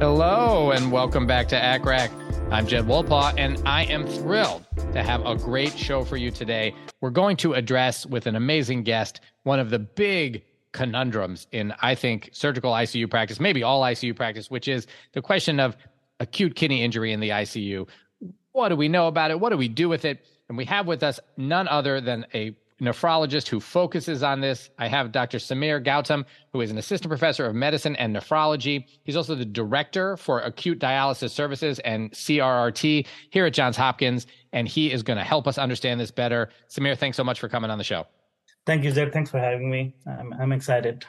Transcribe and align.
Hello, 0.00 0.72
and 0.72 0.90
welcome 0.90 1.24
back 1.24 1.46
to 1.46 1.54
ACCRAC. 1.54 2.10
I'm 2.50 2.66
Jed 2.66 2.84
Wolpaw, 2.84 3.34
and 3.38 3.62
I 3.64 3.84
am 3.84 4.04
thrilled 4.04 4.66
to 4.92 5.04
have 5.04 5.24
a 5.24 5.36
great 5.36 5.78
show 5.78 6.02
for 6.02 6.16
you 6.16 6.32
today. 6.32 6.74
We're 7.00 7.10
going 7.10 7.36
to 7.38 7.54
address 7.54 8.04
with 8.04 8.26
an 8.26 8.34
amazing 8.34 8.82
guest 8.82 9.20
one 9.44 9.60
of 9.60 9.70
the 9.70 9.78
big 9.78 10.42
conundrums 10.72 11.46
in, 11.52 11.72
I 11.80 11.94
think, 11.94 12.30
surgical 12.32 12.72
ICU 12.72 13.08
practice, 13.08 13.38
maybe 13.38 13.62
all 13.62 13.82
ICU 13.82 14.16
practice, 14.16 14.50
which 14.50 14.66
is 14.66 14.88
the 15.12 15.22
question 15.22 15.60
of 15.60 15.76
acute 16.18 16.56
kidney 16.56 16.82
injury 16.82 17.12
in 17.12 17.20
the 17.20 17.28
ICU. 17.28 17.88
What 18.50 18.70
do 18.70 18.76
we 18.76 18.88
know 18.88 19.06
about 19.06 19.30
it? 19.30 19.38
What 19.38 19.50
do 19.50 19.56
we 19.56 19.68
do 19.68 19.88
with 19.88 20.04
it? 20.04 20.24
And 20.48 20.58
we 20.58 20.64
have 20.64 20.88
with 20.88 21.04
us 21.04 21.20
none 21.36 21.68
other 21.68 22.00
than 22.00 22.26
a 22.34 22.56
nephrologist 22.80 23.48
who 23.48 23.60
focuses 23.60 24.22
on 24.22 24.40
this. 24.40 24.70
I 24.78 24.88
have 24.88 25.12
Dr. 25.12 25.38
Samir 25.38 25.84
Gautam, 25.84 26.24
who 26.52 26.60
is 26.60 26.70
an 26.70 26.78
assistant 26.78 27.08
professor 27.08 27.46
of 27.46 27.54
medicine 27.54 27.96
and 27.96 28.14
nephrology. 28.14 28.86
He's 29.04 29.16
also 29.16 29.34
the 29.34 29.44
director 29.44 30.16
for 30.16 30.40
acute 30.40 30.78
dialysis 30.78 31.30
services 31.30 31.78
and 31.80 32.10
CRRT 32.12 33.06
here 33.30 33.46
at 33.46 33.54
Johns 33.54 33.76
Hopkins, 33.76 34.26
and 34.52 34.66
he 34.66 34.92
is 34.92 35.02
going 35.02 35.18
to 35.18 35.24
help 35.24 35.46
us 35.46 35.58
understand 35.58 36.00
this 36.00 36.10
better. 36.10 36.50
Samir, 36.68 36.98
thanks 36.98 37.16
so 37.16 37.24
much 37.24 37.40
for 37.40 37.48
coming 37.48 37.70
on 37.70 37.78
the 37.78 37.84
show. 37.84 38.06
Thank 38.66 38.84
you, 38.84 38.92
Jed. 38.92 39.12
Thanks 39.12 39.30
for 39.30 39.38
having 39.38 39.70
me. 39.70 39.94
I'm, 40.06 40.32
I'm 40.34 40.52
excited. 40.52 41.04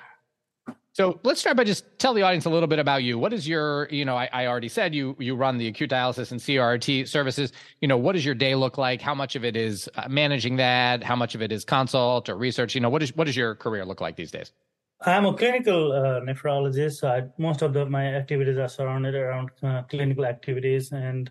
So 0.96 1.20
let's 1.24 1.42
start 1.42 1.58
by 1.58 1.66
just 1.66 2.00
tell 2.00 2.14
the 2.14 2.22
audience 2.22 2.46
a 2.46 2.50
little 2.50 2.68
bit 2.68 2.80
about 2.80 3.04
you. 3.04 3.20
What 3.20 3.34
is 3.34 3.46
your, 3.46 3.90
you 3.92 4.06
know, 4.06 4.16
I, 4.16 4.30
I, 4.32 4.46
already 4.46 4.70
said 4.70 4.96
you 4.96 5.14
you 5.20 5.36
run 5.36 5.58
the 5.58 5.68
acute 5.68 5.90
dialysis 5.90 6.32
and 6.32 6.40
CRT 6.40 7.10
services. 7.10 7.52
You 7.82 7.90
know, 7.90 7.98
what 7.98 8.14
does 8.14 8.24
your 8.24 8.34
day 8.34 8.56
look 8.56 8.78
like? 8.78 9.02
How 9.02 9.14
much 9.14 9.36
of 9.36 9.44
it 9.44 9.58
is 9.58 9.90
uh, 9.96 10.08
managing 10.08 10.56
that? 10.56 11.04
How 11.04 11.18
much 11.18 11.36
of 11.36 11.42
it 11.42 11.52
is 11.52 11.66
consult 11.66 12.30
or 12.30 12.38
research? 12.38 12.76
You 12.76 12.80
know, 12.80 12.90
what 12.90 13.04
is 13.04 13.14
what 13.14 13.26
does 13.26 13.36
your 13.36 13.56
career 13.56 13.84
look 13.84 14.00
like 14.00 14.16
these 14.16 14.32
days? 14.32 14.54
I'm 15.02 15.26
a 15.26 15.34
clinical 15.34 15.92
uh, 15.92 16.22
nephrologist. 16.22 17.00
So 17.00 17.10
I, 17.10 17.24
most 17.38 17.62
of 17.62 17.74
the, 17.74 17.86
my 17.86 18.16
activities 18.16 18.58
are 18.58 18.70
surrounded 18.70 19.16
around 19.16 19.52
uh, 19.64 19.82
clinical 19.90 20.24
activities, 20.24 20.94
and 20.94 21.30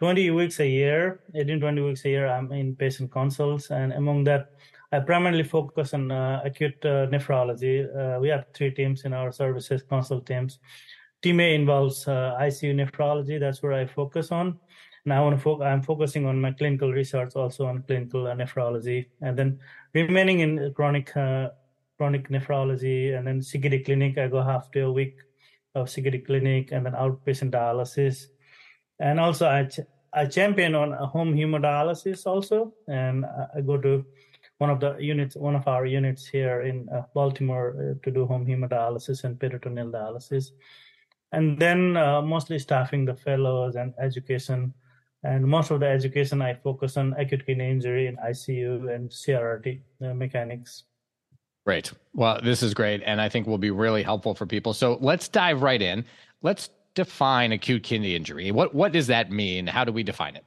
20 0.00 0.30
weeks 0.32 0.60
a 0.60 0.68
year, 0.68 1.20
18, 1.34 1.60
20 1.60 1.80
weeks 1.80 2.04
a 2.04 2.10
year, 2.10 2.28
I'm 2.28 2.52
in 2.52 2.76
patient 2.76 3.10
consults, 3.10 3.70
and 3.70 3.94
among 3.94 4.24
that 4.24 4.52
I 4.90 5.00
primarily 5.00 5.42
focus 5.42 5.92
on 5.92 6.10
uh, 6.10 6.40
acute 6.44 6.82
uh, 6.84 7.06
nephrology. 7.08 7.84
Uh, 7.84 8.18
we 8.20 8.28
have 8.28 8.46
three 8.54 8.70
teams 8.70 9.04
in 9.04 9.12
our 9.12 9.32
services, 9.32 9.82
consult 9.82 10.24
teams. 10.26 10.58
Team 11.20 11.40
A 11.40 11.54
involves 11.54 12.08
uh, 12.08 12.36
ICU 12.40 12.74
nephrology. 12.74 13.38
That's 13.38 13.62
where 13.62 13.74
I 13.74 13.86
focus 13.86 14.32
on. 14.32 14.58
And 15.04 15.12
I 15.12 15.20
want 15.20 15.36
to 15.36 15.42
fo- 15.42 15.62
I'm 15.62 15.82
focusing 15.82 16.24
on 16.26 16.40
my 16.40 16.52
clinical 16.52 16.92
research 16.92 17.36
also 17.36 17.66
on 17.66 17.82
clinical 17.82 18.26
uh, 18.26 18.34
nephrology. 18.34 19.06
And 19.20 19.38
then 19.38 19.58
remaining 19.92 20.40
in 20.40 20.72
chronic 20.74 21.14
uh, 21.16 21.50
chronic 21.98 22.30
nephrology 22.30 23.16
and 23.16 23.26
then 23.26 23.40
CKD 23.40 23.84
clinic, 23.84 24.16
I 24.16 24.28
go 24.28 24.42
half 24.42 24.70
day 24.70 24.80
a 24.80 24.90
week 24.90 25.16
of 25.74 25.88
CKD 25.88 26.24
clinic 26.24 26.72
and 26.72 26.86
then 26.86 26.92
outpatient 26.92 27.50
dialysis. 27.50 28.26
And 29.00 29.20
also 29.20 29.48
I, 29.48 29.64
ch- 29.64 29.80
I 30.14 30.26
champion 30.26 30.74
on 30.74 30.92
home 30.92 31.34
hemodialysis 31.34 32.24
also. 32.26 32.72
And 32.86 33.26
I 33.54 33.60
go 33.60 33.76
to 33.76 34.04
one 34.58 34.70
of 34.70 34.80
the 34.80 34.96
units, 34.98 35.36
one 35.36 35.54
of 35.54 35.66
our 35.66 35.86
units 35.86 36.26
here 36.26 36.62
in 36.62 36.88
uh, 36.90 37.02
Baltimore 37.14 37.70
uh, 37.70 38.04
to 38.04 38.10
do 38.10 38.26
home 38.26 38.44
hemodialysis 38.44 39.24
and 39.24 39.38
peritoneal 39.38 39.90
dialysis. 39.90 40.50
And 41.32 41.58
then 41.58 41.96
uh, 41.96 42.22
mostly 42.22 42.58
staffing 42.58 43.04
the 43.04 43.14
fellows 43.14 43.76
and 43.76 43.94
education. 44.00 44.74
And 45.22 45.44
most 45.44 45.70
of 45.70 45.80
the 45.80 45.86
education 45.86 46.42
I 46.42 46.54
focus 46.54 46.96
on 46.96 47.14
acute 47.14 47.46
kidney 47.46 47.70
injury 47.70 48.06
in 48.06 48.16
ICU 48.16 48.92
and 48.94 49.10
CRRT 49.10 49.80
uh, 50.04 50.14
mechanics. 50.14 50.84
Great. 51.64 51.92
Well, 52.14 52.40
this 52.42 52.62
is 52.62 52.74
great. 52.74 53.02
And 53.04 53.20
I 53.20 53.28
think 53.28 53.46
will 53.46 53.58
be 53.58 53.70
really 53.70 54.02
helpful 54.02 54.34
for 54.34 54.46
people. 54.46 54.72
So 54.72 54.98
let's 55.00 55.28
dive 55.28 55.62
right 55.62 55.82
in. 55.82 56.04
Let's 56.42 56.70
define 56.94 57.52
acute 57.52 57.82
kidney 57.82 58.16
injury. 58.16 58.50
What, 58.50 58.74
what 58.74 58.90
does 58.90 59.06
that 59.08 59.30
mean? 59.30 59.66
How 59.66 59.84
do 59.84 59.92
we 59.92 60.02
define 60.02 60.34
it? 60.34 60.44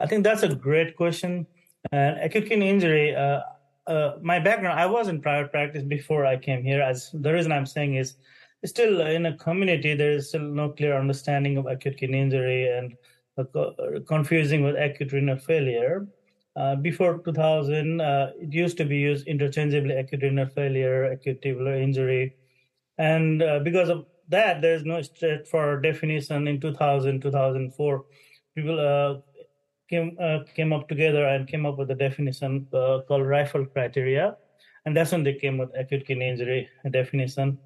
I 0.00 0.06
think 0.06 0.24
that's 0.24 0.42
a 0.42 0.54
great 0.54 0.96
question. 0.96 1.46
And 1.92 2.20
acute 2.20 2.48
kidney 2.48 2.68
injury, 2.68 3.14
uh, 3.14 3.40
uh, 3.86 4.16
my 4.22 4.38
background, 4.38 4.78
I 4.78 4.86
was 4.86 5.08
in 5.08 5.20
private 5.20 5.50
practice 5.50 5.82
before 5.82 6.26
I 6.26 6.36
came 6.36 6.62
here. 6.62 6.80
As 6.82 7.10
the 7.12 7.32
reason 7.32 7.52
I'm 7.52 7.66
saying 7.66 7.96
is, 7.96 8.16
still 8.64 9.00
in 9.00 9.26
a 9.26 9.36
community, 9.36 9.94
there 9.94 10.12
is 10.12 10.28
still 10.28 10.42
no 10.42 10.68
clear 10.68 10.98
understanding 10.98 11.56
of 11.56 11.66
acute 11.66 11.96
kidney 11.96 12.20
injury 12.20 12.68
and 12.68 12.94
uh, 13.38 13.70
confusing 14.06 14.62
with 14.62 14.76
acute 14.76 15.12
renal 15.12 15.38
failure. 15.38 16.06
Uh, 16.56 16.76
before 16.76 17.18
2000, 17.24 18.00
uh, 18.00 18.32
it 18.38 18.52
used 18.52 18.76
to 18.76 18.84
be 18.84 18.96
used 18.96 19.26
interchangeably 19.26 19.94
acute 19.94 20.22
renal 20.22 20.46
failure, 20.46 21.04
acute 21.04 21.40
tubular 21.40 21.74
injury. 21.74 22.34
And 22.98 23.42
uh, 23.42 23.60
because 23.60 23.88
of 23.88 24.06
that, 24.28 24.60
there's 24.60 24.84
no 24.84 25.00
straightforward 25.00 25.82
definition 25.82 26.46
in 26.46 26.60
2000, 26.60 27.22
2004. 27.22 28.04
People 28.54 29.22
came 29.90 30.16
uh, 30.20 30.38
came 30.54 30.72
up 30.72 30.88
together 30.88 31.26
and 31.26 31.48
came 31.48 31.66
up 31.66 31.76
with 31.76 31.90
a 31.90 31.94
definition 31.94 32.66
uh, 32.72 33.00
called 33.06 33.26
RIFLE 33.26 33.66
criteria, 33.66 34.36
and 34.86 34.96
that's 34.96 35.12
when 35.12 35.24
they 35.24 35.34
came 35.34 35.58
with 35.58 35.70
acute 35.76 36.06
kidney 36.06 36.28
injury 36.28 36.68
definition. 36.90 37.58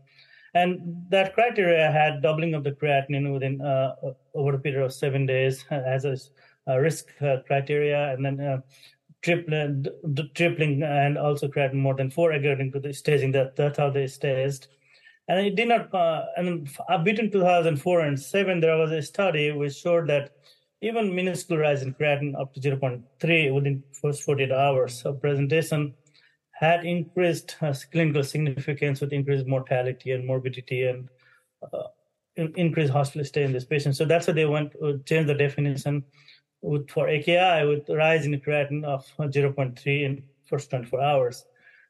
And 0.54 1.04
that 1.10 1.34
criteria 1.34 1.90
had 1.90 2.22
doubling 2.22 2.54
of 2.54 2.64
the 2.64 2.72
creatinine 2.72 3.32
within 3.32 3.60
uh, 3.60 3.94
over 4.34 4.54
a 4.54 4.58
period 4.58 4.84
of 4.84 4.92
seven 4.92 5.26
days 5.26 5.64
as 5.70 6.04
a, 6.04 6.16
a 6.68 6.80
risk 6.80 7.06
uh, 7.20 7.38
criteria, 7.46 8.12
and 8.14 8.24
then 8.24 8.40
uh, 8.40 8.60
tripling, 9.22 9.84
tripling, 10.34 10.82
and 10.82 11.18
also 11.18 11.48
creatinine 11.48 11.84
more 11.88 11.94
than 11.94 12.10
four 12.10 12.32
according 12.32 12.72
to 12.72 12.80
the 12.80 12.94
staging. 12.94 13.32
That 13.32 13.56
that's 13.56 13.78
how 13.78 13.90
they 13.90 14.06
staged. 14.06 14.68
And 15.28 15.44
it 15.46 15.56
did 15.56 15.68
not. 15.68 15.92
Uh, 15.92 16.24
and 16.36 16.68
between 17.02 17.30
2004 17.30 18.00
and 18.00 18.20
seven, 18.20 18.60
there 18.60 18.76
was 18.76 18.92
a 18.92 19.02
study 19.02 19.50
which 19.52 19.74
showed 19.74 20.06
that 20.08 20.32
even 20.84 21.14
minuscule 21.14 21.58
rise 21.58 21.82
in 21.82 21.94
creatinine 21.94 22.38
up 22.38 22.52
to 22.52 22.60
0.3 22.60 23.54
within 23.54 23.82
first 24.00 24.22
48 24.22 24.52
hours 24.52 25.02
of 25.06 25.20
presentation 25.20 25.94
had 26.52 26.84
increased 26.84 27.56
uh, 27.62 27.74
clinical 27.90 28.22
significance 28.22 29.00
with 29.00 29.12
increased 29.12 29.46
mortality 29.46 30.12
and 30.12 30.26
morbidity 30.26 30.84
and 30.84 31.08
uh, 31.72 31.88
increased 32.36 32.92
hospital 32.92 33.24
stay 33.24 33.44
in 33.44 33.52
this 33.52 33.64
patient. 33.64 33.96
So 33.96 34.04
that's 34.04 34.26
why 34.26 34.34
they 34.34 34.44
went 34.44 34.72
to 34.72 35.00
change 35.06 35.26
the 35.26 35.34
definition 35.34 36.04
with, 36.60 36.90
for 36.90 37.08
AKI 37.08 37.66
with 37.66 37.88
rise 37.88 38.26
in 38.26 38.38
creatinine 38.40 38.84
of 38.84 39.06
0.3 39.18 40.04
in 40.04 40.22
first 40.44 40.70
24 40.70 41.00
hours. 41.00 41.44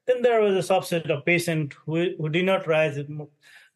Then 0.07 0.23
there 0.23 0.41
was 0.41 0.55
a 0.55 0.73
subset 0.73 1.11
of 1.11 1.25
patients 1.25 1.77
who, 1.85 2.11
who 2.19 2.29
did 2.29 2.45
not 2.45 2.67
rise 2.67 2.99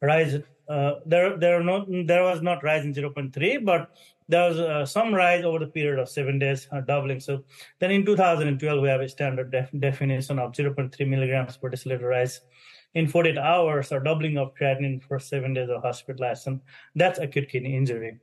rise. 0.01 0.37
Uh, 0.69 0.93
there 1.07 1.39
there 1.39 1.63
no 1.63 1.87
there 2.05 2.23
was 2.23 2.43
not 2.43 2.63
rise 2.63 2.85
in 2.85 2.93
0.3, 2.93 3.65
but 3.65 3.91
there 4.29 4.49
was 4.49 4.59
uh, 4.59 4.85
some 4.85 5.15
rise 5.15 5.45
over 5.45 5.59
the 5.59 5.67
period 5.67 5.99
of 5.99 6.09
seven 6.09 6.39
days, 6.39 6.69
uh, 6.71 6.81
doubling. 6.83 7.21
So 7.21 7.45
then 7.81 7.91
in 7.91 8.05
2012, 8.05 8.83
we 8.83 8.89
have 8.89 9.01
a 9.01 9.09
standard 9.09 9.51
def- 9.51 9.71
definition 9.79 10.39
of 10.39 10.53
0.3 10.53 11.09
milligrams 11.09 11.57
per 11.57 11.71
deciliter 11.71 12.09
rise 12.09 12.41
in 12.95 13.09
48 13.09 13.39
hours 13.39 13.93
or 13.93 14.01
doubling 14.01 14.37
of 14.39 14.55
creatinine 14.55 15.03
for 15.03 15.19
seven 15.19 15.55
days 15.55 15.69
of 15.71 15.83
hospitalization. 15.83 16.61
That's 16.95 17.19
acute 17.19 17.49
kidney 17.49 17.75
injury. 17.75 18.19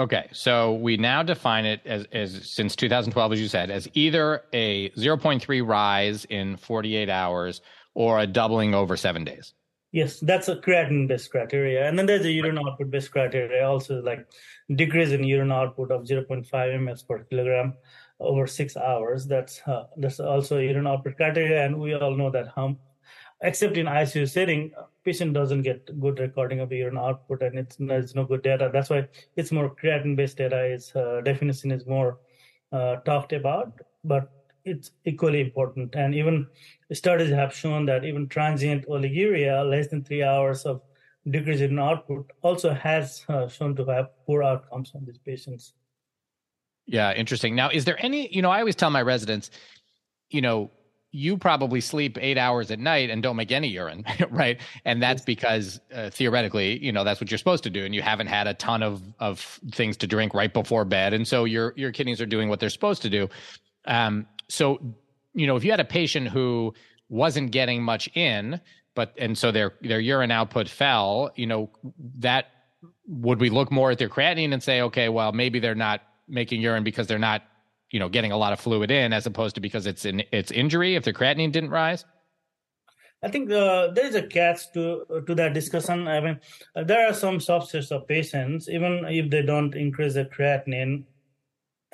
Okay, 0.00 0.28
so 0.32 0.74
we 0.74 0.96
now 0.96 1.22
define 1.22 1.64
it 1.64 1.80
as, 1.84 2.06
as 2.10 2.50
since 2.50 2.74
2012, 2.74 3.34
as 3.34 3.40
you 3.40 3.46
said, 3.46 3.70
as 3.70 3.88
either 3.94 4.42
a 4.52 4.90
0.3 4.90 5.66
rise 5.66 6.24
in 6.24 6.56
48 6.56 7.08
hours 7.08 7.60
or 7.94 8.18
a 8.18 8.26
doubling 8.26 8.74
over 8.74 8.96
seven 8.96 9.22
days. 9.22 9.54
Yes, 9.92 10.20
that's 10.20 10.48
a 10.48 10.56
creatinine 10.56 11.06
based 11.06 11.30
criteria. 11.30 11.86
And 11.86 11.98
then 11.98 12.06
there's 12.06 12.24
a 12.24 12.32
urine 12.32 12.58
output 12.58 12.90
based 12.90 13.12
criteria 13.12 13.68
also 13.68 14.00
like 14.00 14.26
decrease 14.74 15.10
in 15.10 15.22
urine 15.22 15.52
output 15.52 15.90
of 15.90 16.04
0.5 16.04 16.48
ml 16.50 17.06
per 17.06 17.18
kilogram 17.24 17.74
over 18.18 18.46
six 18.46 18.74
hours. 18.74 19.26
That's 19.26 19.60
uh, 19.66 19.84
that's 19.98 20.18
also 20.18 20.58
urine 20.58 20.86
output 20.86 21.16
criteria. 21.18 21.66
And 21.66 21.78
we 21.78 21.92
all 21.92 22.16
know 22.16 22.30
that 22.30 22.48
how, 22.56 22.78
except 23.42 23.76
in 23.76 23.84
ICU 23.84 24.30
setting, 24.30 24.72
patient 25.04 25.34
doesn't 25.34 25.60
get 25.60 26.00
good 26.00 26.18
recording 26.20 26.60
of 26.60 26.70
the 26.70 26.78
urine 26.78 26.96
output 26.96 27.42
and 27.42 27.58
it's 27.58 27.76
there's 27.76 28.14
no 28.14 28.24
good 28.24 28.42
data. 28.42 28.70
That's 28.72 28.88
why 28.88 29.08
it's 29.36 29.52
more 29.52 29.74
creatinine 29.74 30.16
based 30.16 30.38
data. 30.38 30.56
Its 30.64 30.96
uh, 30.96 31.20
definition 31.22 31.70
is 31.70 31.86
more 31.86 32.18
uh, 32.72 32.96
talked 33.04 33.34
about, 33.34 33.74
but 34.04 34.30
it's 34.64 34.92
equally 35.04 35.40
important. 35.40 35.94
And 35.94 36.14
even 36.14 36.46
studies 36.92 37.30
have 37.30 37.54
shown 37.54 37.86
that 37.86 38.04
even 38.04 38.28
transient 38.28 38.86
oliguria, 38.88 39.68
less 39.68 39.88
than 39.88 40.04
three 40.04 40.22
hours 40.22 40.64
of 40.64 40.82
decrease 41.30 41.60
in 41.60 41.78
output, 41.78 42.30
also 42.42 42.72
has 42.72 43.24
uh, 43.28 43.48
shown 43.48 43.76
to 43.76 43.84
have 43.86 44.10
poor 44.26 44.42
outcomes 44.42 44.92
on 44.94 45.04
these 45.04 45.18
patients. 45.18 45.74
Yeah, 46.86 47.12
interesting. 47.12 47.54
Now, 47.54 47.70
is 47.70 47.84
there 47.84 48.02
any, 48.04 48.34
you 48.34 48.42
know, 48.42 48.50
I 48.50 48.58
always 48.58 48.76
tell 48.76 48.90
my 48.90 49.02
residents, 49.02 49.50
you 50.30 50.40
know, 50.40 50.70
you 51.12 51.36
probably 51.36 51.80
sleep 51.80 52.16
eight 52.20 52.38
hours 52.38 52.70
at 52.70 52.78
night 52.78 53.10
and 53.10 53.22
don't 53.22 53.36
make 53.36 53.52
any 53.52 53.68
urine, 53.68 54.04
right? 54.30 54.58
And 54.86 55.02
that's 55.02 55.22
because 55.22 55.78
uh, 55.94 56.08
theoretically, 56.10 56.82
you 56.82 56.90
know, 56.90 57.04
that's 57.04 57.20
what 57.20 57.30
you're 57.30 57.38
supposed 57.38 57.64
to 57.64 57.70
do, 57.70 57.84
and 57.84 57.94
you 57.94 58.00
haven't 58.00 58.28
had 58.28 58.46
a 58.46 58.54
ton 58.54 58.82
of 58.82 59.02
of 59.20 59.60
things 59.72 59.96
to 59.98 60.06
drink 60.06 60.32
right 60.32 60.52
before 60.52 60.86
bed, 60.86 61.12
and 61.12 61.28
so 61.28 61.44
your 61.44 61.74
your 61.76 61.92
kidneys 61.92 62.20
are 62.20 62.26
doing 62.26 62.48
what 62.48 62.60
they're 62.60 62.70
supposed 62.70 63.02
to 63.02 63.10
do. 63.10 63.28
Um, 63.84 64.26
so, 64.52 64.78
you 65.32 65.46
know, 65.46 65.56
if 65.56 65.64
you 65.64 65.70
had 65.70 65.80
a 65.80 65.84
patient 65.84 66.28
who 66.28 66.74
wasn't 67.08 67.52
getting 67.52 67.82
much 67.82 68.08
in, 68.14 68.60
but 68.94 69.14
and 69.16 69.36
so 69.36 69.50
their 69.50 69.72
their 69.80 69.98
urine 69.98 70.30
output 70.30 70.68
fell, 70.68 71.30
you 71.36 71.46
know, 71.46 71.70
that 72.18 72.46
would 73.06 73.40
we 73.40 73.48
look 73.48 73.72
more 73.72 73.90
at 73.90 73.98
their 73.98 74.10
creatinine 74.10 74.52
and 74.52 74.62
say, 74.62 74.82
okay, 74.82 75.08
well, 75.08 75.32
maybe 75.32 75.58
they're 75.58 75.74
not 75.74 76.02
making 76.28 76.60
urine 76.60 76.84
because 76.84 77.06
they're 77.06 77.18
not, 77.18 77.42
you 77.90 77.98
know, 77.98 78.10
getting 78.10 78.32
a 78.32 78.36
lot 78.36 78.52
of 78.52 78.60
fluid 78.60 78.90
in, 78.90 79.14
as 79.14 79.26
opposed 79.26 79.54
to 79.54 79.60
because 79.62 79.86
it's 79.86 80.04
in 80.04 80.22
it's 80.32 80.50
injury 80.50 80.96
if 80.96 81.04
their 81.04 81.14
creatinine 81.14 81.50
didn't 81.50 81.70
rise? 81.70 82.04
I 83.22 83.28
think 83.28 83.50
uh, 83.50 83.92
there 83.92 84.06
is 84.06 84.16
a 84.16 84.26
catch 84.26 84.70
to 84.74 85.24
to 85.26 85.34
that 85.34 85.54
discussion. 85.54 86.08
I 86.08 86.20
mean, 86.20 86.40
there 86.74 87.08
are 87.08 87.14
some 87.14 87.38
subsets 87.38 87.90
of 87.90 88.06
patients, 88.06 88.68
even 88.68 89.06
if 89.08 89.30
they 89.30 89.40
don't 89.40 89.74
increase 89.74 90.12
their 90.12 90.26
creatinine, 90.26 91.04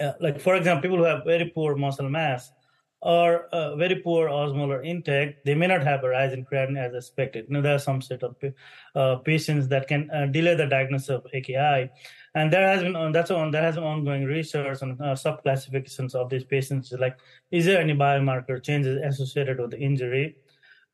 uh, 0.01 0.13
like 0.21 0.41
for 0.41 0.57
example, 0.57 0.83
people 0.83 0.99
who 0.99 1.05
have 1.05 1.25
very 1.25 1.47
poor 1.47 1.77
muscle 1.77 2.09
mass, 2.09 2.53
or 3.01 3.45
uh, 3.53 3.77
very 3.77 3.97
poor 3.97 4.29
osmolar 4.29 4.85
intake, 4.85 5.45
they 5.45 5.55
may 5.55 5.67
not 5.67 5.83
have 5.83 6.03
a 6.03 6.09
rise 6.09 6.33
in 6.33 6.45
creatinine 6.45 6.79
as 6.79 6.95
expected. 6.95 7.49
Know, 7.49 7.63
there 7.63 7.77
are 7.77 7.79
some 7.79 8.03
set 8.03 8.23
of 8.25 8.35
uh, 8.97 9.17
patients 9.17 9.69
that 9.69 9.87
can 9.87 10.11
uh, 10.11 10.27
delay 10.27 10.57
the 10.57 10.67
diagnosis 10.67 11.11
of 11.11 11.27
AKI, 11.33 11.91
and 12.35 12.53
there 12.53 12.67
has 12.67 12.83
been 12.83 12.97
on 12.97 13.13
that's 13.13 13.31
on 13.31 13.51
there 13.51 13.63
has 13.63 13.77
been 13.77 13.85
ongoing 13.85 14.25
research 14.25 14.83
on 14.83 15.01
uh, 15.01 15.15
subclassifications 15.15 16.15
of 16.15 16.29
these 16.29 16.45
patients. 16.45 16.93
Like, 16.93 17.19
is 17.51 17.67
there 17.67 17.81
any 17.81 17.95
biomarker 17.95 18.63
changes 18.63 19.01
associated 19.03 19.61
with 19.61 19.71
the 19.71 19.79
injury? 19.79 20.37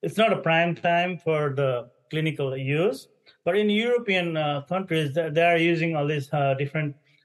It's 0.02 0.18
not 0.18 0.32
a 0.32 0.36
prime 0.36 0.74
time 0.74 1.16
for 1.16 1.54
the 1.56 1.88
clinical 2.10 2.54
use, 2.54 3.08
but 3.44 3.56
in 3.56 3.70
European 3.70 4.36
uh, 4.36 4.62
countries, 4.68 5.14
they 5.14 5.42
are 5.42 5.56
using 5.56 5.96
all 5.96 6.06
these 6.06 6.28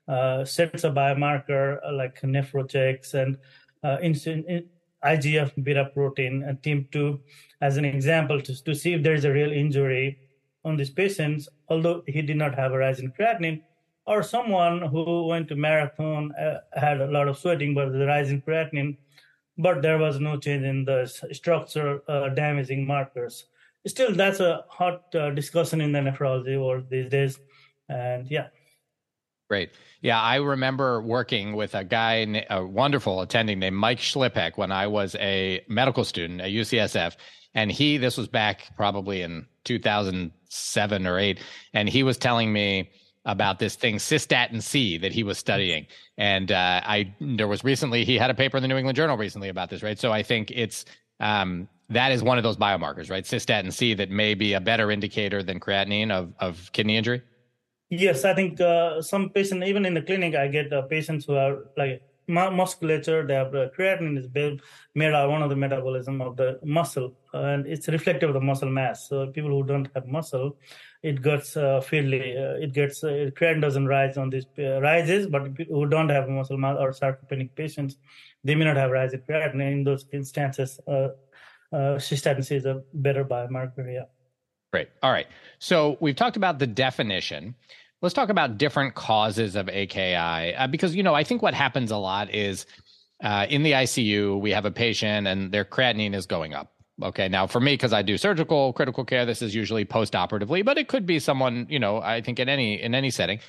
uh, 0.09 0.43
sets 0.43 0.83
of 0.83 0.95
biomarker 0.95 1.79
like 1.93 2.19
nephrochecks 2.21 3.13
and 3.13 3.37
uh, 3.83 3.97
insulin, 4.03 4.65
IGF 5.05 5.63
beta 5.63 5.89
protein 5.93 6.43
and 6.43 6.61
TIMP-2 6.61 7.19
as 7.61 7.77
an 7.77 7.85
example 7.85 8.41
to, 8.41 8.63
to 8.63 8.75
see 8.75 8.93
if 8.93 9.03
there 9.03 9.13
is 9.13 9.23
a 9.23 9.31
real 9.31 9.51
injury 9.51 10.17
on 10.65 10.75
these 10.75 10.89
patients, 10.89 11.47
although 11.69 12.03
he 12.07 12.21
did 12.21 12.35
not 12.35 12.55
have 12.55 12.73
a 12.73 12.77
rise 12.77 12.99
in 12.99 13.11
creatinine, 13.11 13.61
or 14.05 14.23
someone 14.23 14.81
who 14.81 15.27
went 15.27 15.47
to 15.47 15.55
marathon 15.55 16.33
uh, 16.33 16.59
had 16.73 16.99
a 16.99 17.07
lot 17.07 17.27
of 17.27 17.37
sweating 17.37 17.73
but 17.73 17.91
the 17.91 18.05
rise 18.05 18.31
in 18.31 18.41
creatinine, 18.41 18.97
but 19.57 19.81
there 19.81 19.97
was 19.97 20.19
no 20.19 20.37
change 20.37 20.63
in 20.63 20.83
the 20.83 21.05
structure 21.31 22.01
uh, 22.09 22.29
damaging 22.29 22.85
markers. 22.85 23.45
Still, 23.87 24.13
that's 24.13 24.41
a 24.41 24.65
hot 24.67 25.03
uh, 25.15 25.29
discussion 25.29 25.79
in 25.79 25.91
the 25.91 25.99
nephrology 25.99 26.59
world 26.59 26.89
these 26.89 27.09
days, 27.09 27.39
and 27.87 28.29
yeah. 28.29 28.47
Great. 29.49 29.71
Yeah, 30.01 30.21
I 30.21 30.35
remember 30.35 31.01
working 31.01 31.55
with 31.55 31.73
a 31.73 31.83
guy, 31.83 32.45
a 32.49 32.63
wonderful 32.63 33.21
attending 33.21 33.59
named 33.59 33.75
Mike 33.75 33.97
Shlipak 33.97 34.57
when 34.57 34.71
I 34.71 34.85
was 34.87 35.15
a 35.15 35.65
medical 35.67 36.03
student 36.03 36.39
at 36.39 36.51
UCSF. 36.51 37.15
And 37.55 37.71
he, 37.71 37.97
this 37.97 38.15
was 38.15 38.27
back 38.27 38.67
probably 38.77 39.23
in 39.23 39.47
2007 39.63 41.07
or 41.07 41.17
eight, 41.17 41.39
and 41.73 41.89
he 41.89 42.03
was 42.03 42.17
telling 42.17 42.53
me 42.53 42.91
about 43.25 43.57
this 43.57 43.75
thing 43.75 43.95
cystatin 43.95 44.61
C 44.61 44.97
that 44.99 45.11
he 45.11 45.23
was 45.23 45.39
studying. 45.39 45.87
And 46.17 46.51
uh, 46.51 46.81
I, 46.85 47.13
there 47.19 47.47
was 47.47 47.63
recently, 47.63 48.05
he 48.05 48.17
had 48.17 48.29
a 48.29 48.35
paper 48.35 48.57
in 48.57 48.61
the 48.61 48.67
New 48.67 48.77
England 48.77 48.95
Journal 48.95 49.17
recently 49.17 49.49
about 49.49 49.71
this, 49.71 49.81
right? 49.81 49.97
So 49.97 50.11
I 50.11 50.21
think 50.21 50.51
it's, 50.51 50.85
um, 51.19 51.67
that 51.89 52.11
is 52.11 52.21
one 52.21 52.37
of 52.37 52.43
those 52.43 52.55
biomarkers, 52.55 53.09
right? 53.09 53.23
Cystatin 53.23 53.73
C 53.73 53.95
that 53.95 54.11
may 54.11 54.35
be 54.35 54.53
a 54.53 54.61
better 54.61 54.91
indicator 54.91 55.41
than 55.41 55.59
creatinine 55.59 56.11
of, 56.11 56.33
of 56.39 56.71
kidney 56.71 56.97
injury. 56.97 57.23
Yes, 57.89 58.23
I 58.23 58.35
think 58.35 58.61
uh, 58.61 59.01
some 59.01 59.29
patients, 59.29 59.65
even 59.65 59.85
in 59.85 59.95
the 59.95 60.01
clinic, 60.01 60.35
I 60.35 60.47
get 60.47 60.71
uh, 60.71 60.83
patients 60.83 61.25
who 61.25 61.35
are 61.35 61.65
like 61.75 62.03
musculature, 62.27 63.25
they 63.25 63.33
have 63.33 63.55
uh, 63.55 63.69
creatinine 63.75 64.19
is 64.19 64.27
built, 64.27 64.61
made 64.93 65.11
out 65.13 65.31
one 65.31 65.41
of 65.41 65.49
the 65.49 65.55
metabolism 65.55 66.21
of 66.21 66.37
the 66.37 66.59
muscle, 66.63 67.15
and 67.33 67.65
it's 67.65 67.87
reflective 67.87 68.29
of 68.29 68.35
the 68.35 68.41
muscle 68.41 68.69
mass. 68.69 69.09
So 69.09 69.27
people 69.31 69.49
who 69.49 69.63
don't 69.63 69.89
have 69.95 70.05
muscle, 70.05 70.55
it 71.01 71.23
gets 71.23 71.57
uh, 71.57 71.81
uh, 71.81 71.81
it 71.91 72.73
gets 72.73 73.03
uh, 73.03 73.31
creatinine 73.35 73.61
doesn't 73.61 73.87
rise 73.87 74.17
on 74.17 74.29
these 74.29 74.45
uh, 74.59 74.79
rises, 74.81 75.25
but 75.25 75.55
people 75.55 75.79
who 75.79 75.87
don't 75.87 76.09
have 76.09 76.29
muscle 76.29 76.57
mass 76.57 76.77
or 76.79 76.91
sarcopenic 76.91 77.55
patients, 77.55 77.97
they 78.43 78.53
may 78.53 78.65
not 78.65 78.77
have 78.77 78.91
rise 78.91 79.13
in 79.13 79.21
creatinine. 79.21 79.71
In 79.71 79.83
those 79.83 80.05
instances, 80.13 80.79
uh, 80.87 81.09
uh, 81.73 81.97
cystatin 81.97 82.51
is 82.51 82.65
a 82.65 82.83
better 82.93 83.25
biomarker. 83.25 83.91
Yeah. 83.91 84.18
Great. 84.71 84.89
All 85.01 85.11
right. 85.11 85.27
So 85.59 85.97
we've 85.99 86.15
talked 86.15 86.37
about 86.37 86.59
the 86.59 86.67
definition. 86.67 87.55
Let's 88.01 88.13
talk 88.13 88.29
about 88.29 88.57
different 88.57 88.95
causes 88.95 89.55
of 89.55 89.67
AKI 89.67 90.55
uh, 90.55 90.67
because 90.67 90.95
you 90.95 91.03
know 91.03 91.15
I 91.15 91.23
think 91.23 91.41
what 91.41 91.53
happens 91.53 91.91
a 91.91 91.97
lot 91.97 92.33
is 92.33 92.65
uh, 93.23 93.45
in 93.49 93.63
the 93.63 93.73
ICU 93.73 94.39
we 94.39 94.51
have 94.51 94.65
a 94.65 94.71
patient 94.71 95.27
and 95.27 95.51
their 95.51 95.65
creatinine 95.65 96.13
is 96.13 96.25
going 96.25 96.53
up. 96.53 96.71
Okay, 97.01 97.27
now 97.27 97.47
for 97.47 97.59
me 97.59 97.73
because 97.73 97.93
I 97.93 98.01
do 98.01 98.17
surgical 98.17 98.73
critical 98.73 99.03
care, 99.03 99.25
this 99.25 99.41
is 99.41 99.55
usually 99.55 99.85
post-operatively, 99.85 100.61
but 100.61 100.77
it 100.77 100.87
could 100.87 101.05
be 101.05 101.19
someone 101.19 101.65
you 101.69 101.79
know 101.79 102.01
I 102.01 102.21
think 102.21 102.39
in 102.39 102.47
any 102.47 102.81
in 102.81 102.93
any 102.93 103.09
setting, 103.09 103.39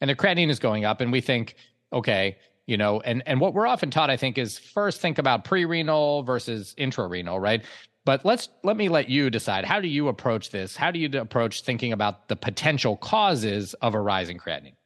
and 0.00 0.08
their 0.08 0.16
creatinine 0.16 0.50
is 0.50 0.58
going 0.58 0.84
up, 0.84 1.00
and 1.00 1.10
we 1.10 1.20
think 1.20 1.56
okay, 1.92 2.36
you 2.68 2.76
know 2.76 3.00
and 3.00 3.22
and 3.26 3.40
what 3.40 3.54
we're 3.54 3.66
often 3.66 3.90
taught 3.90 4.10
i 4.10 4.16
think 4.16 4.38
is 4.38 4.58
first 4.58 5.00
think 5.00 5.18
about 5.18 5.42
pre-renal 5.42 6.22
versus 6.22 6.74
intrarenal 6.78 7.40
right 7.40 7.64
but 8.08 8.24
let's 8.24 8.48
let 8.64 8.78
me 8.78 8.88
let 8.88 9.10
you 9.10 9.28
decide. 9.28 9.66
How 9.66 9.82
do 9.82 9.88
you 9.96 10.08
approach 10.08 10.48
this? 10.48 10.74
How 10.74 10.90
do 10.90 10.98
you 10.98 11.10
approach 11.20 11.60
thinking 11.60 11.92
about 11.92 12.26
the 12.28 12.36
potential 12.36 12.96
causes 12.96 13.74
of 13.82 13.92
a 13.92 14.00
rising 14.00 14.38
creatinine? 14.38 14.76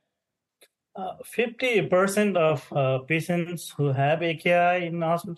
Uh, 0.97 1.15
fifty 1.25 1.87
percent 1.87 2.37
of 2.37 2.67
uh, 2.73 2.99
patients 3.07 3.73
who 3.77 3.93
have 3.93 4.25
AKI 4.25 4.87
in 4.87 5.01
hospital, 5.03 5.37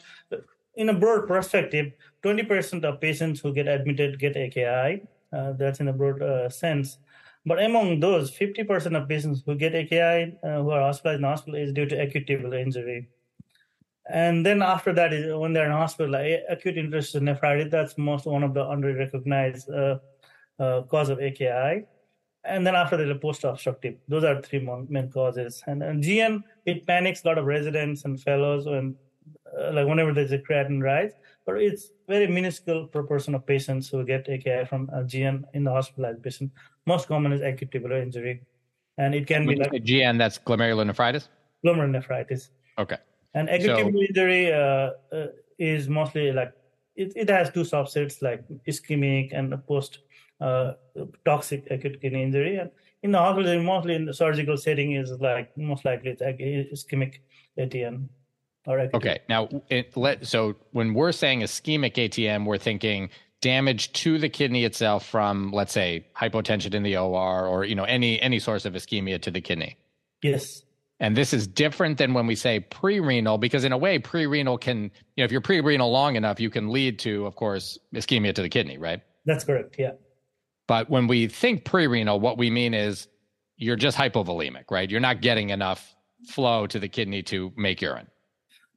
in 0.76 0.88
a 0.88 0.94
broad 0.94 1.28
perspective, 1.28 1.92
twenty 2.22 2.42
percent 2.42 2.86
of 2.86 3.02
patients 3.02 3.40
who 3.40 3.52
get 3.52 3.68
admitted 3.68 4.18
get 4.18 4.34
AKI. 4.34 5.02
Uh, 5.30 5.52
that's 5.52 5.80
in 5.80 5.88
a 5.88 5.92
broad 5.92 6.22
uh, 6.22 6.48
sense. 6.48 6.96
But 7.44 7.62
among 7.62 8.00
those, 8.00 8.30
50% 8.30 8.96
of 8.96 9.06
patients 9.06 9.42
who 9.44 9.54
get 9.56 9.74
AKI 9.74 10.38
uh, 10.42 10.62
who 10.62 10.70
are 10.70 10.80
hospitalized 10.80 11.18
in 11.18 11.24
hospital 11.24 11.60
is 11.60 11.72
due 11.74 11.84
to 11.84 12.00
acute 12.00 12.26
tubular 12.26 12.56
injury. 12.56 13.08
And 14.10 14.44
then 14.44 14.60
after 14.62 14.92
that 14.92 15.12
is 15.12 15.34
when 15.34 15.52
they're 15.52 15.66
in 15.66 15.72
hospital, 15.72 16.14
acute 16.48 16.76
interstitial 16.76 17.22
nephritis, 17.22 17.70
that's 17.70 17.96
most 17.96 18.26
one 18.26 18.42
of 18.42 18.52
the 18.52 18.64
under-recognized 18.64 19.70
uh, 19.70 19.98
uh, 20.58 20.82
cause 20.82 21.08
of 21.08 21.20
AKI. 21.20 21.86
And 22.44 22.66
then 22.66 22.74
after 22.74 22.98
that, 22.98 23.06
the 23.06 23.14
post-obstructive. 23.14 23.96
Those 24.06 24.24
are 24.24 24.42
three 24.42 24.60
main 24.88 25.10
causes. 25.10 25.62
And, 25.66 25.82
and 25.82 26.04
GN, 26.04 26.42
it 26.66 26.86
panics 26.86 27.24
a 27.24 27.28
lot 27.28 27.38
of 27.38 27.46
residents 27.46 28.04
and 28.04 28.20
fellows 28.20 28.66
when, 28.66 28.96
uh, 29.58 29.72
like 29.72 29.86
whenever 29.86 30.12
there's 30.12 30.32
a 30.32 30.38
creatinine 30.38 30.82
rise. 30.82 31.12
But 31.46 31.62
it's 31.62 31.92
very 32.06 32.26
minuscule 32.26 32.86
proportion 32.86 33.34
of 33.34 33.46
patients 33.46 33.88
who 33.88 34.04
get 34.04 34.28
AKI 34.28 34.66
from 34.66 34.88
GN 34.88 35.44
in 35.54 35.64
the 35.64 35.70
hospitalized 35.70 36.22
patient. 36.22 36.50
Most 36.86 37.08
common 37.08 37.32
is 37.32 37.40
acute 37.40 37.70
tubular 37.70 38.00
injury, 38.00 38.42
and 38.98 39.14
it 39.14 39.26
can 39.26 39.46
when 39.46 39.58
be 39.58 39.62
like 39.62 39.72
GN. 39.72 40.18
That's 40.18 40.38
glomerulonephritis. 40.38 41.28
Glomerulonephritis. 41.64 42.48
Okay. 42.78 42.96
And 43.34 43.48
acute 43.48 43.78
so, 43.78 43.88
injury 43.88 44.52
uh, 44.52 44.90
uh, 45.12 45.26
is 45.58 45.88
mostly 45.88 46.32
like 46.32 46.52
it, 46.96 47.12
it 47.16 47.28
has 47.28 47.50
two 47.50 47.62
subsets 47.62 48.22
like 48.22 48.44
ischemic 48.68 49.36
and 49.36 49.54
post 49.66 49.98
uh, 50.40 50.72
toxic 51.24 51.66
acute 51.70 52.00
kidney 52.00 52.22
injury. 52.22 52.56
And 52.56 52.70
in 53.02 53.12
the 53.12 53.18
hospital, 53.18 53.62
mostly 53.62 53.94
in 53.94 54.04
the 54.04 54.14
surgical 54.14 54.56
setting, 54.56 54.92
is 54.92 55.10
like 55.20 55.56
most 55.56 55.84
likely 55.84 56.10
it's 56.10 56.22
ischemic 56.22 57.16
ATN. 57.58 58.08
Or 58.66 58.88
okay, 58.94 59.18
now 59.28 59.48
it, 59.68 59.94
let 59.94 60.26
so 60.26 60.56
when 60.72 60.94
we're 60.94 61.12
saying 61.12 61.40
ischemic 61.40 61.94
ATN, 61.94 62.46
we're 62.46 62.56
thinking 62.56 63.10
damage 63.42 63.92
to 63.92 64.16
the 64.16 64.30
kidney 64.30 64.64
itself 64.64 65.06
from, 65.06 65.52
let's 65.52 65.72
say, 65.72 66.06
hypotension 66.16 66.72
in 66.72 66.82
the 66.82 66.96
OR 66.96 67.46
or 67.46 67.64
you 67.64 67.74
know 67.74 67.84
any 67.84 68.20
any 68.22 68.38
source 68.38 68.64
of 68.64 68.72
ischemia 68.72 69.20
to 69.20 69.30
the 69.30 69.40
kidney. 69.40 69.76
Yes. 70.22 70.62
And 71.04 71.14
this 71.14 71.34
is 71.34 71.46
different 71.46 71.98
than 71.98 72.14
when 72.14 72.26
we 72.26 72.34
say 72.34 72.60
pre-renal, 72.60 73.36
because 73.36 73.64
in 73.64 73.72
a 73.72 73.76
way, 73.76 73.98
pre-renal 73.98 74.56
can, 74.56 74.84
you 74.84 75.18
know, 75.18 75.24
if 75.24 75.30
you're 75.30 75.42
pre-renal 75.42 75.90
long 75.90 76.16
enough, 76.16 76.40
you 76.40 76.48
can 76.48 76.70
lead 76.70 76.98
to, 77.00 77.26
of 77.26 77.36
course, 77.36 77.78
ischemia 77.94 78.34
to 78.34 78.40
the 78.40 78.48
kidney, 78.48 78.78
right? 78.78 79.02
That's 79.26 79.44
correct. 79.44 79.76
Yeah. 79.78 79.90
But 80.66 80.88
when 80.88 81.06
we 81.06 81.26
think 81.26 81.66
pre-renal, 81.66 82.20
what 82.20 82.38
we 82.38 82.48
mean 82.48 82.72
is 82.72 83.08
you're 83.58 83.76
just 83.76 83.98
hypovolemic, 83.98 84.70
right? 84.70 84.90
You're 84.90 85.06
not 85.08 85.20
getting 85.20 85.50
enough 85.50 85.94
flow 86.26 86.66
to 86.68 86.78
the 86.78 86.88
kidney 86.88 87.22
to 87.24 87.52
make 87.54 87.82
urine. 87.82 88.06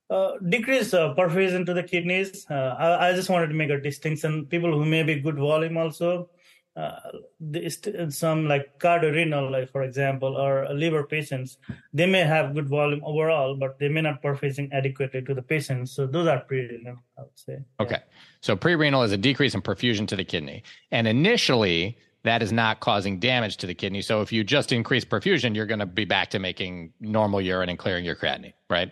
Uh, 0.09 0.31
decrease 0.49 0.93
uh, 0.93 1.13
perfusion 1.15 1.65
to 1.65 1.73
the 1.73 1.83
kidneys. 1.83 2.45
Uh, 2.51 2.75
I, 2.77 3.07
I, 3.07 3.13
just 3.13 3.29
wanted 3.29 3.47
to 3.47 3.53
make 3.53 3.69
a 3.69 3.79
distinction. 3.79 4.45
People 4.47 4.73
who 4.73 4.83
may 4.85 5.03
be 5.03 5.21
good 5.21 5.37
volume 5.37 5.77
also, 5.77 6.29
uh, 6.77 8.09
some 8.09 8.47
like 8.47 8.77
cardiorenal, 8.77 9.51
like 9.51 9.71
for 9.71 9.81
example, 9.81 10.37
or 10.37 10.67
liver 10.73 11.03
patients, 11.03 11.57
they 11.91 12.05
may 12.05 12.19
have 12.19 12.53
good 12.53 12.69
volume 12.69 13.01
overall, 13.03 13.55
but 13.55 13.79
they 13.79 13.89
may 13.89 14.01
not 14.01 14.21
perfusing 14.21 14.71
adequately 14.71 15.23
to 15.23 15.33
the 15.33 15.41
patients. 15.41 15.91
So 15.91 16.05
those 16.05 16.27
are 16.27 16.39
pre-renal, 16.39 16.97
I 17.17 17.21
would 17.21 17.39
say. 17.39 17.57
Okay, 17.79 17.95
yeah. 17.95 18.13
so 18.41 18.55
pre-renal 18.55 19.01
is 19.01 19.11
a 19.11 19.17
decrease 19.17 19.55
in 19.55 19.61
perfusion 19.61 20.07
to 20.09 20.15
the 20.15 20.23
kidney, 20.23 20.63
and 20.91 21.07
initially 21.07 21.97
that 22.23 22.43
is 22.43 22.51
not 22.51 22.79
causing 22.79 23.19
damage 23.19 23.57
to 23.57 23.67
the 23.67 23.73
kidney. 23.73 24.01
So 24.01 24.21
if 24.21 24.31
you 24.31 24.43
just 24.43 24.71
increase 24.71 25.05
perfusion, 25.05 25.55
you're 25.55 25.65
going 25.65 25.79
to 25.79 25.85
be 25.85 26.05
back 26.05 26.29
to 26.31 26.39
making 26.39 26.93
normal 26.99 27.41
urine 27.41 27.69
and 27.69 27.79
clearing 27.79 28.05
your 28.05 28.15
creatinine, 28.15 28.53
right? 28.69 28.91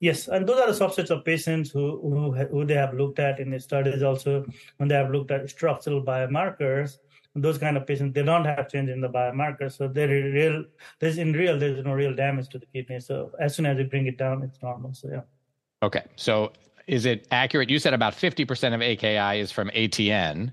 Yes, 0.00 0.26
and 0.26 0.48
those 0.48 0.58
are 0.60 0.72
the 0.72 0.78
subsets 0.78 1.10
of 1.10 1.24
patients 1.24 1.70
who, 1.70 2.00
who, 2.00 2.32
who 2.32 2.64
they 2.64 2.74
have 2.74 2.92
looked 2.92 3.20
at 3.20 3.38
in 3.38 3.50
the 3.50 3.60
studies 3.60 4.02
also 4.02 4.44
when 4.78 4.88
they 4.88 4.96
have 4.96 5.12
looked 5.12 5.30
at 5.30 5.48
structural 5.48 6.02
biomarkers 6.02 6.98
those 7.34 7.58
kind 7.58 7.76
of 7.76 7.86
patients, 7.86 8.14
they 8.14 8.22
don't 8.22 8.44
have 8.44 8.68
change 8.70 8.90
in 8.90 9.00
the 9.00 9.08
biomarker. 9.08 9.70
So 9.72 9.88
they're 9.88 10.08
real, 10.08 10.64
there's 10.98 11.18
in 11.18 11.32
real, 11.32 11.58
there's 11.58 11.84
no 11.84 11.92
real 11.92 12.14
damage 12.14 12.48
to 12.50 12.58
the 12.58 12.66
kidney. 12.66 13.00
So 13.00 13.32
as 13.40 13.54
soon 13.54 13.66
as 13.66 13.78
you 13.78 13.84
bring 13.84 14.06
it 14.06 14.18
down, 14.18 14.42
it's 14.42 14.60
normal. 14.62 14.92
So 14.92 15.08
yeah. 15.10 15.20
Okay. 15.82 16.02
So 16.16 16.52
is 16.86 17.06
it 17.06 17.26
accurate? 17.30 17.70
You 17.70 17.78
said 17.78 17.94
about 17.94 18.14
50% 18.14 18.74
of 18.74 18.82
AKI 18.82 19.40
is 19.40 19.50
from 19.50 19.70
ATN, 19.70 20.52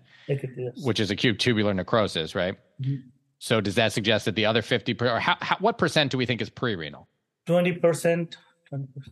which 0.83 0.99
is 0.99 1.11
acute 1.11 1.39
tubular 1.39 1.73
necrosis, 1.73 2.33
right? 2.35 2.55
Mm-hmm. 2.81 3.07
So 3.39 3.61
does 3.61 3.75
that 3.75 3.93
suggest 3.93 4.25
that 4.25 4.35
the 4.35 4.45
other 4.45 4.61
fifty 4.61 4.93
percent, 4.93 5.15
or 5.15 5.19
how, 5.19 5.37
how, 5.39 5.55
what 5.59 5.77
percent 5.77 6.11
do 6.11 6.17
we 6.17 6.25
think 6.25 6.41
is 6.41 6.49
pre-renal? 6.49 7.07
20%. 7.47 8.35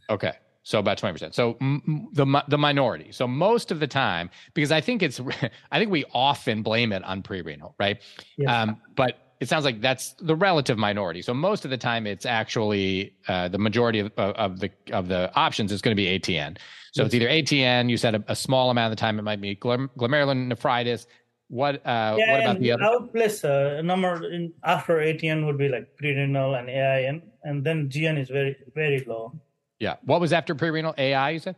Okay. 0.10 0.34
So 0.68 0.80
about 0.80 0.98
20%. 0.98 1.34
So 1.34 1.56
m- 1.62 2.10
the 2.12 2.44
the 2.50 2.58
minority. 2.58 3.14
So 3.14 3.26
most 3.26 3.72
of 3.72 3.80
the 3.80 3.88
time 3.88 4.30
because 4.54 4.70
I 4.70 4.82
think 4.82 5.02
it's 5.02 5.22
I 5.72 5.80
think 5.80 5.92
we 5.92 6.04
often 6.14 6.62
blame 6.62 6.92
it 6.92 7.06
on 7.06 7.24
pre-renal, 7.24 7.74
right? 7.80 8.02
Yes. 8.38 8.50
Um, 8.50 8.82
but 8.98 9.32
it 9.40 9.48
sounds 9.48 9.64
like 9.64 9.80
that's 9.80 10.12
the 10.20 10.36
relative 10.36 10.78
minority. 10.78 11.22
So 11.22 11.34
most 11.34 11.64
of 11.64 11.72
the 11.72 11.78
time 11.78 12.06
it's 12.06 12.26
actually 12.26 13.16
uh, 13.30 13.48
the 13.48 13.58
majority 13.58 14.00
of, 14.00 14.12
of, 14.18 14.60
the 14.60 14.70
of 14.92 15.08
the 15.08 15.34
options 15.36 15.72
is 15.72 15.82
going 15.82 15.96
to 15.96 16.04
be 16.04 16.20
ATN. 16.20 16.58
So 16.92 17.04
yes. 17.04 17.06
it's 17.06 17.16
either 17.16 17.30
ATN, 17.30 17.90
you 17.90 17.96
said 17.96 18.16
a, 18.16 18.24
a, 18.28 18.36
small 18.36 18.70
amount 18.70 18.92
of 18.92 18.98
the 18.98 19.00
time 19.00 19.20
it 19.20 19.22
might 19.22 19.40
be 19.40 19.56
glomerulonephritis, 19.56 21.06
what 21.48 21.76
uh, 21.86 22.16
yeah, 22.18 22.32
what 22.34 22.42
about 22.42 22.60
the 22.60 22.72
other? 22.74 22.84
Outplace 22.84 23.46
uh, 23.46 23.82
number 23.82 24.30
in 24.30 24.52
after 24.66 24.98
ATN 24.98 25.46
would 25.46 25.58
be 25.58 25.70
like 25.70 25.96
pre-renal 25.96 26.56
and 26.56 26.70
AIN, 26.70 27.22
and 27.44 27.64
then 27.64 27.88
GN 27.88 28.20
is 28.20 28.30
very 28.30 28.58
very 28.76 29.06
low. 29.06 29.32
Yeah. 29.80 29.96
What 30.04 30.22
was 30.22 30.34
after 30.34 30.56
pre-renal? 30.56 30.94
AI, 30.98 31.32
you 31.32 31.40
said? 31.40 31.56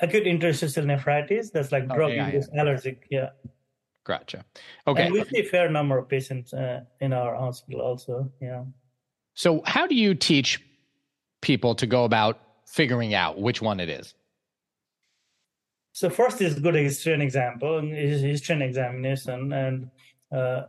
Acute 0.00 0.26
interstitial 0.26 0.84
nephritis. 0.84 1.50
That's 1.50 1.72
like 1.72 1.86
oh, 1.90 1.94
drug-induced 1.94 2.50
allergic. 2.52 3.06
Yeah. 3.10 3.30
Gotcha. 4.04 4.44
Okay. 4.86 5.06
And 5.06 5.12
we 5.12 5.24
see 5.24 5.40
a 5.40 5.44
fair 5.44 5.68
number 5.68 5.98
of 5.98 6.08
patients 6.08 6.52
uh, 6.52 6.82
in 7.00 7.12
our 7.12 7.34
hospital 7.34 7.80
also. 7.80 8.30
Yeah. 8.40 8.64
So, 9.34 9.62
how 9.66 9.86
do 9.86 9.94
you 9.94 10.14
teach 10.14 10.62
people 11.40 11.74
to 11.74 11.86
go 11.86 12.04
about 12.04 12.38
figuring 12.66 13.14
out 13.14 13.40
which 13.40 13.60
one 13.60 13.80
it 13.80 13.88
is? 13.88 14.14
So 15.92 16.10
first 16.10 16.42
is 16.42 16.58
good 16.58 16.74
history 16.74 17.14
and 17.14 17.22
example, 17.22 17.80
history 17.80 18.52
and 18.52 18.62
examination, 18.62 19.50
and 19.54 19.90
uh, 20.30 20.64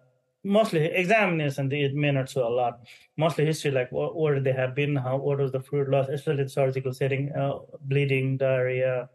mostly 0.47 0.85
examination 0.85 1.71
it 1.71 1.93
may 1.93 2.11
not 2.11 2.29
show 2.29 2.47
a 2.47 2.55
lot 2.61 2.79
mostly 3.17 3.45
history 3.45 3.71
like 3.71 3.91
what, 3.91 4.15
where 4.15 4.39
they 4.39 4.53
have 4.53 4.73
been 4.73 4.95
how 4.95 5.17
what 5.17 5.39
was 5.39 5.51
the 5.51 5.59
fluid 5.59 5.89
loss 5.89 6.07
especially 6.09 6.43
in 6.43 6.49
surgical 6.49 6.93
setting 6.93 7.31
uh, 7.33 7.59
bleeding 7.81 8.37
diarrhea 8.37 9.09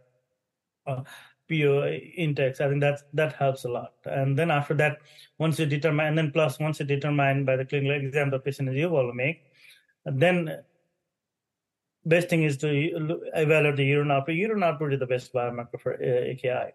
uh, 0.86 1.02
PO 1.48 1.86
intakes. 2.16 2.60
I 2.60 2.68
think 2.68 2.80
that 2.80 3.00
that 3.12 3.34
helps 3.34 3.64
a 3.64 3.68
lot. 3.68 3.92
And 4.04 4.38
then 4.38 4.50
after 4.50 4.74
that, 4.74 4.98
once 5.38 5.58
you 5.58 5.66
determine, 5.66 6.06
and 6.06 6.16
then 6.16 6.30
plus 6.30 6.58
once 6.58 6.80
you 6.80 6.86
determine 6.86 7.44
by 7.44 7.56
the 7.56 7.64
clinical 7.64 7.92
exam 7.92 8.30
the 8.30 8.38
patient 8.38 8.68
is 8.68 8.76
euvolemic, 8.76 9.40
then 10.04 10.62
best 12.04 12.28
thing 12.28 12.44
is 12.44 12.56
to 12.58 12.68
evaluate 13.34 13.76
the 13.76 13.84
urine 13.84 14.10
output. 14.10 14.34
Urine 14.34 14.62
output 14.62 14.94
is 14.94 15.00
the 15.00 15.06
best 15.06 15.32
biomarker 15.32 15.80
for 15.80 15.94
uh, 15.94 16.30
AKI 16.32 16.72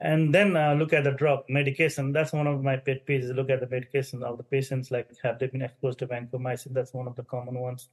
and 0.00 0.34
then 0.34 0.56
uh, 0.56 0.74
look 0.74 0.92
at 0.92 1.04
the 1.04 1.12
drug 1.12 1.44
medication. 1.48 2.12
That's 2.12 2.32
one 2.32 2.46
of 2.46 2.62
my 2.62 2.76
pet 2.76 3.06
peeves. 3.06 3.34
Look 3.34 3.50
at 3.50 3.60
the 3.60 3.68
medication 3.68 4.22
of 4.22 4.38
the 4.38 4.44
patients, 4.44 4.90
like 4.90 5.08
have 5.22 5.38
they 5.38 5.46
been 5.46 5.62
exposed 5.62 5.98
to 5.98 6.06
vancomycin? 6.06 6.72
That's 6.72 6.94
one 6.94 7.06
of 7.06 7.16
the 7.16 7.24
common 7.24 7.58
ones. 7.58 7.88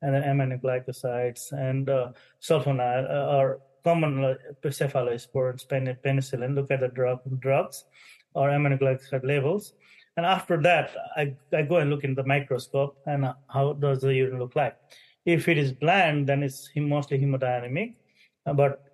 And 0.00 0.14
then 0.14 0.22
aminoglycosides 0.22 1.52
and 1.52 1.88
uh, 1.88 2.12
are 2.50 3.60
common 3.84 4.24
uh, 4.24 4.34
cephalosporins, 4.64 5.66
penicillin. 6.02 6.54
Look 6.54 6.70
at 6.70 6.80
the 6.80 6.88
drug 6.88 7.20
drugs 7.40 7.84
or 8.34 8.48
aminoglycoside 8.48 9.24
levels. 9.24 9.74
And 10.16 10.26
after 10.26 10.60
that, 10.62 10.94
I, 11.16 11.34
I 11.52 11.62
go 11.62 11.76
and 11.76 11.90
look 11.90 12.04
in 12.04 12.14
the 12.14 12.24
microscope 12.24 12.96
and 13.06 13.24
uh, 13.26 13.34
how 13.48 13.74
does 13.74 14.00
the 14.00 14.14
urine 14.14 14.38
look 14.38 14.56
like. 14.56 14.76
If 15.24 15.48
it 15.48 15.58
is 15.58 15.72
bland, 15.72 16.26
then 16.28 16.42
it's 16.42 16.70
mostly 16.76 17.18
hemodynamic. 17.18 17.94
Uh, 18.44 18.54
but 18.54 18.91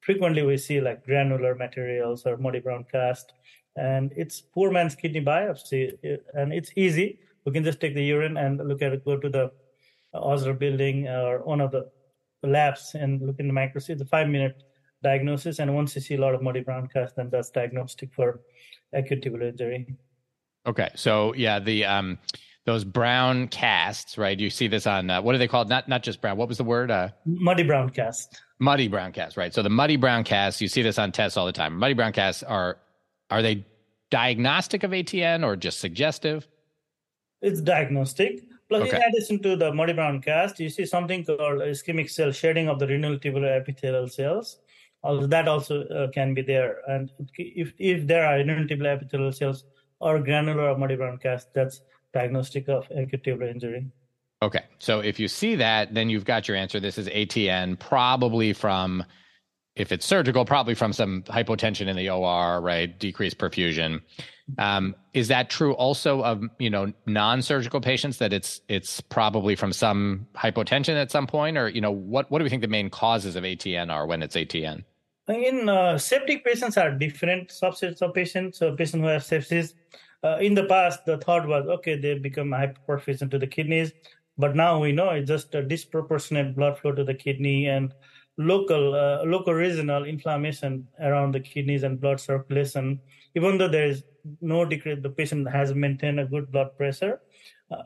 frequently 0.00 0.42
we 0.42 0.56
see 0.56 0.80
like 0.80 1.04
granular 1.04 1.54
materials 1.54 2.26
or 2.26 2.36
muddy 2.36 2.60
brown 2.60 2.84
cast 2.90 3.32
and 3.76 4.12
it's 4.16 4.40
poor 4.40 4.70
man's 4.70 4.94
kidney 4.94 5.20
biopsy 5.20 5.96
and 6.34 6.52
it's 6.52 6.70
easy. 6.76 7.18
We 7.44 7.52
can 7.52 7.64
just 7.64 7.80
take 7.80 7.94
the 7.94 8.04
urine 8.04 8.36
and 8.36 8.58
look 8.66 8.82
at 8.82 8.92
it 8.92 9.04
go 9.04 9.16
to 9.16 9.28
the 9.28 9.52
Osler 10.12 10.54
building 10.54 11.08
or 11.08 11.44
one 11.44 11.60
of 11.60 11.70
the 11.70 11.90
labs 12.42 12.94
and 12.94 13.22
look 13.22 13.38
in 13.38 13.46
the 13.46 13.52
microscope. 13.52 13.94
It's 13.94 14.02
a 14.02 14.06
five 14.06 14.28
minute 14.28 14.62
diagnosis 15.02 15.58
and 15.60 15.74
once 15.74 15.94
you 15.94 16.00
see 16.00 16.14
a 16.14 16.20
lot 16.20 16.34
of 16.34 16.42
muddy 16.42 16.60
brown 16.60 16.88
cast 16.88 17.16
then 17.16 17.30
that's 17.30 17.50
diagnostic 17.50 18.12
for 18.12 18.40
acute 18.92 19.22
tubular 19.22 19.48
injury. 19.48 19.86
Okay 20.66 20.90
so 20.94 21.34
yeah 21.34 21.58
the 21.58 21.84
um 21.84 22.18
those 22.66 22.84
brown 22.84 23.48
casts 23.48 24.18
right 24.18 24.38
you 24.38 24.50
see 24.50 24.68
this 24.68 24.86
on 24.86 25.08
uh, 25.08 25.22
what 25.22 25.34
are 25.34 25.38
they 25.38 25.48
called? 25.48 25.68
Not 25.68 25.88
not 25.88 26.02
just 26.02 26.20
brown 26.20 26.36
what 26.36 26.48
was 26.48 26.58
the 26.58 26.64
word? 26.64 26.90
Uh 26.90 27.10
muddy 27.24 27.62
brown 27.62 27.90
cast 27.90 28.42
Muddy 28.60 28.88
brown 28.88 29.10
casts, 29.12 29.38
right? 29.38 29.54
So 29.54 29.62
the 29.62 29.70
muddy 29.70 29.96
brown 29.96 30.22
casts, 30.22 30.60
you 30.60 30.68
see 30.68 30.82
this 30.82 30.98
on 30.98 31.12
tests 31.12 31.38
all 31.38 31.46
the 31.46 31.52
time. 31.52 31.76
Muddy 31.76 31.94
brown 31.94 32.12
casts 32.12 32.42
are 32.42 32.78
are 33.30 33.42
they 33.42 33.64
diagnostic 34.10 34.82
of 34.82 34.90
ATN 34.90 35.44
or 35.44 35.56
just 35.56 35.80
suggestive? 35.80 36.46
It's 37.40 37.60
diagnostic. 37.60 38.44
Plus, 38.68 38.82
okay. 38.82 38.96
in 38.96 39.02
addition 39.02 39.42
to 39.42 39.56
the 39.56 39.72
muddy 39.72 39.94
brown 39.94 40.20
cast, 40.20 40.60
you 40.60 40.68
see 40.68 40.84
something 40.84 41.24
called 41.24 41.60
ischemic 41.60 42.10
cell 42.10 42.30
shedding 42.30 42.68
of 42.68 42.78
the 42.78 42.86
renal 42.86 43.18
tubular 43.18 43.52
epithelial 43.54 44.08
cells. 44.08 44.58
Also, 45.02 45.26
that 45.26 45.48
also 45.48 45.84
uh, 45.84 46.08
can 46.10 46.34
be 46.34 46.42
there. 46.42 46.78
And 46.86 47.10
if 47.36 47.72
if 47.78 48.06
there 48.06 48.26
are 48.26 48.36
renal 48.36 48.68
tubular 48.68 48.92
epithelial 48.92 49.32
cells 49.32 49.64
or 50.00 50.20
granular 50.20 50.68
or 50.68 50.76
muddy 50.76 50.96
brown 50.96 51.16
cast, 51.18 51.52
that's 51.54 51.80
diagnostic 52.12 52.68
of 52.68 52.86
acute 52.90 53.24
tubular 53.24 53.50
injury. 53.50 53.90
Okay. 54.42 54.64
So 54.78 55.00
if 55.00 55.20
you 55.20 55.28
see 55.28 55.56
that, 55.56 55.92
then 55.92 56.08
you've 56.08 56.24
got 56.24 56.48
your 56.48 56.56
answer. 56.56 56.80
This 56.80 56.96
is 56.96 57.08
ATN, 57.08 57.78
probably 57.78 58.52
from, 58.54 59.04
if 59.76 59.92
it's 59.92 60.06
surgical, 60.06 60.44
probably 60.44 60.74
from 60.74 60.92
some 60.92 61.22
hypotension 61.24 61.88
in 61.88 61.96
the 61.96 62.08
OR, 62.08 62.60
right? 62.60 62.98
Decreased 62.98 63.38
perfusion. 63.38 64.00
Um, 64.58 64.96
is 65.12 65.28
that 65.28 65.48
true 65.48 65.74
also 65.74 66.22
of 66.24 66.42
you 66.58 66.70
know 66.70 66.92
non-surgical 67.06 67.80
patients 67.80 68.18
that 68.18 68.32
it's 68.32 68.60
it's 68.68 69.00
probably 69.00 69.54
from 69.54 69.72
some 69.72 70.26
hypotension 70.34 71.00
at 71.00 71.12
some 71.12 71.28
point, 71.28 71.56
or 71.56 71.68
you 71.68 71.80
know 71.80 71.92
what 71.92 72.28
what 72.32 72.38
do 72.38 72.44
we 72.44 72.50
think 72.50 72.62
the 72.62 72.68
main 72.68 72.90
causes 72.90 73.36
of 73.36 73.44
ATN 73.44 73.92
are 73.92 74.06
when 74.06 74.22
it's 74.22 74.34
ATN? 74.34 74.82
In 75.28 75.68
uh, 75.68 75.98
septic 75.98 76.44
patients 76.44 76.76
are 76.76 76.90
different 76.90 77.50
subsets 77.50 78.02
of 78.02 78.12
patients. 78.12 78.58
So 78.58 78.74
patients 78.74 79.02
who 79.02 79.06
have 79.06 79.22
sepsis, 79.22 79.74
uh, 80.24 80.38
in 80.40 80.54
the 80.54 80.64
past 80.64 81.04
the 81.06 81.18
thought 81.18 81.46
was 81.46 81.66
okay 81.66 81.96
they 81.96 82.18
become 82.18 82.50
hyperperfusion 82.50 83.30
to 83.30 83.38
the 83.38 83.46
kidneys 83.46 83.92
but 84.40 84.56
now 84.56 84.80
we 84.80 84.92
know 84.92 85.10
it's 85.10 85.28
just 85.28 85.54
a 85.54 85.62
disproportionate 85.62 86.56
blood 86.56 86.78
flow 86.78 86.92
to 86.92 87.04
the 87.04 87.14
kidney 87.14 87.66
and 87.66 87.94
local 88.38 88.94
uh, 88.94 89.22
local 89.24 89.54
regional 89.54 90.04
inflammation 90.04 90.86
around 91.00 91.32
the 91.32 91.40
kidneys 91.40 91.82
and 91.82 92.00
blood 92.00 92.20
circulation. 92.20 93.00
Even 93.34 93.58
though 93.58 93.68
there 93.68 93.86
is 93.86 94.04
no 94.40 94.64
decrease 94.64 94.98
the 95.02 95.10
patient 95.10 95.48
has 95.48 95.74
maintained 95.74 96.20
a 96.20 96.24
good 96.24 96.50
blood 96.50 96.76
pressure 96.76 97.20
uh, 97.70 97.82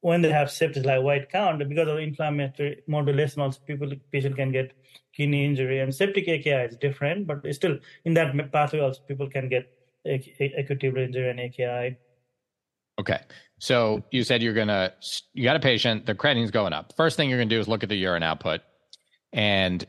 when 0.00 0.20
they 0.20 0.30
have 0.30 0.48
sepsis 0.48 0.84
like 0.84 1.02
white 1.02 1.30
count 1.30 1.66
because 1.68 1.88
of 1.88 1.98
inflammatory 1.98 2.82
modulation 2.86 3.40
also 3.40 3.60
people 3.66 3.90
patient 4.12 4.36
can 4.36 4.52
get 4.52 4.72
kidney 5.16 5.44
injury. 5.44 5.80
And 5.80 5.94
septic 5.94 6.28
aki 6.28 6.50
is 6.50 6.76
different 6.76 7.26
but 7.26 7.42
still 7.54 7.78
in 8.04 8.14
that 8.14 8.52
pathway 8.52 8.80
also 8.80 9.00
people 9.08 9.28
can 9.28 9.48
get 9.48 9.72
acute 10.04 10.84
injury 10.84 11.30
and 11.30 11.40
aki 11.40 11.96
Okay. 12.98 13.20
So 13.58 14.04
you 14.10 14.24
said 14.24 14.42
you're 14.42 14.54
gonna 14.54 14.92
you 15.32 15.44
got 15.44 15.56
a 15.56 15.60
patient, 15.60 16.06
the 16.06 16.14
creatinine's 16.14 16.50
going 16.50 16.72
up. 16.72 16.92
First 16.96 17.16
thing 17.16 17.30
you're 17.30 17.38
gonna 17.38 17.48
do 17.48 17.60
is 17.60 17.68
look 17.68 17.82
at 17.82 17.88
the 17.88 17.96
urine 17.96 18.22
output, 18.22 18.60
and 19.32 19.84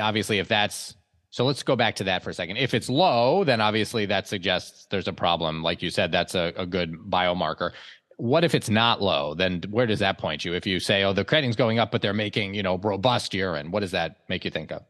obviously 0.00 0.38
if 0.38 0.48
that's 0.48 0.94
so 1.30 1.44
let's 1.44 1.62
go 1.62 1.76
back 1.76 1.94
to 1.96 2.04
that 2.04 2.24
for 2.24 2.30
a 2.30 2.34
second. 2.34 2.56
If 2.56 2.74
it's 2.74 2.88
low, 2.88 3.44
then 3.44 3.60
obviously 3.60 4.04
that 4.06 4.26
suggests 4.26 4.86
there's 4.90 5.06
a 5.06 5.12
problem. 5.12 5.62
Like 5.62 5.80
you 5.80 5.90
said, 5.90 6.10
that's 6.10 6.34
a, 6.34 6.52
a 6.56 6.66
good 6.66 6.92
biomarker. 7.08 7.70
What 8.16 8.42
if 8.42 8.54
it's 8.54 8.68
not 8.68 9.00
low? 9.00 9.34
Then 9.34 9.62
where 9.70 9.86
does 9.86 10.00
that 10.00 10.18
point 10.18 10.44
you? 10.44 10.54
If 10.54 10.66
you 10.66 10.80
say, 10.80 11.04
oh, 11.04 11.12
the 11.12 11.24
creatinine's 11.24 11.56
going 11.56 11.78
up, 11.78 11.92
but 11.92 12.02
they're 12.02 12.12
making 12.12 12.54
you 12.54 12.62
know 12.62 12.78
robust 12.78 13.32
urine, 13.32 13.70
what 13.70 13.80
does 13.80 13.92
that 13.92 14.16
make 14.28 14.44
you 14.44 14.50
think 14.50 14.72
of? 14.72 14.82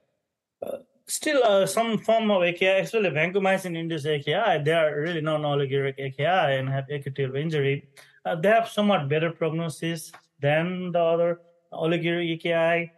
Still 1.11 1.43
uh, 1.43 1.67
some 1.67 1.99
form 1.99 2.31
of 2.31 2.45
AKI, 2.45 2.83
especially 2.83 3.11
vancomycin-induced 3.11 4.07
AKI, 4.07 4.63
they 4.63 4.73
are 4.73 5.01
really 5.01 5.21
non-oliguric 5.21 5.99
AKI 5.99 6.57
and 6.57 6.69
have 6.69 6.85
acute 6.89 7.19
injury. 7.35 7.89
Uh, 8.25 8.37
they 8.37 8.49
have 8.49 8.69
somewhat 8.69 9.09
better 9.09 9.33
prognosis 9.33 10.13
than 10.41 10.93
the 10.93 11.01
other 11.01 11.41
oliguric 11.73 12.37
AKI. 12.37 12.93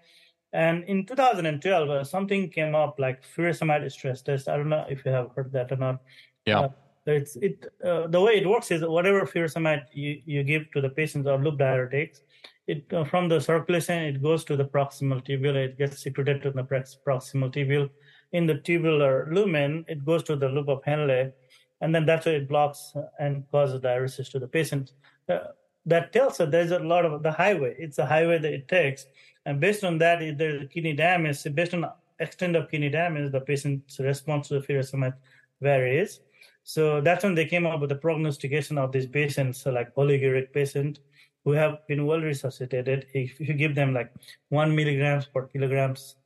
And 0.52 0.84
in 0.84 1.06
2012, 1.06 1.88
uh, 1.88 2.04
something 2.04 2.50
came 2.50 2.74
up 2.74 2.98
like 2.98 3.22
furosemide 3.34 3.90
stress 3.90 4.20
test. 4.20 4.46
I 4.46 4.58
don't 4.58 4.68
know 4.68 4.84
if 4.90 5.06
you 5.06 5.12
have 5.12 5.30
heard 5.34 5.50
that 5.52 5.72
or 5.72 5.76
not. 5.76 6.02
Yeah. 6.44 6.60
Uh, 6.60 6.68
it's 7.06 7.36
it 7.36 7.64
uh, 7.82 8.08
the 8.08 8.20
way 8.20 8.34
it 8.34 8.46
works 8.46 8.70
is 8.70 8.84
whatever 8.84 9.22
furosemide 9.22 9.86
you, 9.94 10.20
you 10.26 10.44
give 10.44 10.70
to 10.72 10.82
the 10.82 10.90
patients 10.90 11.26
or 11.26 11.42
loop 11.42 11.58
diuretics, 11.58 12.20
it 12.66 12.84
uh, 12.92 13.04
from 13.04 13.28
the 13.28 13.40
circulation 13.40 14.02
it 14.04 14.22
goes 14.22 14.44
to 14.44 14.56
the 14.56 14.64
proximal 14.64 15.24
tubule. 15.26 15.56
It 15.56 15.78
gets 15.78 16.02
secreted 16.02 16.42
to 16.42 16.50
the 16.50 16.62
proximal 16.62 17.50
tubule 17.52 17.90
in 18.32 18.46
the 18.46 18.54
tubular 18.54 19.28
lumen, 19.30 19.84
it 19.88 20.04
goes 20.04 20.22
to 20.24 20.36
the 20.36 20.48
loop 20.48 20.68
of 20.68 20.82
Henle. 20.84 21.32
and 21.80 21.94
then 21.94 22.06
that's 22.06 22.26
where 22.26 22.36
it 22.36 22.48
blocks 22.48 22.94
and 23.18 23.44
causes 23.50 23.80
diuresis 23.80 24.30
to 24.30 24.38
the 24.38 24.46
patient. 24.46 24.92
Uh, 25.28 25.38
that 25.84 26.12
tells 26.12 26.38
us 26.40 26.50
there's 26.50 26.70
a 26.70 26.78
lot 26.78 27.04
of 27.04 27.22
the 27.22 27.32
highway. 27.32 27.74
It's 27.78 27.98
a 27.98 28.06
highway 28.06 28.38
that 28.38 28.52
it 28.52 28.68
takes, 28.68 29.06
and 29.46 29.60
based 29.60 29.82
on 29.84 29.98
that, 29.98 30.22
if 30.22 30.38
there's 30.38 30.68
kidney 30.68 30.92
damage, 30.92 31.42
based 31.54 31.74
on 31.74 31.90
extent 32.20 32.54
of 32.56 32.70
kidney 32.70 32.88
damage, 32.88 33.32
the 33.32 33.40
patient's 33.40 33.98
response 33.98 34.48
to 34.48 34.60
the 34.60 34.66
furosemide 34.66 35.14
varies. 35.60 36.20
So 36.64 37.00
that's 37.00 37.24
when 37.24 37.34
they 37.34 37.46
came 37.46 37.66
up 37.66 37.80
with 37.80 37.90
the 37.90 37.96
prognostication 37.96 38.78
of 38.78 38.92
these 38.92 39.06
patients, 39.06 39.62
so 39.62 39.72
like 39.72 39.92
oliguric 39.96 40.52
patient 40.52 41.00
who 41.44 41.50
have 41.52 41.84
been 41.88 42.06
well 42.06 42.20
resuscitated. 42.20 43.06
If 43.12 43.40
you 43.40 43.54
give 43.54 43.74
them 43.74 43.92
like 43.92 44.12
one 44.50 44.74
milligrams 44.74 45.26
per 45.26 45.46
kilograms 45.48 46.16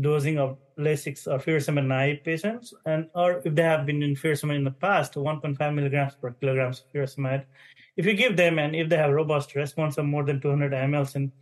dosing 0.00 0.38
of 0.38 0.58
Lasix 0.78 1.26
or 1.26 1.34
uh, 1.34 1.38
furosemide 1.38 1.86
naive 1.86 2.24
patients, 2.24 2.74
and 2.84 3.08
or 3.14 3.40
if 3.44 3.54
they 3.54 3.62
have 3.62 3.86
been 3.86 4.02
in 4.02 4.14
furosemide 4.14 4.56
in 4.56 4.64
the 4.64 4.70
past, 4.70 5.14
1.5 5.14 5.74
milligrams 5.74 6.14
per 6.14 6.32
kilogram 6.32 6.70
of 6.70 6.80
furosemide. 6.94 7.44
If 7.96 8.04
you 8.04 8.12
give 8.12 8.36
them 8.36 8.58
and 8.58 8.76
if 8.76 8.88
they 8.88 8.96
have 8.96 9.12
robust 9.12 9.54
response 9.54 9.96
of 9.96 10.04
more 10.04 10.24
than 10.24 10.40
200 10.40 10.72
mLs 10.72 11.16
in 11.16 11.32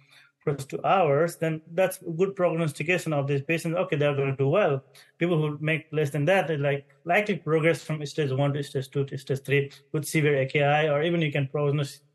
first 0.44 0.68
two 0.70 0.84
hours, 0.84 1.36
then 1.36 1.62
that's 1.72 1.98
good 2.16 2.36
prognostication 2.36 3.12
of 3.12 3.26
these 3.26 3.42
patients. 3.42 3.76
Okay, 3.76 3.96
they're 3.96 4.14
going 4.14 4.30
to 4.30 4.36
do 4.36 4.48
well. 4.48 4.84
People 5.18 5.38
who 5.38 5.58
make 5.60 5.86
less 5.90 6.10
than 6.10 6.24
that, 6.26 6.46
they 6.46 6.56
like 6.56 6.86
likely 7.04 7.36
progress 7.36 7.82
from 7.82 8.04
stage 8.06 8.30
one 8.30 8.52
to 8.52 8.62
stage 8.62 8.90
two 8.90 9.04
to 9.06 9.18
stage 9.18 9.40
three 9.42 9.72
with 9.92 10.04
severe 10.04 10.42
AKI, 10.42 10.88
or 10.88 11.02
even 11.02 11.20
you 11.20 11.32
can 11.32 11.48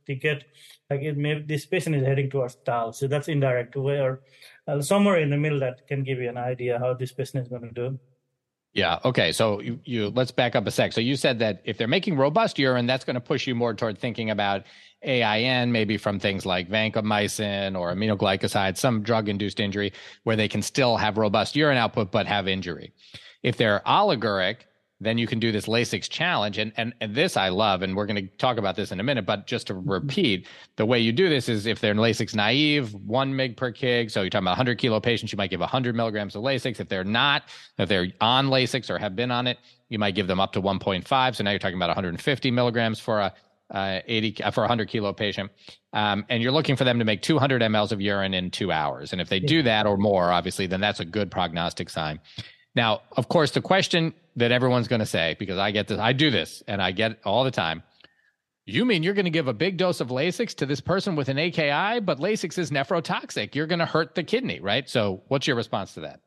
prognosticate 0.09 0.45
like 0.89 1.01
it 1.01 1.17
may 1.17 1.41
this 1.41 1.65
patient 1.65 1.95
is 1.95 2.05
heading 2.05 2.29
towards 2.29 2.55
TAL. 2.65 2.93
So 2.93 3.07
that's 3.07 3.27
indirect 3.27 3.75
way 3.75 3.99
or 3.99 4.21
uh, 4.67 4.81
somewhere 4.81 5.19
in 5.19 5.29
the 5.29 5.37
middle 5.37 5.59
that 5.59 5.87
can 5.87 6.03
give 6.03 6.19
you 6.19 6.29
an 6.29 6.37
idea 6.37 6.79
how 6.79 6.93
this 6.93 7.11
patient 7.11 7.43
is 7.43 7.49
going 7.49 7.61
to 7.61 7.71
do. 7.71 7.99
Yeah. 8.73 8.99
Okay. 9.03 9.31
So 9.31 9.61
you, 9.61 9.79
you 9.83 10.09
let's 10.09 10.31
back 10.31 10.55
up 10.55 10.67
a 10.67 10.71
sec. 10.71 10.93
So 10.93 11.01
you 11.01 11.15
said 11.15 11.39
that 11.39 11.61
if 11.63 11.77
they're 11.77 11.87
making 11.87 12.17
robust 12.17 12.59
urine, 12.59 12.85
that's 12.85 13.03
going 13.03 13.15
to 13.15 13.21
push 13.21 13.47
you 13.47 13.55
more 13.55 13.73
toward 13.73 13.97
thinking 13.97 14.29
about 14.29 14.63
AIN, 15.01 15.71
maybe 15.71 15.97
from 15.97 16.19
things 16.19 16.45
like 16.45 16.69
vancomycin 16.69 17.79
or 17.79 17.93
aminoglycoside, 17.93 18.77
some 18.77 19.01
drug-induced 19.01 19.59
injury 19.59 19.93
where 20.23 20.35
they 20.35 20.47
can 20.47 20.61
still 20.61 20.97
have 20.97 21.17
robust 21.17 21.55
urine 21.55 21.77
output 21.77 22.11
but 22.11 22.27
have 22.27 22.47
injury. 22.47 22.93
If 23.41 23.57
they're 23.57 23.81
oliguric, 23.87 24.57
then 25.01 25.17
you 25.17 25.27
can 25.27 25.39
do 25.39 25.51
this 25.51 25.65
Lasix 25.65 26.09
challenge. 26.09 26.57
And, 26.57 26.73
and, 26.77 26.93
and 26.99 27.15
this 27.15 27.37
I 27.37 27.49
love, 27.49 27.81
and 27.81 27.95
we're 27.95 28.05
going 28.05 28.27
to 28.27 28.27
talk 28.37 28.57
about 28.57 28.75
this 28.75 28.91
in 28.91 28.99
a 28.99 29.03
minute, 29.03 29.25
but 29.25 29.47
just 29.47 29.67
to 29.67 29.73
mm-hmm. 29.73 29.89
repeat, 29.89 30.47
the 30.75 30.85
way 30.85 30.99
you 30.99 31.11
do 31.11 31.29
this 31.29 31.47
is 31.47 31.65
if 31.65 31.79
they're 31.79 31.95
Lasix 31.95 32.35
naive, 32.35 32.93
one 32.93 33.33
mg 33.33 33.55
per 33.55 33.71
kg. 33.71 34.11
So 34.11 34.21
you're 34.21 34.29
talking 34.29 34.43
about 34.43 34.51
100 34.51 34.77
kilo 34.77 34.99
patients, 34.99 35.31
you 35.31 35.37
might 35.37 35.49
give 35.49 35.61
100 35.61 35.95
milligrams 35.95 36.35
of 36.35 36.43
Lasix. 36.43 36.79
If 36.79 36.89
they're 36.89 37.03
not, 37.03 37.43
if 37.77 37.87
they're 37.87 38.07
on 38.21 38.47
Lasix 38.47 38.89
or 38.89 38.97
have 38.97 39.15
been 39.15 39.31
on 39.31 39.47
it, 39.47 39.57
you 39.89 39.99
might 39.99 40.15
give 40.15 40.27
them 40.27 40.39
up 40.39 40.51
to 40.53 40.61
1.5. 40.61 41.35
So 41.35 41.43
now 41.43 41.51
you're 41.51 41.59
talking 41.59 41.77
about 41.77 41.89
150 41.89 42.51
milligrams 42.51 42.99
for 42.99 43.19
a 43.19 43.33
uh, 43.71 43.99
80 44.07 44.43
uh, 44.43 44.51
for 44.51 44.61
a 44.61 44.63
100 44.63 44.87
kilo 44.89 45.13
patient, 45.13 45.51
um, 45.93 46.25
and 46.29 46.41
you're 46.41 46.51
looking 46.51 46.75
for 46.75 46.85
them 46.85 46.97
to 46.97 47.05
make 47.05 47.21
200 47.21 47.61
mLs 47.61 47.91
of 47.91 48.01
urine 48.01 48.33
in 48.33 48.49
two 48.49 48.71
hours. 48.71 49.11
And 49.11 49.21
if 49.21 49.29
they 49.29 49.39
do 49.39 49.61
that 49.61 49.85
or 49.85 49.95
more, 49.95 50.31
obviously, 50.31 50.65
then 50.65 50.81
that's 50.81 50.99
a 50.99 51.05
good 51.05 51.29
prognostic 51.29 51.89
sign. 51.89 52.19
Now, 52.75 53.01
of 53.17 53.27
course, 53.29 53.51
the 53.51 53.61
question 53.61 54.13
that 54.35 54.51
everyone's 54.51 54.87
going 54.87 54.99
to 54.99 55.05
say, 55.05 55.35
because 55.39 55.57
I 55.57 55.71
get 55.71 55.87
this, 55.87 55.99
I 55.99 56.13
do 56.13 56.31
this 56.31 56.63
and 56.67 56.81
I 56.81 56.91
get 56.91 57.11
it 57.11 57.19
all 57.25 57.43
the 57.43 57.51
time. 57.51 57.83
You 58.65 58.85
mean 58.85 59.01
you're 59.01 59.15
going 59.15 59.25
to 59.25 59.31
give 59.31 59.47
a 59.47 59.53
big 59.53 59.77
dose 59.77 59.99
of 59.99 60.09
Lasix 60.09 60.53
to 60.55 60.65
this 60.65 60.79
person 60.79 61.15
with 61.15 61.27
an 61.27 61.39
AKI, 61.39 61.99
but 62.01 62.19
Lasix 62.19 62.57
is 62.57 62.69
nephrotoxic. 62.69 63.55
You're 63.55 63.65
going 63.65 63.79
to 63.79 63.85
hurt 63.85 64.13
the 64.13 64.23
kidney, 64.23 64.59
right? 64.59 64.87
So, 64.87 65.23
what's 65.27 65.47
your 65.47 65.55
response 65.55 65.95
to 65.95 66.01
that? 66.01 66.19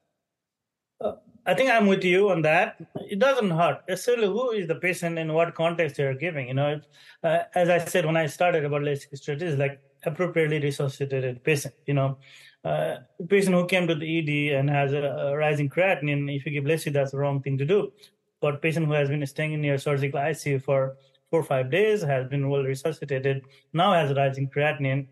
Uh, 1.01 1.13
I 1.47 1.55
think 1.55 1.71
I'm 1.71 1.87
with 1.87 2.03
you 2.03 2.31
on 2.31 2.43
that. 2.43 2.77
It 3.09 3.21
doesn't 3.21 3.51
hurt. 3.51 3.83
Essentially, 3.89 4.27
who 4.27 4.51
is 4.51 4.67
the 4.67 4.75
patient 4.75 5.19
and 5.19 5.33
what 5.33 5.55
context 5.55 5.97
they're 5.97 6.15
giving? 6.15 6.49
You 6.49 6.55
know, 6.55 6.81
uh, 7.23 7.39
as 7.55 7.69
I 7.69 7.79
said 7.79 8.07
when 8.07 8.17
I 8.17 8.27
started 8.27 8.65
about 8.65 8.83
Lasix 8.83 9.19
strategies, 9.19 9.57
like 9.57 9.81
appropriately 10.05 10.59
resuscitated 10.59 11.45
patient. 11.45 11.75
You 11.87 11.95
know, 11.95 12.19
uh, 12.65 12.97
patient 13.29 13.55
who 13.55 13.67
came 13.67 13.89
to 13.89 13.95
the 13.95 14.19
ED 14.19 14.59
and 14.59 14.71
has 14.71 14.93
a, 14.93 15.03
a 15.03 15.37
rising 15.37 15.69
creatinine, 15.69 16.35
if 16.35 16.47
you 16.47 16.53
give 16.53 16.65
Lasix, 16.65 16.93
that's 16.93 17.11
the 17.11 17.19
wrong 17.19 17.43
thing 17.43 17.59
to 17.59 17.65
do. 17.65 17.93
But 18.41 18.63
patient 18.63 18.87
who 18.87 18.93
has 18.93 19.09
been 19.09 19.27
staying 19.27 19.53
in 19.53 19.65
your 19.65 19.79
surgical 19.79 20.21
ICU 20.21 20.63
for 20.63 20.97
four 21.31 21.41
or 21.41 21.45
five 21.45 21.71
days, 21.71 22.03
has 22.03 22.27
been 22.29 22.49
well 22.49 22.63
resuscitated, 22.63 23.43
now 23.73 23.93
has 23.93 24.11
a 24.11 24.15
rising 24.15 24.49
creatinine, 24.49 25.07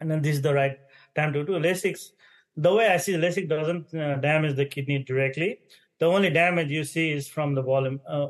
and 0.00 0.10
then 0.10 0.22
this 0.22 0.36
is 0.36 0.42
the 0.42 0.54
right 0.54 0.78
time 1.14 1.32
to 1.32 1.44
do 1.44 1.52
Lasix. 1.52 2.10
The 2.56 2.72
way 2.72 2.88
I 2.88 2.96
see 2.96 3.14
Lasix 3.14 3.48
doesn't 3.48 3.94
uh, 3.94 4.16
damage 4.16 4.56
the 4.56 4.64
kidney 4.64 5.00
directly. 5.00 5.58
The 5.98 6.06
only 6.06 6.30
damage 6.30 6.70
you 6.70 6.84
see 6.84 7.10
is 7.10 7.28
from 7.28 7.54
the 7.54 7.62
volume, 7.62 8.00
uh, 8.08 8.28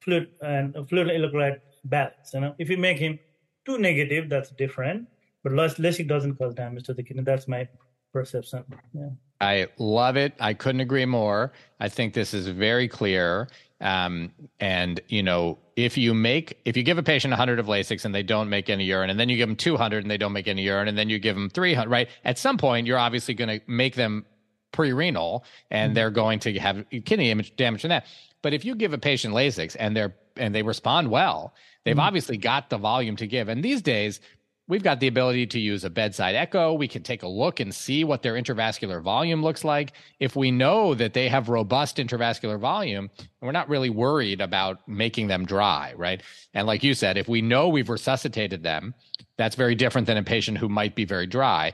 fluid 0.00 0.28
and 0.40 0.74
fluid 0.88 1.08
electrolyte 1.08 1.60
balance. 1.84 2.32
You 2.32 2.40
know, 2.40 2.54
if 2.58 2.70
you 2.70 2.78
make 2.78 2.98
him 2.98 3.18
too 3.64 3.78
negative, 3.78 4.28
that's 4.28 4.50
different. 4.50 5.08
But 5.46 5.52
Lasix 5.52 6.08
doesn't 6.08 6.34
cause 6.34 6.54
damage 6.54 6.86
to 6.86 6.94
the 6.94 7.04
kidney. 7.04 7.22
That's 7.22 7.46
my 7.46 7.68
perception. 8.12 8.64
Yeah. 8.92 9.10
I 9.40 9.68
love 9.78 10.16
it. 10.16 10.34
I 10.40 10.54
couldn't 10.54 10.80
agree 10.80 11.04
more. 11.04 11.52
I 11.78 11.88
think 11.88 12.14
this 12.14 12.34
is 12.34 12.48
very 12.48 12.88
clear. 12.88 13.46
Um, 13.80 14.32
and 14.58 14.98
you 15.06 15.22
know, 15.22 15.58
if 15.76 15.96
you 15.96 16.14
make 16.14 16.58
if 16.64 16.76
you 16.76 16.82
give 16.82 16.98
a 16.98 17.02
patient 17.04 17.30
100 17.30 17.60
of 17.60 17.66
Lasix 17.66 18.04
and 18.04 18.12
they 18.12 18.24
don't 18.24 18.48
make 18.48 18.68
any 18.68 18.82
urine, 18.86 19.08
and 19.08 19.20
then 19.20 19.28
you 19.28 19.36
give 19.36 19.48
them 19.48 19.54
200 19.54 20.02
and 20.02 20.10
they 20.10 20.18
don't 20.18 20.32
make 20.32 20.48
any 20.48 20.62
urine, 20.62 20.88
and 20.88 20.98
then 20.98 21.08
you 21.08 21.20
give 21.20 21.36
them 21.36 21.48
300, 21.48 21.88
right? 21.88 22.08
At 22.24 22.38
some 22.38 22.58
point, 22.58 22.88
you're 22.88 22.98
obviously 22.98 23.34
going 23.34 23.60
to 23.60 23.64
make 23.68 23.94
them 23.94 24.26
pre-renal, 24.72 25.44
and 25.70 25.90
mm-hmm. 25.90 25.94
they're 25.94 26.10
going 26.10 26.40
to 26.40 26.58
have 26.58 26.84
kidney 27.04 27.32
damage 27.56 27.82
from 27.82 27.90
that. 27.90 28.06
But 28.42 28.52
if 28.52 28.64
you 28.64 28.74
give 28.74 28.92
a 28.92 28.98
patient 28.98 29.32
Lasix 29.32 29.76
and 29.78 29.96
they're 29.96 30.16
and 30.36 30.54
they 30.54 30.62
respond 30.62 31.08
well, 31.08 31.54
they've 31.84 31.92
mm-hmm. 31.92 32.00
obviously 32.00 32.36
got 32.36 32.68
the 32.68 32.78
volume 32.78 33.16
to 33.16 33.26
give. 33.26 33.48
And 33.48 33.62
these 33.62 33.80
days, 33.80 34.20
We've 34.68 34.82
got 34.82 34.98
the 34.98 35.06
ability 35.06 35.46
to 35.48 35.60
use 35.60 35.84
a 35.84 35.90
bedside 35.90 36.34
echo. 36.34 36.72
We 36.72 36.88
can 36.88 37.04
take 37.04 37.22
a 37.22 37.28
look 37.28 37.60
and 37.60 37.72
see 37.72 38.02
what 38.02 38.22
their 38.22 38.34
intravascular 38.34 39.00
volume 39.00 39.42
looks 39.42 39.62
like. 39.62 39.92
If 40.18 40.34
we 40.34 40.50
know 40.50 40.94
that 40.94 41.14
they 41.14 41.28
have 41.28 41.48
robust 41.48 41.98
intravascular 41.98 42.58
volume, 42.58 43.10
we're 43.40 43.52
not 43.52 43.68
really 43.68 43.90
worried 43.90 44.40
about 44.40 44.86
making 44.88 45.28
them 45.28 45.46
dry, 45.46 45.94
right? 45.96 46.20
And 46.52 46.66
like 46.66 46.82
you 46.82 46.94
said, 46.94 47.16
if 47.16 47.28
we 47.28 47.42
know 47.42 47.68
we've 47.68 47.88
resuscitated 47.88 48.64
them, 48.64 48.94
that's 49.38 49.54
very 49.54 49.76
different 49.76 50.08
than 50.08 50.16
a 50.16 50.24
patient 50.24 50.58
who 50.58 50.68
might 50.68 50.96
be 50.96 51.04
very 51.04 51.28
dry. 51.28 51.72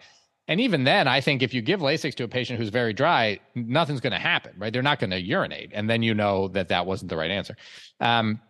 And 0.48 0.60
even 0.60 0.84
then, 0.84 1.08
I 1.08 1.22
think 1.22 1.42
if 1.42 1.54
you 1.54 1.62
give 1.62 1.80
Lasix 1.80 2.14
to 2.16 2.24
a 2.24 2.28
patient 2.28 2.58
who's 2.58 2.68
very 2.68 2.92
dry, 2.92 3.38
nothing's 3.54 4.00
going 4.00 4.12
to 4.12 4.18
happen, 4.18 4.52
right? 4.58 4.72
They're 4.72 4.82
not 4.82 4.98
going 4.98 5.10
to 5.10 5.20
urinate. 5.20 5.70
And 5.72 5.88
then 5.88 6.02
you 6.02 6.12
know 6.12 6.48
that 6.48 6.68
that 6.68 6.84
wasn't 6.84 7.08
the 7.08 7.16
right 7.16 7.30
answer. 7.30 7.56
Um, 8.00 8.40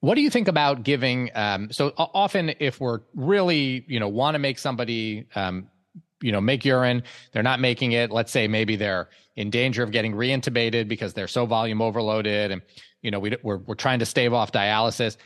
what 0.00 0.14
do 0.14 0.20
you 0.20 0.30
think 0.30 0.48
about 0.48 0.84
giving? 0.84 1.30
Um, 1.34 1.70
so 1.72 1.92
often, 1.96 2.52
if 2.60 2.80
we're 2.80 3.00
really, 3.14 3.84
you 3.88 3.98
know, 3.98 4.08
want 4.08 4.34
to 4.34 4.38
make 4.38 4.58
somebody, 4.58 5.26
um, 5.34 5.68
you 6.20 6.32
know, 6.32 6.40
make 6.40 6.64
urine, 6.64 7.02
they're 7.32 7.42
not 7.42 7.60
making 7.60 7.92
it. 7.92 8.10
Let's 8.10 8.32
say 8.32 8.48
maybe 8.48 8.76
they're 8.76 9.08
in 9.36 9.50
danger 9.50 9.82
of 9.82 9.90
getting 9.90 10.12
reintubated 10.12 10.88
because 10.88 11.14
they're 11.14 11.28
so 11.28 11.46
volume 11.46 11.82
overloaded, 11.82 12.50
and 12.50 12.62
you 13.02 13.10
know, 13.10 13.18
we, 13.18 13.36
we're 13.42 13.58
we're 13.58 13.74
trying 13.74 13.98
to 13.98 14.06
stave 14.06 14.32
off 14.32 14.52
dialysis, 14.52 15.16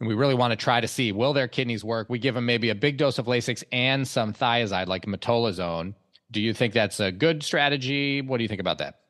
and 0.00 0.08
we 0.08 0.14
really 0.14 0.34
want 0.34 0.52
to 0.52 0.56
try 0.56 0.80
to 0.80 0.88
see 0.88 1.12
will 1.12 1.32
their 1.32 1.48
kidneys 1.48 1.84
work. 1.84 2.08
We 2.10 2.18
give 2.18 2.34
them 2.34 2.46
maybe 2.46 2.70
a 2.70 2.74
big 2.74 2.98
dose 2.98 3.18
of 3.18 3.26
Lasix 3.26 3.64
and 3.72 4.06
some 4.06 4.32
thiazide, 4.32 4.86
like 4.86 5.06
metolazone. 5.06 5.94
Do 6.30 6.40
you 6.40 6.52
think 6.52 6.74
that's 6.74 7.00
a 7.00 7.10
good 7.10 7.42
strategy? 7.42 8.20
What 8.20 8.36
do 8.36 8.44
you 8.44 8.48
think 8.48 8.60
about 8.60 8.78
that? 8.78 9.00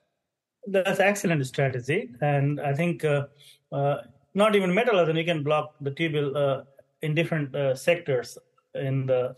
That's 0.66 1.00
excellent 1.00 1.44
strategy, 1.46 2.10
and 2.20 2.60
I 2.60 2.74
think. 2.74 3.04
Uh, 3.04 3.26
uh, 3.72 4.02
not 4.34 4.54
even 4.54 4.70
metolazone, 4.70 5.18
you 5.18 5.24
can 5.24 5.42
block 5.42 5.74
the 5.80 5.90
tubule 5.90 6.34
uh, 6.36 6.64
in 7.02 7.14
different 7.14 7.54
uh, 7.54 7.74
sectors 7.74 8.38
in 8.74 9.06
the 9.06 9.34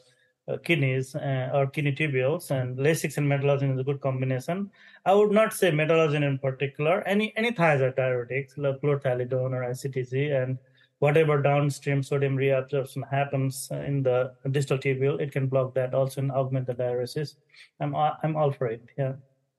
uh, 0.48 0.56
kidneys 0.58 1.14
or 1.14 1.68
kidney 1.72 1.92
tubules, 1.92 2.50
and 2.50 2.76
Lasix 2.76 3.16
and 3.16 3.26
metolazone 3.26 3.72
is 3.72 3.78
a 3.78 3.84
good 3.84 4.00
combination. 4.00 4.70
I 5.06 5.14
would 5.14 5.30
not 5.30 5.52
say 5.52 5.70
metolazone 5.70 6.24
in 6.24 6.38
particular. 6.38 7.02
Any 7.06 7.32
any 7.36 7.52
thiazide 7.52 7.96
diuretics, 7.96 8.58
like 8.58 8.80
chlorthalidone 8.80 9.52
or 9.52 9.62
HCTZ, 9.70 10.42
and 10.42 10.58
whatever 10.98 11.40
downstream 11.40 12.02
sodium 12.02 12.36
reabsorption 12.36 13.08
happens 13.08 13.68
in 13.70 14.02
the 14.02 14.32
distal 14.50 14.78
tubule, 14.78 15.20
it 15.20 15.32
can 15.32 15.46
block 15.46 15.74
that 15.74 15.94
also 15.94 16.20
and 16.20 16.32
augment 16.32 16.66
the 16.66 16.74
diuresis. 16.74 17.36
I'm 17.80 17.94
I'm 17.94 18.36
all 18.36 18.52
for 18.52 18.66
it. 18.66 18.82
Yeah. 18.98 19.14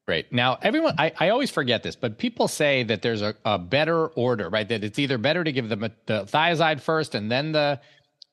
Great. 0.06 0.34
Now, 0.34 0.58
everyone, 0.62 0.96
I, 0.98 1.14
I 1.18 1.30
always 1.30 1.50
forget 1.50 1.82
this, 1.82 1.96
but 1.96 2.18
people 2.18 2.50
say 2.50 2.84
that 2.84 3.02
there's 3.02 3.22
a, 3.22 3.36
a 3.46 3.58
better 3.58 4.08
order, 4.08 4.50
right? 4.50 4.68
That 4.68 4.84
it's 4.84 5.00
either 5.00 5.18
better 5.18 5.46
to 5.46 5.52
give 5.52 5.70
the, 5.70 5.78
the 6.06 6.26
thiazide 6.26 6.82
first 6.82 7.16
and 7.16 7.32
then 7.32 7.54
the 7.54 7.80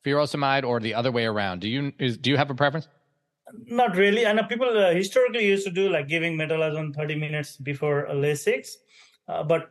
furosemide, 0.04 0.64
or 0.64 0.80
the 0.80 0.94
other 0.94 1.12
way 1.12 1.26
around. 1.26 1.60
Do 1.60 1.68
you 1.68 1.92
is, 1.98 2.16
do 2.16 2.30
you 2.30 2.36
have 2.36 2.50
a 2.50 2.54
preference? 2.54 2.88
Not 3.66 3.96
really. 3.96 4.26
I 4.26 4.32
know 4.32 4.44
people 4.44 4.68
uh, 4.76 4.94
historically 4.94 5.46
used 5.46 5.64
to 5.66 5.70
do 5.70 5.88
like 5.88 6.08
giving 6.08 6.36
metolazone 6.36 6.94
30 6.94 7.16
minutes 7.16 7.56
before 7.56 8.06
Lasix, 8.10 8.76
uh, 9.28 9.42
but 9.42 9.70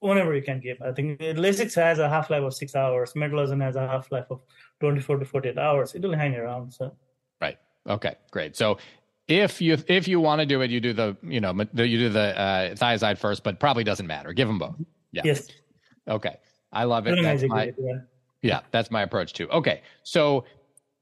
whenever 0.00 0.34
you 0.34 0.42
can 0.42 0.60
give. 0.60 0.80
I 0.82 0.92
think 0.92 1.18
Lasix 1.20 1.74
has 1.74 1.98
a 1.98 2.08
half 2.08 2.30
life 2.30 2.42
of 2.42 2.54
six 2.54 2.76
hours. 2.76 3.14
Metolazone 3.14 3.62
has 3.62 3.76
a 3.76 3.86
half 3.86 4.10
life 4.12 4.26
of 4.30 4.40
24 4.80 5.18
to 5.18 5.24
48 5.24 5.58
hours. 5.58 5.94
It 5.94 6.02
will 6.02 6.14
hang 6.14 6.34
around. 6.34 6.72
So. 6.72 6.94
Right. 7.40 7.58
Okay. 7.88 8.14
Great. 8.30 8.56
So 8.56 8.78
if 9.28 9.60
you 9.60 9.78
if 9.88 10.06
you 10.06 10.20
want 10.20 10.40
to 10.40 10.46
do 10.46 10.60
it, 10.60 10.70
you 10.70 10.80
do 10.80 10.92
the 10.92 11.16
you 11.22 11.40
know 11.40 11.52
you 11.74 11.98
do 11.98 12.08
the 12.08 12.38
uh, 12.38 12.74
thiazide 12.74 13.18
first, 13.18 13.42
but 13.42 13.58
probably 13.58 13.84
doesn't 13.84 14.06
matter. 14.06 14.32
Give 14.32 14.48
them 14.48 14.58
both. 14.58 14.76
Yeah. 15.12 15.22
Yes. 15.24 15.48
Okay. 16.08 16.36
I 16.72 16.84
love 16.84 17.06
it. 17.06 17.22
That's 17.22 17.44
my, 17.44 17.72
yeah. 18.42 18.60
that's 18.72 18.90
my 18.90 19.02
approach 19.02 19.32
too. 19.32 19.48
Okay. 19.48 19.82
So 20.02 20.44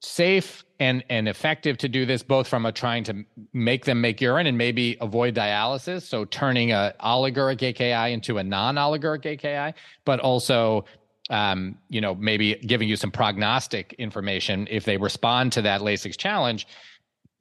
safe 0.01 0.65
and 0.81 1.05
and 1.09 1.29
effective 1.29 1.79
to 1.79 1.89
do 1.89 2.05
this 2.05 2.23
both 2.23 2.49
from 2.49 2.67
a 2.67 2.73
trying 2.73 3.05
to 3.05 3.25
make 3.53 3.85
them 3.85 4.01
make 4.01 4.21
urine 4.21 4.49
and 4.49 4.59
maybe 4.59 4.97
avoid 5.01 5.33
dialysis 5.33 6.03
so 6.03 6.25
turning 6.25 6.73
a 6.73 6.93
oliguric 7.01 7.63
AKI 7.63 8.13
into 8.13 8.39
a 8.39 8.43
non-oliguric 8.43 9.25
AKI 9.25 9.73
but 10.05 10.19
also 10.19 10.85
um, 11.31 11.79
you 11.89 12.01
know 12.01 12.17
maybe 12.17 12.57
giving 12.67 12.89
you 12.89 12.97
some 12.97 13.13
prognostic 13.13 13.95
information 13.97 14.67
if 14.73 14.85
they 14.85 14.97
respond 14.97 15.53
to 15.53 15.63
that 15.63 15.83
Lasix 15.83 16.17
challenge 16.17 16.67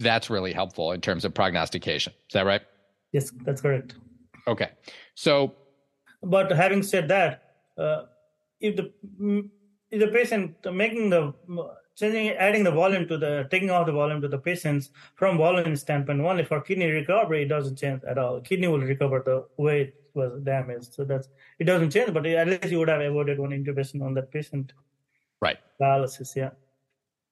that's 0.01 0.29
really 0.29 0.53
helpful 0.53 0.91
in 0.91 1.01
terms 1.01 1.25
of 1.25 1.33
prognostication 1.33 2.13
is 2.29 2.33
that 2.33 2.45
right 2.45 2.61
yes 3.11 3.31
that's 3.43 3.61
correct 3.61 3.95
okay 4.47 4.69
so 5.15 5.53
but 6.23 6.51
having 6.51 6.83
said 6.83 7.07
that 7.07 7.55
uh, 7.77 8.03
if 8.59 8.75
the 8.75 8.91
if 9.89 9.99
the 9.99 10.07
patient 10.07 10.55
making 10.71 11.09
the 11.09 11.33
changing, 11.95 12.29
adding 12.31 12.63
the 12.63 12.71
volume 12.71 13.07
to 13.07 13.17
the, 13.17 13.47
taking 13.51 13.69
off 13.69 13.85
the 13.85 13.91
volume 13.91 14.21
to 14.21 14.27
the 14.27 14.37
patients 14.37 14.89
from 15.15 15.37
volume 15.37 15.75
standpoint, 15.75 16.21
only 16.21 16.43
for 16.43 16.61
kidney 16.61 16.89
recovery, 16.89 17.43
it 17.43 17.47
doesn't 17.47 17.77
change 17.77 18.01
at 18.03 18.17
all. 18.17 18.41
Kidney 18.41 18.67
will 18.67 18.79
recover 18.79 19.21
the 19.25 19.45
way 19.61 19.81
it 19.81 19.95
was 20.13 20.41
damaged. 20.43 20.93
So 20.93 21.03
that's, 21.03 21.27
it 21.59 21.65
doesn't 21.65 21.91
change, 21.91 22.13
but 22.13 22.25
at 22.25 22.47
least 22.47 22.65
you 22.65 22.79
would 22.79 22.89
have 22.89 23.01
avoided 23.01 23.39
one 23.39 23.53
intervention 23.53 24.01
on 24.01 24.13
that 24.15 24.31
patient. 24.31 24.73
Right. 25.41 25.57
Dialysis, 25.79 26.35
yeah. 26.35 26.51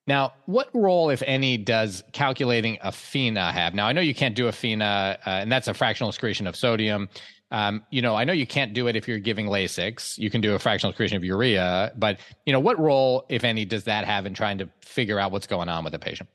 Now, 0.10 0.34
what 0.48 0.69
role, 0.74 1.12
if 1.12 1.22
any, 1.28 1.56
does 1.56 2.04
calculating 2.13 2.80
a 2.82 2.91
FENA 2.91 3.52
have? 3.52 3.76
Now, 3.76 3.86
I 3.86 3.93
know 3.93 4.02
you 4.02 4.15
can't 4.15 4.36
do 4.36 4.48
a 4.48 4.52
FENA, 4.52 5.19
uh, 5.24 5.30
and 5.30 5.52
that's 5.52 5.67
a 5.67 5.74
fractional 5.76 6.10
excretion 6.10 6.48
of 6.48 6.56
sodium. 6.56 7.10
Um, 7.52 7.84
you 7.91 8.02
know, 8.02 8.15
I 8.15 8.24
know 8.24 8.34
you 8.34 8.48
can't 8.48 8.74
do 8.74 8.88
it 8.88 8.95
if 8.95 9.08
you're 9.08 9.19
giving 9.19 9.45
Lasix. 9.45 10.17
You 10.17 10.32
can 10.32 10.41
do 10.41 10.56
a 10.56 10.60
fractional 10.60 10.89
excretion 10.89 11.15
of 11.15 11.24
urea, 11.24 11.91
but 11.95 12.19
you 12.48 12.54
know, 12.54 12.60
what 12.60 12.80
role, 12.80 13.28
if 13.30 13.43
any, 13.43 13.65
does 13.65 13.84
that 13.84 14.06
have 14.06 14.26
in 14.26 14.34
trying 14.34 14.58
to 14.58 14.69
figure 14.82 15.19
out 15.19 15.32
what's 15.32 15.45
going 15.45 15.69
on 15.69 15.84
with 15.84 15.93
the 15.93 16.00
patient? 16.00 16.28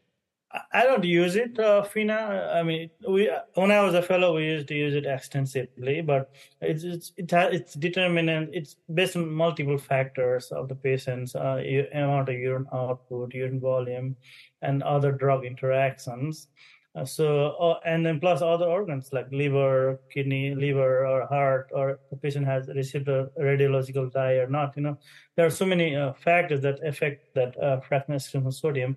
I 0.72 0.84
don't 0.84 1.02
use 1.04 1.34
it, 1.34 1.58
uh, 1.58 1.82
FENA. 1.82 2.54
I 2.54 2.62
mean, 2.62 2.90
we 3.08 3.28
when 3.54 3.72
I 3.72 3.80
was 3.80 3.94
a 3.94 4.02
fellow, 4.02 4.36
we 4.36 4.44
used 4.44 4.68
to 4.68 4.74
use 4.74 4.94
it 4.94 5.04
extensively, 5.04 6.00
but 6.00 6.30
it's 6.60 6.84
it's 6.84 7.12
it 7.16 7.32
it's 7.32 7.74
determinant. 7.74 8.50
It's 8.52 8.76
based 8.92 9.16
on 9.16 9.28
multiple 9.28 9.78
factors 9.78 10.52
of 10.52 10.68
the 10.68 10.76
patient's 10.76 11.34
uh, 11.34 11.60
amount 11.92 12.28
of 12.28 12.36
urine 12.36 12.66
output, 12.72 13.34
urine 13.34 13.58
volume, 13.58 14.16
and 14.62 14.82
other 14.84 15.10
drug 15.10 15.44
interactions. 15.44 16.48
Uh, 16.96 17.04
so, 17.04 17.56
uh, 17.58 17.80
and 17.84 18.06
then 18.06 18.20
plus 18.20 18.40
other 18.40 18.66
organs 18.66 19.12
like 19.12 19.26
liver, 19.32 19.98
kidney, 20.12 20.54
liver, 20.54 21.04
or 21.04 21.26
heart, 21.26 21.68
or 21.72 21.98
the 22.10 22.16
patient 22.16 22.46
has 22.46 22.68
received 22.68 23.08
a 23.08 23.28
radiological 23.40 24.12
dye 24.12 24.34
or 24.34 24.46
not. 24.46 24.72
You 24.76 24.82
know, 24.82 24.98
there 25.34 25.44
are 25.44 25.50
so 25.50 25.66
many 25.66 25.96
uh, 25.96 26.12
factors 26.12 26.60
that 26.60 26.78
affect 26.86 27.34
that 27.34 27.60
uh, 27.60 27.80
fractional 27.80 28.52
sodium. 28.52 28.96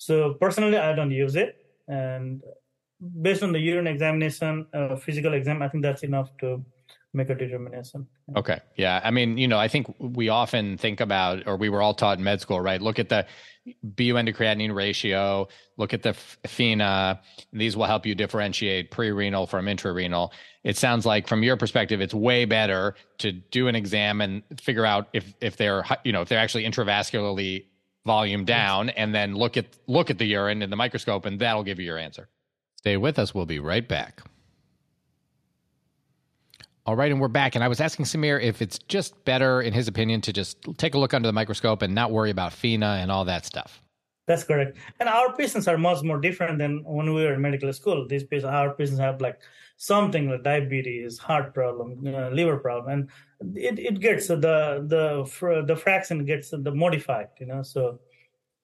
So, 0.00 0.34
personally, 0.40 0.78
I 0.78 0.94
don't 0.94 1.10
use 1.10 1.36
it, 1.36 1.50
and 1.86 2.40
based 3.20 3.42
on 3.42 3.52
the 3.52 3.58
urine 3.58 3.86
examination, 3.86 4.66
uh, 4.72 4.96
physical 4.96 5.34
exam, 5.34 5.60
I 5.60 5.68
think 5.68 5.82
that's 5.82 6.02
enough 6.02 6.30
to 6.38 6.64
make 7.12 7.28
a 7.28 7.34
determination. 7.34 8.06
Okay. 8.36 8.60
Yeah. 8.76 9.00
I 9.02 9.10
mean, 9.10 9.36
you 9.36 9.48
know, 9.48 9.58
I 9.58 9.68
think 9.68 9.92
we 9.98 10.28
often 10.28 10.78
think 10.78 11.00
about, 11.00 11.46
or 11.46 11.56
we 11.56 11.68
were 11.68 11.82
all 11.82 11.92
taught 11.92 12.18
in 12.18 12.24
med 12.24 12.40
school, 12.40 12.60
right? 12.60 12.80
Look 12.80 12.98
at 12.98 13.08
the 13.08 13.26
BUN 13.82 14.26
to 14.26 14.32
creatinine 14.32 14.74
ratio, 14.74 15.48
look 15.76 15.92
at 15.92 16.02
the 16.02 16.14
FENA. 16.46 17.20
These 17.52 17.76
will 17.76 17.86
help 17.86 18.06
you 18.06 18.14
differentiate 18.14 18.90
pre-renal 18.90 19.46
from 19.46 19.66
intrarenal. 19.66 20.30
It 20.62 20.76
sounds 20.76 21.04
like 21.04 21.26
from 21.26 21.42
your 21.42 21.56
perspective, 21.56 22.00
it's 22.00 22.14
way 22.14 22.44
better 22.44 22.94
to 23.18 23.32
do 23.32 23.68
an 23.68 23.74
exam 23.74 24.20
and 24.20 24.42
figure 24.60 24.86
out 24.86 25.08
if, 25.12 25.34
if 25.40 25.56
they're, 25.56 25.84
you 26.04 26.12
know, 26.12 26.22
if 26.22 26.28
they're 26.28 26.38
actually 26.38 26.64
intravascularly 26.64 27.64
volume 28.06 28.44
down 28.44 28.90
and 28.90 29.14
then 29.14 29.34
look 29.34 29.56
at, 29.56 29.66
look 29.86 30.10
at 30.10 30.18
the 30.18 30.24
urine 30.24 30.62
in 30.62 30.70
the 30.70 30.76
microscope 30.76 31.26
and 31.26 31.38
that'll 31.38 31.64
give 31.64 31.78
you 31.78 31.86
your 31.86 31.98
answer. 31.98 32.28
Stay 32.76 32.96
with 32.96 33.18
us. 33.18 33.34
We'll 33.34 33.46
be 33.46 33.58
right 33.58 33.86
back. 33.86 34.22
All 36.86 36.96
right, 36.96 37.12
and 37.12 37.20
we're 37.20 37.28
back. 37.28 37.54
And 37.54 37.62
I 37.62 37.68
was 37.68 37.80
asking 37.80 38.06
Samir 38.06 38.42
if 38.42 38.62
it's 38.62 38.78
just 38.78 39.24
better, 39.24 39.60
in 39.60 39.72
his 39.72 39.86
opinion, 39.86 40.22
to 40.22 40.32
just 40.32 40.56
take 40.78 40.94
a 40.94 40.98
look 40.98 41.12
under 41.12 41.28
the 41.28 41.32
microscope 41.32 41.82
and 41.82 41.94
not 41.94 42.10
worry 42.10 42.30
about 42.30 42.52
FENA 42.52 43.02
and 43.02 43.12
all 43.12 43.26
that 43.26 43.44
stuff. 43.44 43.82
That's 44.26 44.44
correct. 44.44 44.78
And 44.98 45.08
our 45.08 45.32
patients 45.36 45.68
are 45.68 45.76
much 45.76 46.02
more 46.02 46.18
different 46.18 46.58
than 46.58 46.82
when 46.84 47.12
we 47.14 47.22
were 47.22 47.34
in 47.34 47.42
medical 47.42 47.72
school. 47.72 48.06
These 48.08 48.24
patients, 48.24 48.46
our 48.46 48.74
patients 48.74 48.98
have 48.98 49.20
like 49.20 49.40
something 49.80 50.28
like 50.28 50.42
diabetes, 50.42 51.16
heart 51.16 51.54
problem, 51.54 52.06
uh, 52.06 52.28
liver 52.28 52.58
problem, 52.58 53.08
and 53.40 53.56
it, 53.56 53.78
it 53.78 53.98
gets 53.98 54.28
the 54.28 54.36
the 54.36 55.64
the 55.66 55.76
fraction 55.76 56.26
gets 56.26 56.50
the 56.50 56.70
modified. 56.70 57.28
You 57.40 57.46
know, 57.46 57.62
so 57.62 57.98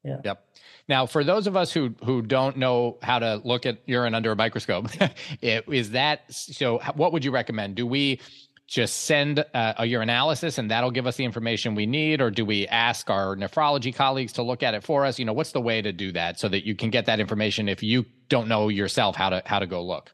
yeah. 0.04 0.18
Yep. 0.24 0.46
Now, 0.88 1.06
for 1.06 1.24
those 1.24 1.46
of 1.46 1.56
us 1.56 1.72
who 1.72 1.94
who 2.04 2.20
don't 2.20 2.58
know 2.58 2.98
how 3.00 3.18
to 3.18 3.40
look 3.44 3.64
at 3.64 3.78
urine 3.86 4.14
under 4.14 4.30
a 4.30 4.36
microscope, 4.36 4.88
is 5.42 5.90
that 5.92 6.32
so? 6.32 6.80
What 6.94 7.14
would 7.14 7.24
you 7.24 7.30
recommend? 7.30 7.76
Do 7.76 7.86
we 7.86 8.20
just 8.66 9.04
send 9.04 9.38
a, 9.38 9.74
a 9.78 9.82
urinalysis 9.84 10.58
and 10.58 10.70
that'll 10.70 10.90
give 10.90 11.06
us 11.06 11.16
the 11.16 11.24
information 11.24 11.74
we 11.74 11.86
need, 11.86 12.20
or 12.20 12.30
do 12.30 12.44
we 12.44 12.68
ask 12.68 13.08
our 13.08 13.36
nephrology 13.36 13.94
colleagues 13.94 14.34
to 14.34 14.42
look 14.42 14.62
at 14.62 14.74
it 14.74 14.84
for 14.84 15.06
us? 15.06 15.18
You 15.18 15.24
know, 15.24 15.32
what's 15.32 15.52
the 15.52 15.62
way 15.62 15.80
to 15.80 15.92
do 15.92 16.12
that 16.12 16.38
so 16.38 16.48
that 16.50 16.66
you 16.66 16.74
can 16.74 16.90
get 16.90 17.06
that 17.06 17.20
information 17.20 17.70
if 17.70 17.82
you 17.82 18.04
don't 18.28 18.48
know 18.48 18.68
yourself 18.68 19.16
how 19.16 19.30
to 19.30 19.42
how 19.46 19.60
to 19.60 19.66
go 19.66 19.82
look? 19.82 20.12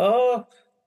Oh, 0.00 0.46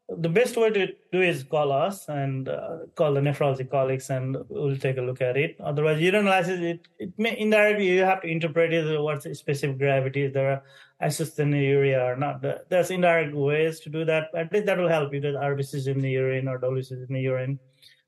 the 0.10 0.30
best 0.30 0.58
way 0.58 0.70
to 0.70 0.88
do 1.12 1.22
is 1.22 1.44
call 1.44 1.72
us 1.72 2.10
and 2.10 2.50
uh, 2.50 2.80
call 2.96 3.14
the 3.14 3.22
nephrology 3.22 3.70
colleagues 3.70 4.10
and 4.10 4.38
we'll 4.50 4.76
take 4.78 4.98
a 4.98 5.02
look 5.02 5.22
at 5.22 5.38
it. 5.38 5.56
Otherwise 5.64 6.02
urine 6.02 6.28
analysis 6.28 6.60
it, 6.60 6.88
it 7.00 7.14
may 7.18 7.38
indirectly 7.38 7.88
you 7.88 8.02
have 8.02 8.22
to 8.22 8.28
interpret 8.28 8.74
it 8.74 9.02
what's 9.02 9.26
specific 9.38 9.78
gravity. 9.78 10.24
Is 10.24 10.34
there 10.34 10.64
urea 11.02 12.04
or 12.04 12.16
not 12.16 12.42
there's 12.70 12.92
indirect 12.92 13.34
ways 13.34 13.80
to 13.82 13.90
do 13.90 14.04
that. 14.06 14.30
At 14.36 14.52
least 14.52 14.66
that 14.66 14.78
will 14.78 14.90
help 14.90 15.14
you 15.14 15.22
that 15.22 15.36
rbc 15.36 15.74
is 15.76 15.88
in 15.88 16.00
the 16.00 16.12
urine 16.12 16.48
or 16.48 16.60
wc 16.60 16.92
is 16.92 16.92
in 16.92 17.14
the 17.14 17.22
urine. 17.22 17.60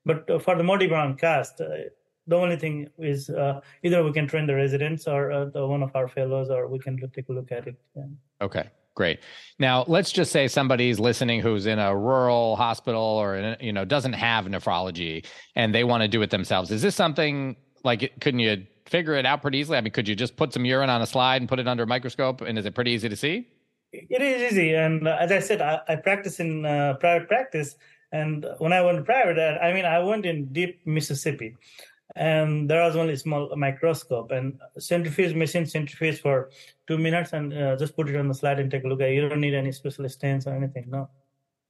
But 0.04 0.28
uh, 0.30 0.38
for 0.38 0.56
the 0.56 0.64
muddy 0.64 0.86
brown 0.86 1.16
cast 1.16 1.60
uh, 1.60 1.68
the 2.26 2.36
only 2.36 2.56
thing 2.56 2.88
is 2.98 3.30
uh, 3.30 3.60
either 3.84 4.02
we 4.02 4.12
can 4.12 4.26
train 4.26 4.46
the 4.46 4.54
residents 4.54 5.06
or 5.06 5.30
uh, 5.30 5.44
the, 5.46 5.66
one 5.66 5.82
of 5.82 5.94
our 5.94 6.08
fellows 6.08 6.50
or 6.50 6.66
we 6.68 6.78
can 6.78 6.98
take 7.14 7.28
a 7.28 7.32
look 7.32 7.52
at 7.52 7.66
it. 7.68 7.76
Yeah. 7.94 8.04
okay 8.42 8.70
Great. 8.96 9.20
Now, 9.58 9.84
let's 9.86 10.10
just 10.10 10.32
say 10.32 10.48
somebody's 10.48 10.98
listening 10.98 11.40
who's 11.40 11.66
in 11.66 11.78
a 11.78 11.94
rural 11.94 12.56
hospital 12.56 13.02
or 13.02 13.36
in, 13.36 13.56
you 13.60 13.72
know 13.72 13.84
doesn't 13.84 14.14
have 14.14 14.46
nephrology 14.46 15.24
and 15.54 15.74
they 15.74 15.84
want 15.84 16.02
to 16.02 16.08
do 16.08 16.22
it 16.22 16.30
themselves. 16.30 16.70
Is 16.72 16.82
this 16.82 16.96
something 16.96 17.56
like 17.84 18.18
couldn't 18.20 18.40
you 18.40 18.66
figure 18.86 19.14
it 19.14 19.26
out 19.26 19.42
pretty 19.42 19.58
easily? 19.58 19.76
I 19.76 19.82
mean, 19.82 19.92
could 19.92 20.08
you 20.08 20.16
just 20.16 20.36
put 20.36 20.52
some 20.52 20.64
urine 20.64 20.90
on 20.90 21.02
a 21.02 21.06
slide 21.06 21.42
and 21.42 21.48
put 21.48 21.58
it 21.58 21.68
under 21.68 21.82
a 21.82 21.86
microscope, 21.86 22.40
and 22.40 22.58
is 22.58 22.64
it 22.64 22.74
pretty 22.74 22.92
easy 22.92 23.08
to 23.08 23.16
see? 23.16 23.46
It 23.92 24.22
is 24.22 24.52
easy, 24.52 24.74
and 24.74 25.06
uh, 25.06 25.16
as 25.20 25.30
I 25.30 25.40
said, 25.40 25.60
I, 25.60 25.80
I 25.88 25.96
practice 25.96 26.40
in 26.40 26.64
uh, 26.64 26.94
private 26.98 27.28
practice, 27.28 27.76
and 28.12 28.46
when 28.58 28.72
I 28.72 28.80
went 28.82 29.04
private, 29.04 29.38
I 29.62 29.72
mean, 29.72 29.84
I 29.84 29.98
went 30.00 30.26
in 30.26 30.52
deep 30.52 30.80
Mississippi, 30.86 31.54
and 32.16 32.68
there 32.68 32.82
was 32.82 32.96
only 32.96 33.14
small 33.16 33.54
microscope 33.56 34.30
and 34.30 34.58
centrifuge 34.78 35.34
machine 35.34 35.66
centrifuge 35.66 36.20
for 36.20 36.50
two 36.86 36.96
minutes 36.98 37.32
and 37.34 37.52
uh, 37.52 37.76
just 37.76 37.94
put 37.94 38.08
it 38.08 38.16
on 38.16 38.28
the 38.28 38.34
slide 38.34 38.58
and 38.58 38.70
take 38.70 38.84
a 38.84 38.88
look 38.88 39.00
at 39.02 39.08
it. 39.08 39.14
You 39.14 39.28
don't 39.28 39.40
need 39.40 39.54
any 39.54 39.70
special 39.70 40.08
stains 40.08 40.46
or 40.46 40.54
anything. 40.54 40.86
No. 40.88 41.10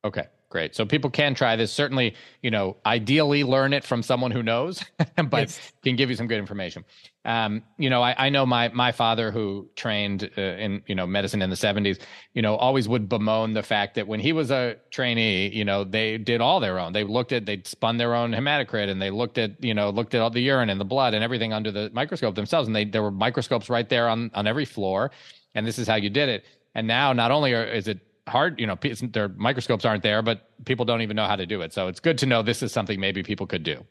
Okay, 0.05 0.27
great. 0.49 0.75
So 0.75 0.85
people 0.87 1.11
can 1.11 1.35
try 1.35 1.57
this. 1.57 1.73
Certainly, 1.73 2.15
you 2.43 2.51
know, 2.51 2.77
ideally 2.87 3.45
learn 3.45 3.73
it 3.73 3.85
from 3.85 4.03
someone 4.03 4.31
who 4.31 4.43
knows, 4.43 4.83
but 5.17 5.33
yes. 5.33 5.73
can 5.85 5.97
give 5.97 6.11
you 6.11 6.17
some 6.17 6.27
good 6.27 6.39
information. 6.39 6.85
Um, 7.25 7.65
you 7.77 7.91
know, 7.91 8.03
I, 8.03 8.27
I, 8.27 8.29
know 8.29 8.47
my 8.47 8.69
my 8.69 8.93
father 8.93 9.33
who 9.33 9.69
trained 9.75 10.31
uh, 10.39 10.41
in 10.41 10.83
you 10.87 10.95
know 10.95 11.07
medicine 11.07 11.43
in 11.43 11.51
the 11.51 11.57
seventies. 11.57 11.99
You 12.35 12.43
know, 12.43 12.55
always 12.57 12.89
would 12.89 13.09
bemoan 13.09 13.55
the 13.55 13.65
fact 13.65 13.97
that 13.97 14.07
when 14.07 14.21
he 14.21 14.33
was 14.33 14.51
a 14.51 14.77
trainee, 14.91 15.49
you 15.49 15.65
know, 15.65 15.83
they 15.83 16.19
did 16.19 16.41
all 16.41 16.61
their 16.61 16.79
own. 16.79 16.93
They 16.93 17.03
looked 17.03 17.33
at, 17.33 17.45
they 17.45 17.63
spun 17.65 17.97
their 17.97 18.15
own 18.15 18.33
hematocrit, 18.33 18.89
and 18.89 19.03
they 19.03 19.11
looked 19.11 19.39
at, 19.39 19.63
you 19.63 19.75
know, 19.75 19.91
looked 19.91 20.15
at 20.15 20.21
all 20.21 20.31
the 20.31 20.41
urine 20.41 20.71
and 20.71 20.81
the 20.81 20.85
blood 20.85 21.15
and 21.15 21.25
everything 21.25 21.53
under 21.53 21.73
the 21.73 21.91
microscope 21.93 22.37
themselves. 22.37 22.69
And 22.69 22.77
they 22.77 22.85
there 22.85 23.03
were 23.03 23.11
microscopes 23.11 23.69
right 23.69 23.89
there 23.89 24.09
on 24.09 24.31
on 24.35 24.47
every 24.47 24.65
floor, 24.65 25.11
and 25.57 25.67
this 25.67 25.79
is 25.79 25.89
how 25.89 25.97
you 25.97 26.11
did 26.11 26.29
it. 26.29 26.45
And 26.77 26.87
now, 26.87 27.13
not 27.13 27.31
only 27.31 27.55
are, 27.55 27.65
is 27.65 27.89
it 27.89 27.99
hard, 28.29 28.59
you 28.61 28.67
know, 28.67 28.77
their 29.13 29.29
microscopes 29.29 29.85
aren't 29.85 30.03
there, 30.03 30.23
but 30.23 30.51
people 30.65 30.85
don't 30.85 31.03
even 31.03 31.17
know 31.17 31.27
how 31.27 31.37
to 31.37 31.47
do 31.47 31.63
it. 31.63 31.73
So 31.73 31.89
it's 31.89 32.01
good 32.01 32.19
to 32.19 32.27
know 32.27 32.43
this 32.43 32.63
is 32.63 32.73
something 32.73 32.99
maybe 32.99 33.23
people 33.23 33.47
could 33.47 33.63
do. 33.63 33.85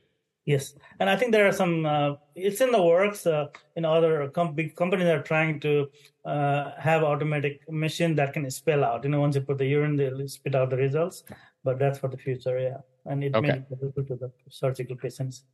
Yes, 0.46 0.76
and 1.00 1.10
I 1.10 1.16
think 1.16 1.32
there 1.32 1.48
are 1.48 1.52
some. 1.52 1.88
Uh, 1.88 2.16
it's 2.36 2.62
in 2.62 2.72
the 2.72 2.82
works. 2.82 3.26
Uh, 3.26 3.48
in 3.76 3.84
other 3.84 4.28
com- 4.28 4.54
big 4.54 4.76
companies 4.76 5.08
are 5.08 5.24
trying 5.24 5.60
to 5.62 5.90
uh, 6.24 6.70
have 6.78 7.02
automatic 7.04 7.62
machine 7.68 8.14
that 8.16 8.32
can 8.34 8.50
spell 8.52 8.84
out. 8.84 9.04
You 9.04 9.10
know, 9.10 9.22
once 9.22 9.36
you 9.36 9.42
put 9.42 9.58
the 9.58 9.66
urine, 9.66 9.96
they'll 9.96 10.28
spit 10.28 10.54
out 10.54 10.70
the 10.70 10.78
results. 10.78 11.24
But 11.64 11.80
that's 11.80 11.98
for 11.98 12.10
the 12.10 12.18
future, 12.18 12.60
yeah. 12.60 12.78
And 13.08 13.24
it 13.24 13.34
okay. 13.34 13.48
may 13.48 13.54
be 13.54 13.76
helpful 13.82 14.04
to 14.04 14.16
the 14.16 14.32
surgical 14.52 14.96
patients. 14.96 15.46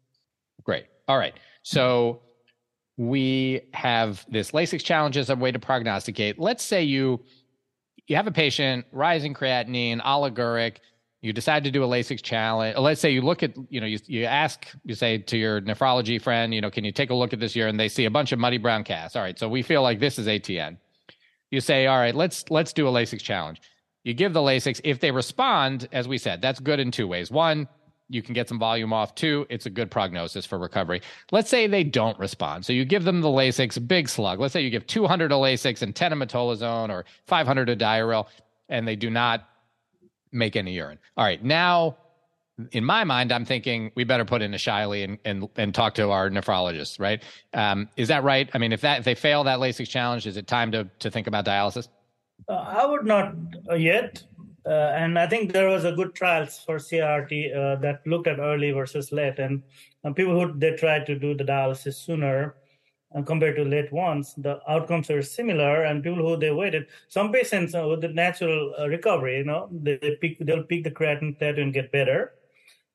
Great. 0.65 0.87
All 1.07 1.17
right. 1.17 1.35
So 1.63 2.21
we 2.97 3.61
have 3.73 4.25
this 4.29 4.51
Lasix 4.51 4.83
challenge 4.83 5.15
as 5.15 5.29
a 5.29 5.35
way 5.37 5.53
to 5.53 5.59
prognosticate. 5.59 6.37
Let's 6.37 6.63
say 6.63 6.83
you 6.83 7.23
you 8.07 8.15
have 8.15 8.27
a 8.27 8.31
patient 8.31 8.85
rising 8.91 9.33
creatinine, 9.33 10.01
oliguric, 10.01 10.77
you 11.21 11.33
decide 11.33 11.63
to 11.65 11.71
do 11.71 11.83
a 11.83 11.87
lasix 11.87 12.21
challenge. 12.21 12.75
Let's 12.77 12.99
say 12.99 13.11
you 13.11 13.21
look 13.21 13.43
at 13.43 13.53
you 13.69 13.79
know 13.79 13.85
you, 13.85 13.99
you 14.07 14.25
ask 14.25 14.67
you 14.83 14.95
say 14.95 15.19
to 15.19 15.37
your 15.37 15.61
nephrology 15.61 16.19
friend 16.21 16.53
you 16.53 16.61
know 16.61 16.71
can 16.71 16.83
you 16.83 16.91
take 16.91 17.11
a 17.11 17.13
look 17.13 17.31
at 17.31 17.39
this 17.39 17.55
year? 17.55 17.67
And 17.67 17.79
they 17.79 17.87
see 17.87 18.05
a 18.05 18.11
bunch 18.11 18.31
of 18.31 18.39
muddy 18.39 18.57
brown 18.57 18.83
casts 18.83 19.15
all 19.15 19.21
right 19.21 19.37
so 19.37 19.47
we 19.47 19.61
feel 19.61 19.83
like 19.83 19.99
this 19.99 20.17
is 20.17 20.27
atn 20.27 20.77
you 21.51 21.61
say 21.61 21.85
all 21.85 21.99
right 21.99 22.15
let's 22.15 22.49
let's 22.49 22.73
do 22.73 22.87
a 22.87 22.91
lasix 22.91 23.21
challenge. 23.21 23.61
You 24.03 24.15
give 24.15 24.33
the 24.33 24.39
lasix. 24.39 24.81
If 24.83 24.99
they 24.99 25.11
respond 25.11 25.87
as 25.91 26.07
we 26.07 26.17
said 26.17 26.41
that's 26.41 26.59
good 26.59 26.79
in 26.79 26.89
two 26.89 27.07
ways. 27.07 27.29
One 27.29 27.67
you 28.11 28.21
can 28.21 28.33
get 28.33 28.49
some 28.49 28.59
volume 28.59 28.93
off 28.93 29.15
too. 29.15 29.45
It's 29.49 29.65
a 29.65 29.69
good 29.69 29.89
prognosis 29.89 30.45
for 30.45 30.59
recovery. 30.59 31.01
Let's 31.31 31.49
say 31.49 31.67
they 31.67 31.83
don't 31.83 32.17
respond. 32.19 32.65
So 32.65 32.73
you 32.73 32.85
give 32.85 33.03
them 33.03 33.21
the 33.21 33.29
Lasix, 33.29 33.85
big 33.87 34.09
slug. 34.09 34.39
Let's 34.39 34.53
say 34.53 34.61
you 34.61 34.69
give 34.69 34.85
200 34.85 35.31
of 35.31 35.39
Lasix 35.39 35.81
and 35.81 35.95
10 35.95 36.13
of 36.13 36.19
metolazone 36.19 36.89
or 36.89 37.05
500 37.27 37.69
of 37.69 37.77
Diuril, 37.77 38.27
and 38.69 38.87
they 38.87 38.95
do 38.95 39.09
not 39.09 39.47
make 40.31 40.55
any 40.55 40.73
urine. 40.73 40.99
All 41.17 41.25
right, 41.25 41.43
now 41.43 41.97
in 42.71 42.83
my 42.83 43.03
mind, 43.03 43.31
I'm 43.31 43.45
thinking 43.45 43.91
we 43.95 44.03
better 44.03 44.25
put 44.25 44.41
in 44.41 44.53
a 44.53 44.57
Shiley 44.57 45.03
and 45.03 45.17
and, 45.25 45.49
and 45.55 45.73
talk 45.73 45.95
to 45.95 46.11
our 46.11 46.29
nephrologist, 46.29 46.99
right? 46.99 47.23
Um, 47.53 47.89
is 47.97 48.09
that 48.09 48.23
right? 48.23 48.49
I 48.53 48.57
mean, 48.57 48.71
if 48.71 48.81
that 48.81 48.99
if 48.99 49.05
they 49.05 49.15
fail 49.15 49.43
that 49.45 49.59
Lasix 49.59 49.87
challenge, 49.87 50.27
is 50.27 50.37
it 50.37 50.47
time 50.47 50.71
to 50.73 50.89
to 50.99 51.09
think 51.09 51.27
about 51.27 51.45
dialysis? 51.45 51.87
Uh, 52.47 52.53
I 52.53 52.85
would 52.85 53.05
not 53.05 53.33
uh, 53.69 53.75
yet. 53.75 54.23
Uh, 54.65 54.93
and 54.95 55.17
I 55.17 55.27
think 55.27 55.51
there 55.51 55.69
was 55.69 55.85
a 55.85 55.91
good 55.91 56.13
trials 56.13 56.61
for 56.65 56.77
CRT 56.77 57.55
uh, 57.55 57.75
that 57.77 58.05
looked 58.05 58.27
at 58.27 58.39
early 58.39 58.71
versus 58.71 59.11
late, 59.11 59.39
and 59.39 59.63
people 60.15 60.39
who 60.39 60.57
they 60.57 60.75
tried 60.75 61.05
to 61.07 61.17
do 61.17 61.33
the 61.33 61.43
dialysis 61.43 61.95
sooner 61.95 62.55
uh, 63.15 63.21
compared 63.23 63.55
to 63.55 63.63
late 63.63 63.91
ones, 63.91 64.35
the 64.37 64.59
outcomes 64.69 65.09
were 65.09 65.21
similar. 65.21 65.83
And 65.83 66.03
people 66.03 66.23
who 66.23 66.37
they 66.37 66.51
waited, 66.51 66.87
some 67.07 67.31
patients 67.31 67.73
uh, 67.73 67.87
with 67.87 68.01
the 68.01 68.09
natural 68.09 68.73
uh, 68.79 68.87
recovery, 68.87 69.37
you 69.37 69.45
know, 69.45 69.67
they, 69.71 69.97
they 69.97 70.15
peak, 70.15 70.37
they'll 70.41 70.63
peak 70.63 70.83
the 70.83 70.91
creatinine 70.91 71.59
and 71.59 71.73
get 71.73 71.91
better. 71.91 72.33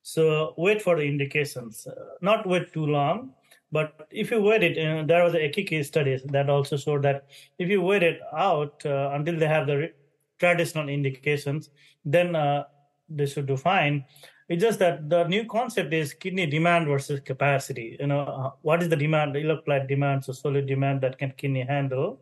So 0.02 0.54
wait 0.56 0.80
for 0.80 0.96
the 0.96 1.02
indications, 1.02 1.86
not 2.20 2.46
wait 2.46 2.72
too 2.72 2.86
long. 2.86 3.32
But 3.72 4.06
if 4.10 4.30
you 4.30 4.40
wait 4.40 4.62
it, 4.62 4.78
uh, 4.78 5.04
there 5.04 5.24
was 5.24 5.34
a 5.34 5.38
AKIKI 5.38 5.84
studies 5.84 6.22
that 6.26 6.48
also 6.48 6.76
showed 6.76 7.02
that 7.02 7.26
if 7.58 7.68
you 7.68 7.82
wait 7.82 8.02
it 8.02 8.20
out 8.32 8.80
uh, 8.86 9.10
until 9.12 9.36
they 9.38 9.48
have 9.48 9.66
the 9.66 9.76
re- 9.76 9.92
traditional 10.38 10.88
indications, 10.88 11.70
then 12.04 12.36
uh, 12.36 12.64
they 13.08 13.26
should 13.26 13.46
do 13.46 13.56
fine. 13.56 14.04
It's 14.48 14.62
just 14.62 14.78
that 14.78 15.08
the 15.08 15.24
new 15.24 15.44
concept 15.44 15.92
is 15.92 16.14
kidney 16.14 16.46
demand 16.46 16.86
versus 16.86 17.20
capacity. 17.20 17.96
You 17.98 18.06
know, 18.06 18.20
uh, 18.20 18.50
what 18.62 18.82
is 18.82 18.88
the 18.88 18.96
demand, 18.96 19.34
electrolyte 19.34 19.88
demand, 19.88 20.24
so 20.24 20.32
solid 20.32 20.66
demand 20.66 21.00
that 21.00 21.18
can 21.18 21.32
kidney 21.36 21.62
handle, 21.62 22.20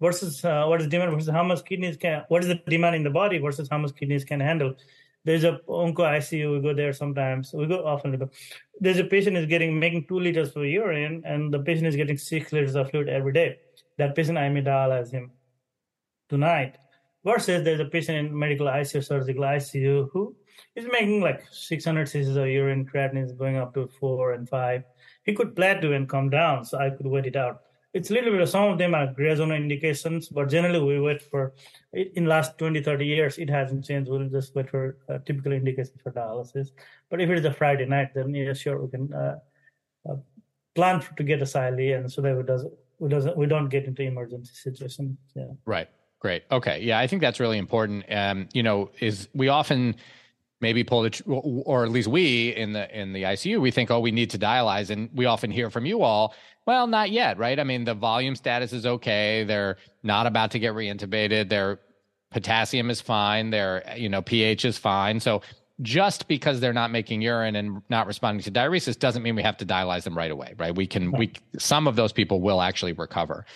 versus 0.00 0.44
uh, 0.44 0.64
what 0.64 0.80
is 0.80 0.88
demand 0.88 1.12
versus 1.12 1.30
how 1.30 1.44
much 1.44 1.64
kidneys 1.64 1.96
can, 1.96 2.24
what 2.28 2.42
is 2.42 2.48
the 2.48 2.60
demand 2.66 2.96
in 2.96 3.04
the 3.04 3.10
body 3.10 3.38
versus 3.38 3.68
how 3.70 3.78
much 3.78 3.94
kidneys 3.94 4.24
can 4.24 4.40
handle. 4.40 4.74
There's 5.22 5.44
a 5.44 5.60
onco 5.68 5.98
ICU, 5.98 6.54
we 6.54 6.60
go 6.60 6.74
there 6.74 6.94
sometimes, 6.94 7.52
we 7.52 7.66
go 7.66 7.86
often. 7.86 8.28
There's 8.80 8.98
a 8.98 9.04
patient 9.04 9.36
is 9.36 9.46
getting 9.46 9.78
making 9.78 10.06
two 10.06 10.18
liters 10.18 10.56
of 10.56 10.64
urine, 10.64 11.22
and 11.26 11.52
the 11.52 11.58
patient 11.58 11.86
is 11.86 11.94
getting 11.94 12.16
six 12.16 12.52
liters 12.52 12.74
of 12.74 12.90
fluid 12.90 13.08
every 13.08 13.32
day. 13.32 13.58
That 13.98 14.16
patient, 14.16 14.38
I 14.38 14.48
may 14.48 14.62
dialyze 14.62 15.10
him 15.10 15.30
tonight 16.30 16.78
versus 17.24 17.64
there's 17.64 17.80
a 17.80 17.84
patient 17.84 18.18
in 18.18 18.38
medical 18.38 18.66
ICU, 18.66 19.04
surgical 19.04 19.44
ICU, 19.44 20.08
who 20.12 20.34
is 20.76 20.86
making 20.90 21.20
like 21.20 21.42
600 21.50 22.06
cc's 22.06 22.36
of 22.36 22.48
urine, 22.48 22.86
creatinine 22.86 23.24
is 23.24 23.32
going 23.32 23.56
up 23.56 23.74
to 23.74 23.88
four 23.98 24.32
and 24.32 24.48
five. 24.48 24.84
He 25.24 25.34
could 25.34 25.54
plateau 25.54 25.92
and 25.92 26.08
come 26.08 26.30
down, 26.30 26.64
so 26.64 26.78
I 26.78 26.90
could 26.90 27.06
wait 27.06 27.26
it 27.26 27.36
out. 27.36 27.62
It's 27.92 28.10
a 28.10 28.14
little 28.14 28.30
bit 28.30 28.40
of 28.40 28.48
some 28.48 28.70
of 28.70 28.78
them 28.78 28.94
are 28.94 29.12
gray 29.12 29.34
zone 29.34 29.50
indications, 29.50 30.28
but 30.28 30.48
generally 30.48 30.80
we 30.80 31.00
wait 31.00 31.20
for 31.22 31.54
in 31.92 32.26
last 32.26 32.56
20, 32.56 32.82
30 32.82 33.04
years, 33.04 33.38
it 33.38 33.50
hasn't 33.50 33.84
changed. 33.84 34.08
We'll 34.08 34.28
just 34.28 34.54
wait 34.54 34.70
for 34.70 34.96
uh, 35.08 35.18
typical 35.26 35.52
indications 35.52 36.00
for 36.00 36.12
dialysis. 36.12 36.68
But 37.10 37.20
if 37.20 37.28
it 37.28 37.38
is 37.38 37.44
a 37.44 37.52
Friday 37.52 37.86
night, 37.86 38.14
then 38.14 38.32
yeah, 38.32 38.52
sure, 38.52 38.80
we 38.80 38.90
can 38.90 39.12
uh, 39.12 39.38
uh, 40.08 40.16
plan 40.76 41.02
to 41.16 41.24
get 41.24 41.42
a 41.42 41.44
Shiley, 41.44 41.98
and 41.98 42.10
so 42.10 42.22
that 42.22 42.36
we 42.36 42.44
doesn't 42.44 42.72
we 43.00 43.08
doesn't 43.08 43.36
we 43.36 43.46
don't 43.46 43.68
get 43.68 43.86
into 43.86 44.02
emergency 44.02 44.52
situations. 44.54 45.18
Yeah. 45.34 45.46
Right. 45.66 45.88
Great. 46.20 46.44
Okay. 46.52 46.80
Yeah, 46.82 46.98
I 46.98 47.06
think 47.06 47.22
that's 47.22 47.40
really 47.40 47.58
important. 47.58 48.04
Um, 48.10 48.48
you 48.52 48.62
know, 48.62 48.90
is 49.00 49.28
we 49.34 49.48
often 49.48 49.96
maybe 50.60 50.84
pull 50.84 51.02
the 51.02 51.22
or 51.26 51.84
at 51.84 51.90
least 51.90 52.08
we 52.08 52.54
in 52.54 52.72
the 52.74 52.98
in 52.98 53.14
the 53.14 53.22
ICU 53.22 53.58
we 53.60 53.70
think 53.70 53.90
oh 53.90 53.98
we 53.98 54.10
need 54.10 54.28
to 54.30 54.38
dialyze 54.38 54.90
and 54.90 55.08
we 55.14 55.24
often 55.24 55.50
hear 55.50 55.70
from 55.70 55.86
you 55.86 56.02
all 56.02 56.34
well 56.66 56.86
not 56.86 57.10
yet 57.10 57.38
right? 57.38 57.58
I 57.58 57.64
mean 57.64 57.84
the 57.84 57.94
volume 57.94 58.36
status 58.36 58.72
is 58.72 58.84
okay. 58.84 59.44
They're 59.44 59.78
not 60.02 60.26
about 60.26 60.50
to 60.52 60.58
get 60.58 60.74
reintubated. 60.74 61.48
Their 61.48 61.80
potassium 62.30 62.90
is 62.90 63.00
fine. 63.00 63.50
Their 63.50 63.82
you 63.96 64.10
know 64.10 64.20
pH 64.20 64.66
is 64.66 64.76
fine. 64.76 65.18
So 65.20 65.40
just 65.80 66.28
because 66.28 66.60
they're 66.60 66.74
not 66.74 66.90
making 66.90 67.22
urine 67.22 67.56
and 67.56 67.80
not 67.88 68.06
responding 68.06 68.42
to 68.44 68.50
diuresis 68.50 68.98
doesn't 68.98 69.22
mean 69.22 69.34
we 69.34 69.42
have 69.42 69.56
to 69.56 69.64
dialyze 69.64 70.02
them 70.02 70.14
right 70.14 70.30
away 70.30 70.54
right? 70.58 70.74
We 70.74 70.86
can 70.86 71.10
we 71.12 71.32
some 71.58 71.88
of 71.88 71.96
those 71.96 72.12
people 72.12 72.42
will 72.42 72.60
actually 72.60 72.92
recover. 72.92 73.46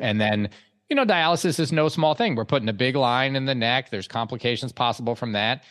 And 0.00 0.20
then 0.20 0.50
you 0.88 0.96
know, 0.96 1.04
dialysis 1.04 1.60
is 1.60 1.70
no 1.70 1.88
small 1.88 2.14
thing. 2.14 2.34
We're 2.34 2.46
putting 2.46 2.68
a 2.68 2.72
big 2.72 2.96
line 2.96 3.36
in 3.36 3.44
the 3.44 3.54
neck. 3.54 3.90
There's 3.90 4.08
complications 4.08 4.72
possible 4.72 5.14
from 5.14 5.32
that. 5.32 5.64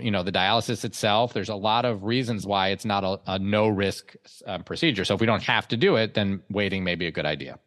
You 0.00 0.10
know, 0.10 0.22
the 0.22 0.32
dialysis 0.32 0.84
itself, 0.84 1.32
there's 1.34 1.48
a 1.48 1.54
lot 1.54 1.84
of 1.84 2.04
reasons 2.04 2.46
why 2.46 2.68
it's 2.68 2.84
not 2.84 3.04
a, 3.04 3.20
a 3.26 3.38
no 3.38 3.68
risk 3.68 4.14
um, 4.46 4.62
procedure. 4.62 5.04
So 5.04 5.14
if 5.14 5.20
we 5.20 5.26
don't 5.26 5.42
have 5.42 5.68
to 5.68 5.76
do 5.76 5.96
it, 5.96 6.14
then 6.14 6.40
waiting 6.50 6.84
may 6.84 6.94
be 6.94 7.06
a 7.06 7.10
good 7.10 7.26
idea. 7.26 7.58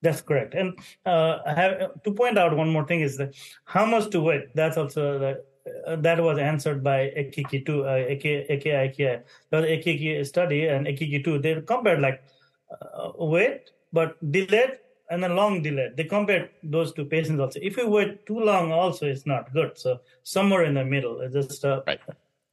That's 0.00 0.20
correct. 0.20 0.54
And 0.54 0.78
uh, 1.04 1.38
have 1.44 2.02
to 2.04 2.12
point 2.12 2.38
out 2.38 2.56
one 2.56 2.70
more 2.70 2.86
thing 2.86 3.00
is 3.00 3.16
that 3.18 3.34
how 3.64 3.84
much 3.84 4.10
to 4.10 4.20
wait. 4.20 4.54
That's 4.54 4.76
also 4.76 5.18
the, 5.18 5.44
uh, 5.86 5.96
that 5.96 6.22
was 6.22 6.38
answered 6.38 6.84
by 6.84 7.12
AKIKI 7.16 7.66
2, 7.66 7.84
uh, 7.84 7.88
AKI, 8.08 9.24
the 9.50 9.56
AKIKI 9.56 10.24
study 10.24 10.68
and 10.68 10.86
AKIKI 10.86 11.24
2. 11.24 11.38
They 11.40 11.60
compared 11.62 12.00
like 12.00 12.22
uh, 12.70 13.10
wait, 13.18 13.72
but 13.92 14.16
delayed 14.30 14.78
and 15.10 15.24
a 15.24 15.28
long 15.28 15.62
delay. 15.62 15.90
They 15.96 16.04
compare 16.04 16.50
those 16.62 16.92
two 16.92 17.04
patients 17.04 17.40
also. 17.40 17.60
If 17.62 17.76
you 17.76 17.88
wait 17.88 18.26
too 18.26 18.40
long, 18.40 18.72
also 18.72 19.06
it's 19.06 19.26
not 19.26 19.52
good. 19.52 19.78
So 19.78 20.00
somewhere 20.22 20.64
in 20.64 20.74
the 20.74 20.84
middle, 20.84 21.20
it's 21.20 21.34
just 21.34 21.64
a 21.64 21.82
right. 21.86 22.00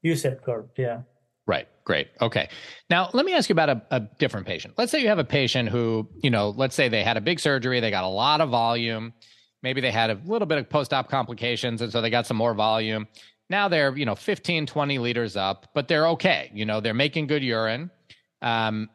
you 0.02 0.16
said 0.16 0.42
curve. 0.44 0.70
Yeah. 0.78 1.02
Right. 1.48 1.68
Great. 1.84 2.08
Okay. 2.22 2.50
Now 2.90 3.10
let 3.14 3.26
me 3.26 3.34
ask 3.34 3.50
you 3.50 3.54
about 3.54 3.70
a, 3.70 3.82
a 3.92 4.00
different 4.00 4.48
patient. 4.48 4.74
Let's 4.78 4.92
say 4.92 5.02
you 5.02 5.10
have 5.10 5.20
a 5.20 5.24
patient 5.26 5.70
who, 5.70 6.10
you 6.24 6.32
know, 6.32 6.50
let's 6.50 6.76
say 6.76 6.90
they 6.90 7.04
had 7.04 7.18
a 7.18 7.22
big 7.22 7.40
surgery, 7.40 7.80
they 7.80 7.92
got 7.92 8.04
a 8.04 8.08
lot 8.10 8.42
of 8.42 8.50
volume. 8.50 9.14
Maybe 9.62 9.82
they 9.82 9.92
had 9.92 10.10
a 10.10 10.20
little 10.26 10.46
bit 10.46 10.60
of 10.60 10.70
post-op 10.70 11.10
complications, 11.10 11.82
and 11.82 11.92
so 11.92 12.00
they 12.00 12.12
got 12.12 12.28
some 12.28 12.38
more 12.38 12.54
volume. 12.54 13.08
Now 13.50 13.68
they're, 13.68 13.98
you 13.98 14.06
know, 14.06 14.14
15, 14.14 14.68
20 14.68 15.00
liters 15.00 15.36
up, 15.36 15.72
but 15.74 15.88
they're 15.88 16.08
okay. 16.10 16.52
You 16.54 16.66
know, 16.66 16.82
they're 16.82 16.94
making 16.94 17.28
good 17.28 17.44
urine. 17.44 17.90
Um, 18.42 18.90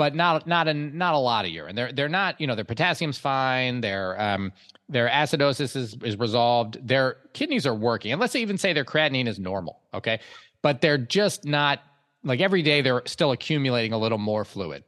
but 0.00 0.14
not 0.14 0.46
not 0.46 0.66
a 0.66 0.72
not 0.72 1.12
a 1.12 1.18
lot 1.18 1.44
of 1.44 1.50
urine. 1.50 1.76
They're 1.76 1.92
they're 1.92 2.08
not 2.08 2.40
you 2.40 2.46
know 2.46 2.54
their 2.54 2.64
potassium's 2.64 3.18
fine. 3.18 3.82
Their 3.82 4.18
um 4.18 4.50
their 4.88 5.10
acidosis 5.10 5.76
is 5.76 5.94
is 6.02 6.16
resolved. 6.16 6.78
Their 6.88 7.18
kidneys 7.34 7.66
are 7.66 7.74
working, 7.74 8.10
and 8.10 8.18
let's 8.18 8.34
even 8.34 8.56
say 8.56 8.72
their 8.72 8.86
creatinine 8.86 9.28
is 9.28 9.38
normal. 9.38 9.78
Okay, 9.92 10.20
but 10.62 10.80
they're 10.80 10.96
just 10.96 11.44
not 11.44 11.80
like 12.24 12.40
every 12.40 12.62
day 12.62 12.80
they're 12.80 13.02
still 13.04 13.30
accumulating 13.30 13.92
a 13.92 13.98
little 13.98 14.16
more 14.16 14.42
fluid. 14.46 14.84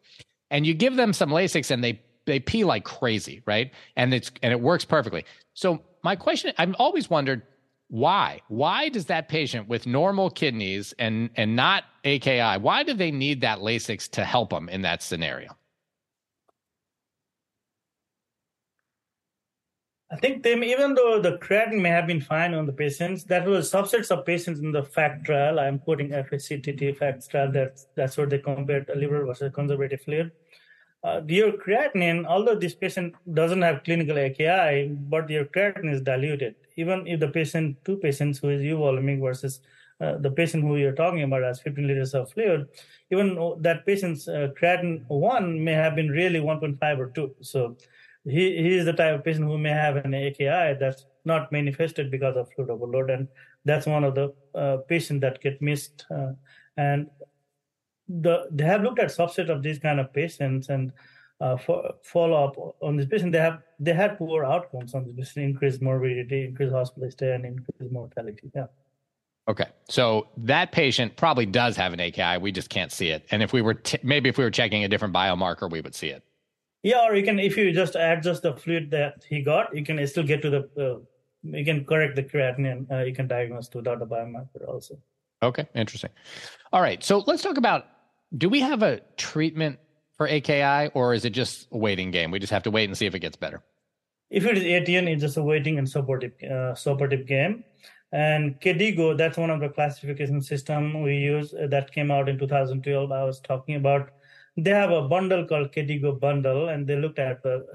And 0.51 0.65
you 0.67 0.73
give 0.73 0.97
them 0.97 1.13
some 1.13 1.29
Lasix, 1.29 1.71
and 1.71 1.85
they 1.85 2.01
they 2.25 2.41
pee 2.41 2.65
like 2.65 2.85
crazy, 2.85 3.43
right? 3.45 3.71
And 3.97 4.15
it's 4.15 4.33
and 4.43 4.51
it 4.51 4.63
works 4.63 4.87
perfectly. 4.87 5.27
So 5.53 5.83
my 6.03 6.17
question, 6.17 6.55
I've 6.57 6.73
always 6.79 7.11
wondered 7.11 7.43
why? 7.93 8.41
Why 8.49 8.89
does 8.89 9.05
that 9.07 9.29
patient 9.29 9.69
with 9.69 9.87
normal 9.87 10.31
kidneys 10.31 10.95
and 10.99 11.29
and 11.37 11.55
not 11.55 11.85
AKI, 12.05 12.57
why 12.57 12.85
do 12.85 12.95
they 12.95 13.11
need 13.11 13.43
that 13.43 13.59
Lasix 13.59 14.09
to 14.13 14.25
help 14.25 14.49
them 14.49 14.71
in 14.71 14.81
that 14.81 15.03
scenario? 15.03 15.55
I 20.11 20.17
think 20.17 20.43
them, 20.43 20.65
even 20.65 20.95
though 20.95 21.21
the 21.21 21.37
creatinine 21.37 21.83
may 21.83 21.91
have 21.91 22.07
been 22.07 22.23
fine 22.23 22.55
on 22.55 22.65
the 22.65 22.73
patients, 22.73 23.25
that 23.25 23.45
was 23.47 23.71
subsets 23.71 24.11
of 24.11 24.25
patients 24.25 24.61
in 24.61 24.73
the 24.73 24.83
FACTT 24.83 25.27
trial. 25.27 25.61
I'm 25.61 25.79
quoting 25.79 26.13
FACTT 26.13 26.97
FACT 26.97 27.31
trial. 27.31 27.53
That's 27.53 27.89
that's 27.95 28.17
what 28.17 28.31
they 28.31 28.39
compared 28.39 28.91
liver 28.97 29.27
versus 29.27 29.53
conservative 29.55 30.01
fluid. 30.01 30.33
Uh, 31.05 31.21
your 31.27 31.53
creatinine, 31.53 32.25
although 32.27 32.55
this 32.55 32.75
patient 32.75 33.15
doesn't 33.35 33.63
have 33.63 33.83
clinical 33.83 34.17
AKI, 34.17 34.89
but 35.09 35.29
your 35.29 35.45
creatinine 35.47 35.93
is 35.93 36.01
diluted 36.01 36.55
even 36.77 37.07
if 37.07 37.21
the 37.21 37.29
patient, 37.29 37.77
two 37.85 37.97
patients 37.97 38.39
who 38.39 38.51
is 38.51 38.63
euvolemic 38.63 39.21
versus 39.21 39.61
uh, 40.01 40.17
the 40.19 40.31
patient 40.31 40.65
who 40.65 40.77
you're 40.77 40.93
talking 40.93 41.23
about 41.23 41.43
has 41.43 41.61
15 41.61 41.87
liters 41.87 42.15
of 42.15 42.31
fluid, 42.33 42.69
even 43.11 43.57
that 43.61 43.87
patient's 43.87 44.27
uh, 44.27 44.49
creatinine 44.61 45.05
one 45.09 45.63
may 45.63 45.73
have 45.73 45.95
been 45.95 46.09
really 46.09 46.41
1.5 46.41 46.99
or 46.99 47.09
2. 47.09 47.35
So 47.41 47.77
he, 48.25 48.57
he 48.57 48.77
is 48.79 48.85
the 48.85 48.93
type 48.93 49.15
of 49.15 49.25
patient 49.25 49.45
who 49.45 49.59
may 49.59 49.71
have 49.71 49.97
an 49.97 50.15
AKI 50.15 50.77
that's 50.81 51.07
not 51.25 51.53
manifested 51.53 52.11
because 52.11 52.37
of 52.37 52.51
fluid 52.53 52.71
overload. 52.71 53.11
And 53.11 53.29
that's 53.65 53.87
one 53.87 54.03
of 54.03 54.15
the 54.15 54.33
uh, 54.55 54.79
patients 54.89 55.21
that 55.21 55.41
get 55.41 55.63
missed. 55.63 56.05
Uh, 56.11 56.33
and 56.77 57.09
the, 58.21 58.47
they 58.51 58.65
have 58.65 58.83
looked 58.83 58.99
at 58.99 59.09
subset 59.09 59.49
of 59.49 59.63
these 59.63 59.79
kind 59.79 59.99
of 60.01 60.13
patients 60.13 60.69
and 60.69 60.93
uh, 61.41 61.57
follow 62.03 62.45
up 62.45 62.77
on 62.81 62.97
this 62.97 63.07
patient, 63.07 63.33
they 63.33 63.39
have 63.39 63.63
they 63.81 63.93
had 63.93 64.17
poor 64.17 64.45
outcomes 64.45 64.95
on 64.95 65.05
this 65.05 65.15
patient, 65.33 65.45
increased 65.51 65.83
morbidity, 65.83 66.45
increased 66.45 66.73
hospital 66.73 67.11
stay, 67.11 67.35
and 67.35 67.45
increased 67.45 67.93
mortality. 67.93 68.51
Yeah. 68.55 68.67
Okay, 69.49 69.67
so 69.89 70.29
that 70.37 70.71
patient 70.71 71.17
probably 71.17 71.47
does 71.47 71.77
have 71.77 71.93
an 71.93 71.99
AKI. 71.99 72.39
We 72.39 72.53
just 72.53 72.71
can't 72.71 72.93
see 72.93 73.09
it. 73.09 73.27
And 73.33 73.43
if 73.43 73.53
we 73.53 73.61
were 73.61 73.75
t- 73.75 73.99
maybe 74.05 74.29
if 74.29 74.39
we 74.39 74.45
were 74.45 74.53
checking 74.53 74.85
a 74.85 74.89
different 74.89 75.13
biomarker, 75.13 75.69
we 75.69 75.81
would 75.81 75.97
see 75.97 76.09
it. 76.09 76.23
Yeah, 76.85 77.09
or 77.09 77.17
you 77.17 77.25
can 77.25 77.41
if 77.41 77.57
you 77.57 77.73
just 77.73 77.97
adjust 77.97 78.43
the 78.43 78.55
fluid 78.55 78.91
that 78.93 79.25
he 79.29 79.43
got, 79.43 79.75
you 79.75 79.85
can 79.85 80.05
still 80.07 80.25
get 80.25 80.43
to 80.43 80.51
the. 80.51 80.69
Uh, 80.79 81.01
you 81.45 81.65
can 81.65 81.85
correct 81.85 82.15
the 82.15 82.23
creatinine. 82.23 82.89
Uh, 82.89 83.03
you 83.03 83.13
can 83.13 83.27
diagnose 83.27 83.69
without 83.75 83.99
the 83.99 84.07
biomarker 84.07 84.69
also. 84.69 84.97
Okay, 85.43 85.67
interesting. 85.75 86.11
All 86.73 86.81
right, 86.81 87.03
so 87.03 87.19
let's 87.27 87.43
talk 87.43 87.57
about. 87.57 87.87
Do 88.37 88.49
we 88.49 88.61
have 88.61 88.83
a 88.83 89.01
treatment 89.17 89.79
for 90.17 90.27
AKI, 90.27 90.91
or 90.95 91.15
is 91.15 91.25
it 91.25 91.31
just 91.31 91.69
a 91.73 91.77
waiting 91.77 92.11
game? 92.11 92.31
We 92.31 92.39
just 92.39 92.53
have 92.53 92.63
to 92.65 92.71
wait 92.71 92.89
and 92.89 92.97
see 92.97 93.07
if 93.07 93.15
it 93.15 93.21
gets 93.21 93.37
better. 93.37 93.63
If 94.31 94.47
it 94.47 94.57
is 94.57 94.65
ATN, 94.65 95.09
it's 95.09 95.23
just 95.23 95.37
a 95.37 95.43
waiting 95.43 95.79
and 95.79 95.89
supportive 95.89 96.33
uh, 96.43 96.75
supportive 96.75 97.27
game. 97.27 97.65
And 98.13 98.61
KDIGO, 98.61 99.17
that's 99.17 99.39
one 99.39 99.51
of 99.51 99.61
the 99.61 99.71
classification 99.71 100.41
system 100.43 101.03
we 101.03 101.17
use 101.17 101.55
uh, 101.55 101.67
that 101.69 101.93
came 101.93 102.11
out 102.11 102.29
in 102.29 102.39
2012. 102.39 103.11
I 103.11 103.25
was 103.25 103.41
talking 103.41 103.77
about. 103.77 104.11
They 104.57 104.71
have 104.71 104.91
a 104.91 105.09
bundle 105.09 105.47
called 105.47 105.73
KDIGO 105.73 106.21
bundle, 106.21 106.69
and 106.69 106.87
they 106.87 106.97
looked 106.97 107.19
at 107.19 107.43
the 107.43 107.67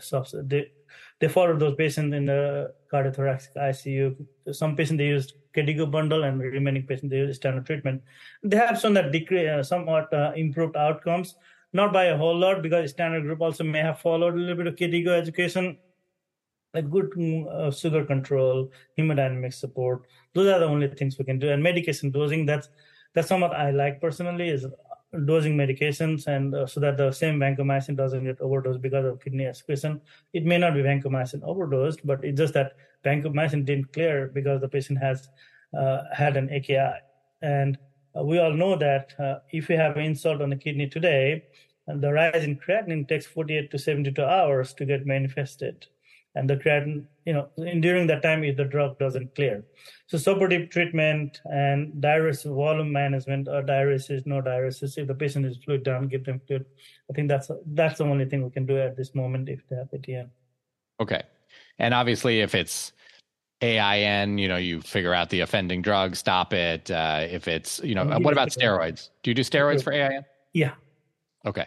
they 0.43 0.71
they 1.19 1.27
followed 1.27 1.59
those 1.59 1.75
patients 1.75 2.13
in 2.13 2.25
the 2.25 2.73
cardiothoracic 2.91 3.55
ICU. 3.55 4.15
Some 4.51 4.75
patients 4.75 4.97
they 4.97 5.07
used 5.07 5.33
KDIGO 5.55 5.89
bundle, 5.89 6.23
and 6.23 6.39
remaining 6.39 6.85
patients 6.85 7.09
they 7.09 7.17
used 7.17 7.35
standard 7.35 7.65
treatment. 7.65 8.01
They 8.43 8.57
have 8.57 8.79
shown 8.79 8.93
that 8.93 9.11
decrease, 9.11 9.49
uh, 9.49 9.63
somewhat 9.63 10.13
uh, 10.13 10.33
improved 10.35 10.77
outcomes, 10.77 11.35
not 11.73 11.91
by 11.91 12.05
a 12.05 12.17
whole 12.17 12.37
lot, 12.37 12.61
because 12.61 12.91
standard 12.91 13.23
group 13.23 13.41
also 13.41 13.63
may 13.63 13.79
have 13.79 13.99
followed 13.99 14.35
a 14.35 14.37
little 14.37 14.55
bit 14.55 14.67
of 14.67 14.75
KDIGO 14.75 15.09
education 15.09 15.77
like 16.73 16.89
good 16.91 17.11
mm, 17.11 17.47
uh, 17.47 17.71
sugar 17.71 18.05
control, 18.05 18.71
hemodynamic 18.97 19.53
support. 19.53 20.03
Those 20.33 20.47
are 20.47 20.59
the 20.59 20.65
only 20.65 20.87
things 20.87 21.17
we 21.17 21.25
can 21.25 21.39
do. 21.39 21.49
And 21.49 21.63
medication 21.63 22.11
dosing, 22.11 22.45
that's 22.45 22.69
that's 23.13 23.27
somewhat 23.27 23.53
I 23.53 23.71
like 23.71 23.99
personally 23.99 24.49
is 24.49 24.65
dosing 25.25 25.55
medications 25.55 26.27
and 26.27 26.53
uh, 26.53 26.67
so 26.67 26.79
that 26.79 26.97
the 26.97 27.11
same 27.11 27.39
vancomycin 27.39 27.95
doesn't 27.95 28.23
get 28.23 28.39
overdosed 28.41 28.81
because 28.81 29.05
of 29.05 29.21
kidney 29.21 29.45
excretion. 29.45 30.01
It 30.33 30.45
may 30.45 30.57
not 30.57 30.73
be 30.73 30.81
vancomycin 30.81 31.41
overdosed, 31.43 32.05
but 32.05 32.23
it's 32.23 32.37
just 32.37 32.53
that 32.55 32.73
vancomycin 33.05 33.65
didn't 33.65 33.93
clear 33.93 34.27
because 34.33 34.61
the 34.61 34.67
patient 34.67 34.99
has 34.99 35.29
uh, 35.77 36.03
had 36.13 36.35
an 36.35 36.49
AKI. 36.51 36.99
And 37.41 37.77
uh, 38.17 38.23
we 38.23 38.39
all 38.39 38.53
know 38.53 38.75
that 38.77 39.13
uh, 39.19 39.39
if 39.51 39.69
you 39.69 39.77
have 39.77 39.97
insult 39.97 40.41
on 40.41 40.49
the 40.49 40.55
kidney 40.55 40.87
today, 40.87 41.45
the 41.87 42.11
rise 42.11 42.43
in 42.43 42.57
creatinine 42.57 43.07
takes 43.07 43.25
48 43.25 43.71
to 43.71 43.79
72 43.79 44.21
hours 44.21 44.73
to 44.73 44.85
get 44.85 45.05
manifested 45.05 45.87
and 46.37 46.49
the 46.49 46.55
creatinine, 46.55 47.05
you 47.25 47.33
know, 47.33 47.49
during 47.81 48.07
that 48.07 48.21
time, 48.21 48.43
if 48.43 48.57
the 48.57 48.63
drug 48.63 48.97
doesn't 48.99 49.33
clear. 49.35 49.63
So 50.07 50.17
supportive 50.17 50.69
treatment 50.69 51.41
and 51.45 51.91
diuresis 52.01 52.53
volume 52.55 52.91
management 52.91 53.47
or 53.47 53.61
diuresis, 53.63 54.25
no 54.25 54.41
diuresis. 54.41 54.97
If 54.97 55.07
the 55.07 55.15
patient 55.15 55.45
is 55.45 55.57
fluid 55.57 55.83
down, 55.83 56.07
give 56.07 56.25
them 56.25 56.41
fluid. 56.47 56.65
I 57.09 57.13
think 57.13 57.27
that's 57.27 57.49
that's 57.67 57.97
the 57.97 58.05
only 58.05 58.25
thing 58.25 58.43
we 58.43 58.51
can 58.51 58.65
do 58.65 58.77
at 58.77 58.95
this 58.95 59.15
moment 59.15 59.49
if 59.49 59.61
they 59.69 59.75
have 59.75 59.91
ATN. 59.91 60.29
Okay, 60.99 61.23
and 61.79 61.93
obviously, 61.93 62.41
if 62.41 62.55
it's 62.55 62.93
AIN, 63.61 64.37
you 64.37 64.47
know, 64.47 64.57
you 64.57 64.81
figure 64.81 65.13
out 65.13 65.29
the 65.29 65.41
offending 65.41 65.81
drug, 65.81 66.15
stop 66.15 66.53
it. 66.53 66.91
Uh, 66.91 67.25
if 67.29 67.47
it's, 67.47 67.79
you 67.83 67.95
know, 67.95 68.05
what 68.19 68.31
about 68.31 68.49
steroids? 68.49 69.09
Do 69.23 69.31
you 69.31 69.35
do 69.35 69.41
steroids 69.41 69.83
for 69.83 69.91
AIN? 69.91 70.23
Yeah. 70.53 70.73
Okay. 71.45 71.65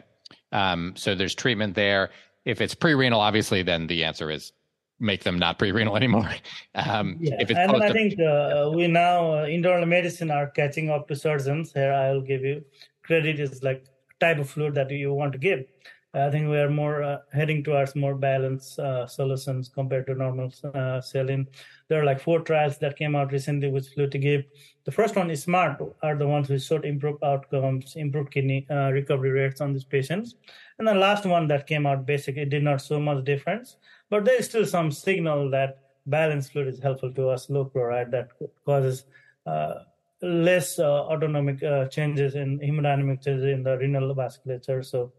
Um, 0.53 0.95
so 0.97 1.15
there's 1.15 1.35
treatment 1.35 1.75
there. 1.75 2.11
If 2.45 2.61
it's 2.61 2.75
pre-renal, 2.75 3.21
obviously, 3.21 3.63
then 3.63 3.87
the 3.87 4.05
answer 4.05 4.31
is 4.31 4.53
make 5.01 5.25
them 5.25 5.39
not 5.39 5.59
pre-renal 5.59 5.97
anymore. 5.97 6.31
Um, 6.75 7.17
yeah. 7.21 7.35
and 7.41 7.83
I 7.83 7.93
think 7.93 8.19
uh, 8.21 8.71
we 8.73 8.87
now 8.87 9.41
uh, 9.41 9.45
internal 9.45 9.87
medicine 9.87 10.31
are 10.31 10.49
catching 10.51 10.89
up 10.89 11.09
to 11.09 11.17
surgeons. 11.17 11.73
Here, 11.73 11.93
I'll 11.93 12.21
give 12.21 12.43
you 12.43 12.65
credit 13.03 13.41
is 13.41 13.63
like 13.63 13.85
type 14.21 14.39
of 14.39 14.49
fluid 14.49 14.75
that 14.77 14.91
you 14.91 15.13
want 15.13 15.33
to 15.33 15.39
give. 15.39 15.65
I 16.13 16.29
think 16.31 16.49
we 16.49 16.59
are 16.59 16.71
more 16.71 17.03
uh, 17.05 17.19
heading 17.33 17.63
towards 17.63 17.95
more 17.95 18.17
balanced 18.17 18.79
uh, 18.81 19.07
solutions 19.07 19.69
compared 19.69 20.07
to 20.07 20.15
normal 20.15 20.53
uh, 20.75 21.01
saline. 21.01 21.47
There 21.89 22.01
are 22.01 22.05
like 22.05 22.21
four 22.21 22.41
trials 22.41 22.79
that 22.79 22.97
came 22.97 23.15
out 23.15 23.31
recently 23.31 23.71
with 23.71 23.89
fluid 23.93 24.11
to 24.13 24.19
give. 24.19 24.45
The 24.85 24.91
first 24.91 25.15
one 25.15 25.31
is 25.31 25.45
SMART, 25.45 25.81
are 26.03 26.17
the 26.17 26.27
ones 26.27 26.49
which 26.49 26.63
showed 26.63 26.85
improved 26.85 27.23
outcomes, 27.23 27.95
improved 27.95 28.33
kidney 28.33 28.67
uh, 28.71 28.91
recovery 28.91 29.31
rates 29.31 29.61
on 29.61 29.73
these 29.73 29.85
patients. 29.85 30.35
And 30.79 30.89
the 30.89 30.95
last 30.95 31.27
one 31.27 31.47
that 31.49 31.69
came 31.69 31.87
out, 31.87 32.07
basically, 32.07 32.45
did 32.45 32.65
not 32.65 32.83
so 32.83 32.99
much 32.99 33.25
difference 33.25 33.77
but 34.11 34.25
there 34.25 34.37
is 34.37 34.47
still 34.47 34.67
some 34.67 34.91
signal 34.91 35.51
that 35.51 35.79
balanced 36.07 36.53
fluid 36.53 36.69
is 36.69 36.81
helpful 36.81 37.13
to 37.15 37.29
us, 37.29 37.49
low 37.49 37.65
chloride, 37.65 38.11
that 38.11 38.29
causes 38.67 39.05
uh, 39.47 39.75
less 40.23 40.79
uh, 40.79 41.05
autonomic 41.05 41.63
uh, 41.63 41.87
changes 41.87 42.35
in 42.35 42.59
hemodynamic 42.59 43.25
changes 43.25 43.45
in 43.45 43.63
the 43.63 43.79
renal 43.79 44.15
vasculature. 44.15 44.85
So 44.85 45.13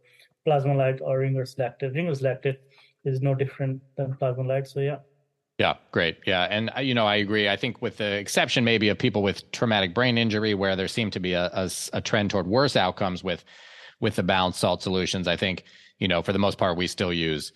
plasma-lyte 0.46 1.02
or 1.02 1.20
Ringer's 1.20 1.56
lactate. 1.56 1.96
Ringer's 1.96 2.22
lactate 2.22 2.58
is 3.06 3.22
no 3.22 3.34
different 3.34 3.82
than 3.96 4.16
plasma-lyte. 4.16 4.68
So 4.68 4.80
yeah. 4.80 4.98
Yeah, 5.58 5.76
great. 5.92 6.18
Yeah, 6.26 6.44
and 6.44 6.72
uh, 6.76 6.80
you 6.80 6.96
know 6.96 7.06
I 7.06 7.18
agree. 7.18 7.48
I 7.48 7.56
think 7.56 7.84
with 7.84 7.98
the 7.98 8.14
exception 8.14 8.64
maybe 8.64 8.90
of 8.90 8.98
people 8.98 9.22
with 9.22 9.52
traumatic 9.52 9.94
brain 9.94 10.18
injury, 10.18 10.56
where 10.56 10.76
there 10.76 10.88
seemed 10.88 11.14
to 11.14 11.20
be 11.20 11.34
a, 11.34 11.52
a, 11.54 11.70
a 11.94 12.02
trend 12.02 12.32
toward 12.32 12.48
worse 12.48 12.76
outcomes 12.76 13.24
with 13.24 13.46
with 14.00 14.16
the 14.16 14.24
balanced 14.24 14.60
salt 14.60 14.82
solutions. 14.82 15.28
I 15.28 15.36
think 15.36 15.64
you 16.00 16.08
know 16.08 16.24
for 16.24 16.34
the 16.34 16.40
most 16.40 16.58
part 16.58 16.78
we 16.78 16.88
still 16.88 17.14
use 17.14 17.52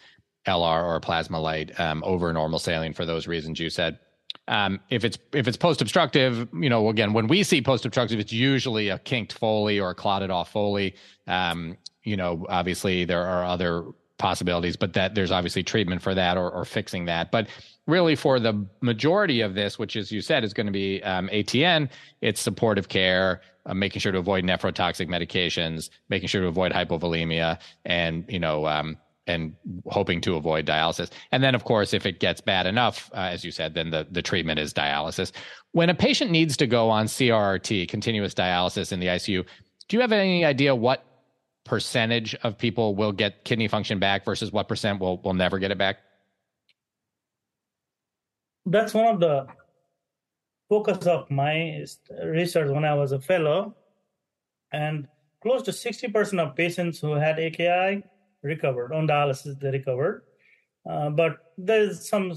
LR 0.47 0.83
or 0.83 0.99
Plasma-Lyte 0.99 1.79
um, 1.79 2.03
over 2.05 2.31
normal 2.31 2.59
saline 2.59 2.93
for 2.93 3.05
those 3.05 3.27
reasons 3.27 3.59
you 3.59 3.69
said. 3.69 3.99
Um, 4.47 4.79
if 4.89 5.03
it's 5.03 5.17
if 5.33 5.47
it's 5.47 5.57
post 5.57 5.81
obstructive, 5.81 6.47
you 6.53 6.69
know, 6.69 6.89
again, 6.89 7.13
when 7.13 7.27
we 7.27 7.41
see 7.41 7.61
post 7.61 7.85
obstructive, 7.85 8.19
it's 8.19 8.31
usually 8.31 8.89
a 8.89 8.99
kinked 8.99 9.33
Foley 9.33 9.79
or 9.79 9.91
a 9.91 9.95
clotted 9.95 10.29
off 10.29 10.51
Foley. 10.51 10.95
Um, 11.25 11.77
you 12.03 12.15
know, 12.15 12.45
obviously 12.47 13.05
there 13.05 13.25
are 13.25 13.43
other 13.43 13.85
possibilities, 14.17 14.75
but 14.75 14.93
that 14.93 15.15
there's 15.15 15.31
obviously 15.31 15.63
treatment 15.63 16.01
for 16.01 16.13
that 16.13 16.37
or, 16.37 16.49
or 16.51 16.63
fixing 16.63 17.05
that. 17.05 17.31
But 17.31 17.47
really, 17.87 18.15
for 18.15 18.39
the 18.39 18.65
majority 18.81 19.41
of 19.41 19.55
this, 19.55 19.79
which 19.79 19.95
as 19.95 20.11
you 20.11 20.21
said 20.21 20.43
is 20.43 20.53
going 20.53 20.67
to 20.67 20.71
be 20.71 21.01
um, 21.03 21.27
ATN, 21.29 21.89
it's 22.21 22.39
supportive 22.39 22.87
care, 22.87 23.41
uh, 23.65 23.73
making 23.73 23.99
sure 23.99 24.11
to 24.11 24.19
avoid 24.19 24.43
nephrotoxic 24.43 25.07
medications, 25.07 25.89
making 26.09 26.27
sure 26.27 26.41
to 26.41 26.47
avoid 26.47 26.71
hypovolemia, 26.71 27.59
and 27.85 28.25
you 28.29 28.39
know, 28.39 28.67
um, 28.67 28.97
and 29.27 29.55
hoping 29.87 30.21
to 30.21 30.35
avoid 30.35 30.65
dialysis. 30.65 31.09
And 31.31 31.43
then, 31.43 31.55
of 31.55 31.63
course, 31.63 31.93
if 31.93 32.05
it 32.05 32.19
gets 32.19 32.41
bad 32.41 32.67
enough, 32.67 33.09
uh, 33.13 33.29
as 33.31 33.43
you 33.43 33.51
said, 33.51 33.73
then 33.73 33.89
the, 33.89 34.07
the 34.11 34.21
treatment 34.21 34.59
is 34.59 34.73
dialysis. 34.73 35.31
When 35.71 35.89
a 35.89 35.95
patient 35.95 36.31
needs 36.31 36.55
to 36.57 36.67
go 36.67 36.89
on 36.89 37.07
CRRT, 37.07 37.87
continuous 37.89 38.33
dialysis 38.33 38.91
in 38.91 38.99
the 38.99 39.07
ICU, 39.07 39.45
do 39.87 39.97
you 39.97 40.01
have 40.01 40.11
any 40.11 40.45
idea 40.45 40.75
what 40.75 41.03
percentage 41.63 42.35
of 42.43 42.57
people 42.57 42.95
will 42.95 43.11
get 43.11 43.43
kidney 43.43 43.67
function 43.67 43.99
back 43.99 44.23
versus 44.23 44.51
what 44.51 44.67
percent 44.67 44.99
will, 44.99 45.17
will 45.21 45.33
never 45.33 45.59
get 45.59 45.71
it 45.71 45.77
back? 45.77 45.97
That's 48.67 48.93
one 48.93 49.07
of 49.07 49.19
the 49.19 49.47
focus 50.69 51.05
of 51.05 51.29
my 51.29 51.83
research 52.23 52.69
when 52.69 52.85
I 52.85 52.93
was 52.93 53.11
a 53.11 53.19
fellow. 53.19 53.75
And 54.71 55.07
close 55.41 55.61
to 55.63 55.71
60% 55.71 56.39
of 56.39 56.55
patients 56.55 56.99
who 56.99 57.13
had 57.13 57.39
AKI 57.39 58.03
recovered 58.45 58.93
on 58.93 59.07
dialysis 59.07 59.59
they 59.59 59.71
recovered. 59.71 60.23
Uh, 60.89 61.09
but 61.09 61.53
there's 61.57 62.07
some 62.07 62.31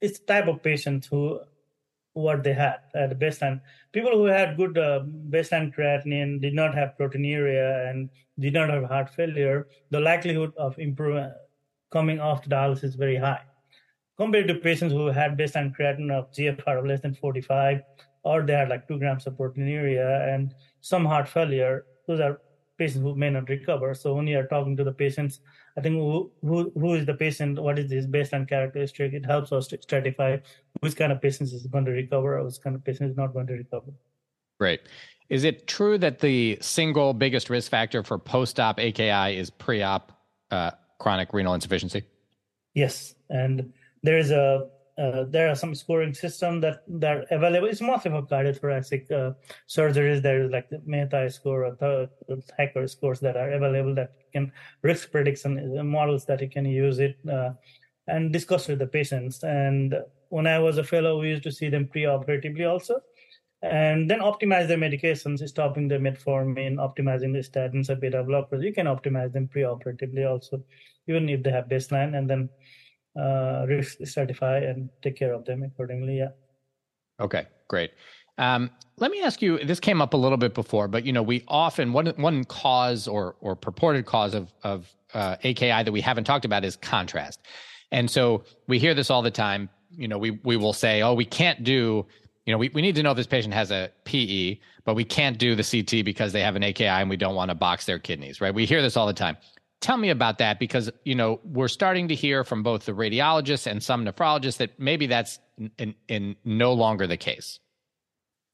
it's 0.00 0.20
type 0.20 0.48
of 0.48 0.62
patients 0.62 1.06
who 1.06 1.40
what 2.12 2.44
they 2.44 2.52
had 2.52 2.78
at 2.94 3.10
the 3.10 3.16
baseline. 3.16 3.60
People 3.92 4.12
who 4.12 4.26
had 4.26 4.56
good 4.56 4.78
uh, 4.78 5.00
baseline 5.30 5.74
creatinine 5.74 6.40
did 6.40 6.54
not 6.54 6.74
have 6.74 6.94
proteinuria 6.98 7.90
and 7.90 8.08
did 8.38 8.54
not 8.54 8.70
have 8.70 8.84
heart 8.84 9.10
failure 9.10 9.66
the 9.90 10.00
likelihood 10.00 10.52
of 10.56 10.78
improvement 10.78 11.32
coming 11.92 12.20
off 12.20 12.44
dialysis 12.44 12.84
is 12.84 12.94
very 12.94 13.16
high. 13.16 13.42
Compared 14.16 14.46
to 14.48 14.54
patients 14.54 14.92
who 14.92 15.06
had 15.08 15.36
baseline 15.36 15.74
creatinine 15.76 16.12
of 16.12 16.30
gfr 16.32 16.78
of 16.78 16.86
less 16.86 17.00
than 17.00 17.14
45 17.14 17.80
or 18.22 18.42
they 18.42 18.52
had 18.52 18.68
like 18.68 18.86
2 18.86 18.98
grams 18.98 19.26
of 19.26 19.34
proteinuria 19.34 20.32
and 20.32 20.54
some 20.80 21.04
heart 21.04 21.28
failure 21.28 21.84
those 22.06 22.20
are 22.20 22.40
patients 22.78 23.02
who 23.02 23.14
may 23.14 23.30
not 23.30 23.48
recover. 23.48 23.94
So 23.94 24.14
when 24.14 24.26
you 24.26 24.38
are 24.38 24.46
talking 24.46 24.76
to 24.76 24.84
the 24.84 24.92
patients, 24.92 25.40
I 25.76 25.80
think 25.80 25.96
who, 25.96 26.30
who, 26.42 26.72
who 26.74 26.94
is 26.94 27.06
the 27.06 27.14
patient, 27.14 27.60
what 27.60 27.78
is 27.78 27.90
this 27.90 28.06
baseline 28.06 28.48
characteristic, 28.48 29.12
it 29.12 29.24
helps 29.24 29.52
us 29.52 29.66
to 29.68 29.78
stratify 29.78 30.42
which 30.80 30.96
kind 30.96 31.12
of 31.12 31.20
patients 31.20 31.52
is 31.52 31.66
going 31.66 31.84
to 31.84 31.92
recover 31.92 32.38
or 32.38 32.44
which 32.44 32.60
kind 32.60 32.76
of 32.76 32.84
patient 32.84 33.10
is 33.10 33.16
not 33.16 33.32
going 33.32 33.46
to 33.46 33.54
recover. 33.54 33.92
Great. 34.58 34.80
Is 35.30 35.44
it 35.44 35.66
true 35.66 35.98
that 35.98 36.18
the 36.18 36.58
single 36.60 37.14
biggest 37.14 37.48
risk 37.48 37.70
factor 37.70 38.02
for 38.02 38.18
post-op 38.18 38.78
AKI 38.78 39.36
is 39.36 39.50
pre-op 39.50 40.12
uh, 40.50 40.72
chronic 40.98 41.32
renal 41.32 41.54
insufficiency? 41.54 42.02
Yes, 42.74 43.14
and 43.30 43.72
there 44.02 44.18
is 44.18 44.30
a 44.30 44.68
uh, 44.96 45.24
there 45.24 45.48
are 45.50 45.54
some 45.56 45.74
scoring 45.74 46.14
systems 46.14 46.62
that 46.62 46.82
that 46.86 47.16
are 47.16 47.24
available. 47.30 47.68
It's 47.68 47.80
mostly 47.80 48.10
for 48.10 48.22
cardiothoracic 48.22 49.10
uh, 49.10 49.32
surgeries. 49.68 50.22
There 50.22 50.44
is 50.44 50.50
like 50.50 50.68
the 50.70 50.80
Mehta 50.86 51.28
score 51.30 51.64
or 51.64 51.76
the 51.80 52.10
Thakar 52.58 52.88
scores 52.88 53.20
that 53.20 53.36
are 53.36 53.50
available 53.52 53.94
that 53.96 54.12
can 54.32 54.52
risk 54.82 55.10
prediction 55.10 55.78
uh, 55.78 55.84
models 55.84 56.24
that 56.26 56.40
you 56.40 56.48
can 56.48 56.64
use 56.64 56.98
it 57.00 57.16
uh, 57.30 57.50
and 58.06 58.32
discuss 58.32 58.68
with 58.68 58.78
the 58.78 58.86
patients. 58.86 59.42
And 59.42 59.94
when 60.28 60.46
I 60.46 60.58
was 60.58 60.78
a 60.78 60.84
fellow, 60.84 61.20
we 61.20 61.30
used 61.30 61.44
to 61.44 61.52
see 61.52 61.68
them 61.68 61.88
pre-operatively 61.88 62.64
also. 62.64 63.00
and 63.64 64.10
then 64.10 64.20
optimize 64.20 64.68
their 64.68 64.76
medications, 64.76 65.46
stopping 65.48 65.88
the 65.88 65.96
metformin, 65.96 66.76
optimizing 66.76 67.32
the 67.32 67.40
statins 67.40 67.88
or 67.88 67.96
beta 67.96 68.22
blockers. 68.22 68.62
You 68.62 68.74
can 68.74 68.86
optimize 68.86 69.32
them 69.32 69.48
preoperatively 69.48 70.28
also, 70.28 70.62
even 71.06 71.28
if 71.28 71.42
they 71.42 71.50
have 71.50 71.66
baseline, 71.66 72.16
and 72.16 72.28
then 72.28 72.50
uh, 73.18 73.64
risk 73.68 73.98
stratify 74.00 74.68
and 74.68 74.88
take 75.02 75.16
care 75.16 75.32
of 75.32 75.44
them 75.44 75.62
accordingly. 75.62 76.18
Yeah. 76.18 76.30
Okay, 77.20 77.46
great. 77.68 77.92
Um, 78.38 78.70
let 78.96 79.10
me 79.10 79.22
ask 79.22 79.40
you. 79.40 79.58
This 79.64 79.78
came 79.80 80.00
up 80.02 80.14
a 80.14 80.16
little 80.16 80.38
bit 80.38 80.54
before, 80.54 80.88
but 80.88 81.04
you 81.04 81.12
know, 81.12 81.22
we 81.22 81.44
often 81.48 81.92
one 81.92 82.06
one 82.16 82.44
cause 82.44 83.06
or 83.06 83.36
or 83.40 83.54
purported 83.54 84.06
cause 84.06 84.34
of 84.34 84.52
of 84.62 84.92
uh, 85.14 85.36
AKI 85.44 85.84
that 85.84 85.92
we 85.92 86.00
haven't 86.00 86.24
talked 86.24 86.44
about 86.44 86.64
is 86.64 86.76
contrast, 86.76 87.40
and 87.92 88.10
so 88.10 88.44
we 88.66 88.78
hear 88.78 88.94
this 88.94 89.10
all 89.10 89.22
the 89.22 89.30
time. 89.30 89.68
You 89.90 90.08
know, 90.08 90.18
we 90.18 90.32
we 90.42 90.56
will 90.56 90.72
say, 90.72 91.02
oh, 91.02 91.14
we 91.14 91.24
can't 91.24 91.62
do 91.62 92.06
you 92.46 92.52
know, 92.52 92.58
we, 92.58 92.68
we 92.70 92.82
need 92.82 92.94
to 92.96 93.02
know 93.02 93.10
if 93.10 93.16
this 93.16 93.26
patient 93.26 93.54
has 93.54 93.70
a 93.70 93.90
PE, 94.04 94.58
but 94.84 94.94
we 94.94 95.04
can't 95.04 95.38
do 95.38 95.54
the 95.54 95.64
CT 95.64 96.04
because 96.04 96.32
they 96.32 96.42
have 96.42 96.56
an 96.56 96.62
AKI 96.62 96.84
and 96.84 97.08
we 97.08 97.16
don't 97.16 97.34
want 97.34 97.48
to 97.48 97.54
box 97.54 97.86
their 97.86 97.98
kidneys, 97.98 98.40
right? 98.40 98.54
We 98.54 98.66
hear 98.66 98.82
this 98.82 98.96
all 98.96 99.06
the 99.06 99.14
time. 99.14 99.36
Tell 99.84 99.98
me 99.98 100.08
about 100.08 100.38
that 100.38 100.58
because, 100.58 100.90
you 101.04 101.14
know, 101.14 101.40
we're 101.44 101.68
starting 101.68 102.08
to 102.08 102.14
hear 102.14 102.42
from 102.42 102.62
both 102.62 102.86
the 102.86 102.92
radiologists 102.92 103.66
and 103.66 103.82
some 103.82 104.02
nephrologists 104.02 104.56
that 104.56 104.80
maybe 104.80 105.06
that's 105.06 105.40
in, 105.76 105.94
in 106.08 106.36
no 106.42 106.72
longer 106.72 107.06
the 107.06 107.18
case. 107.18 107.60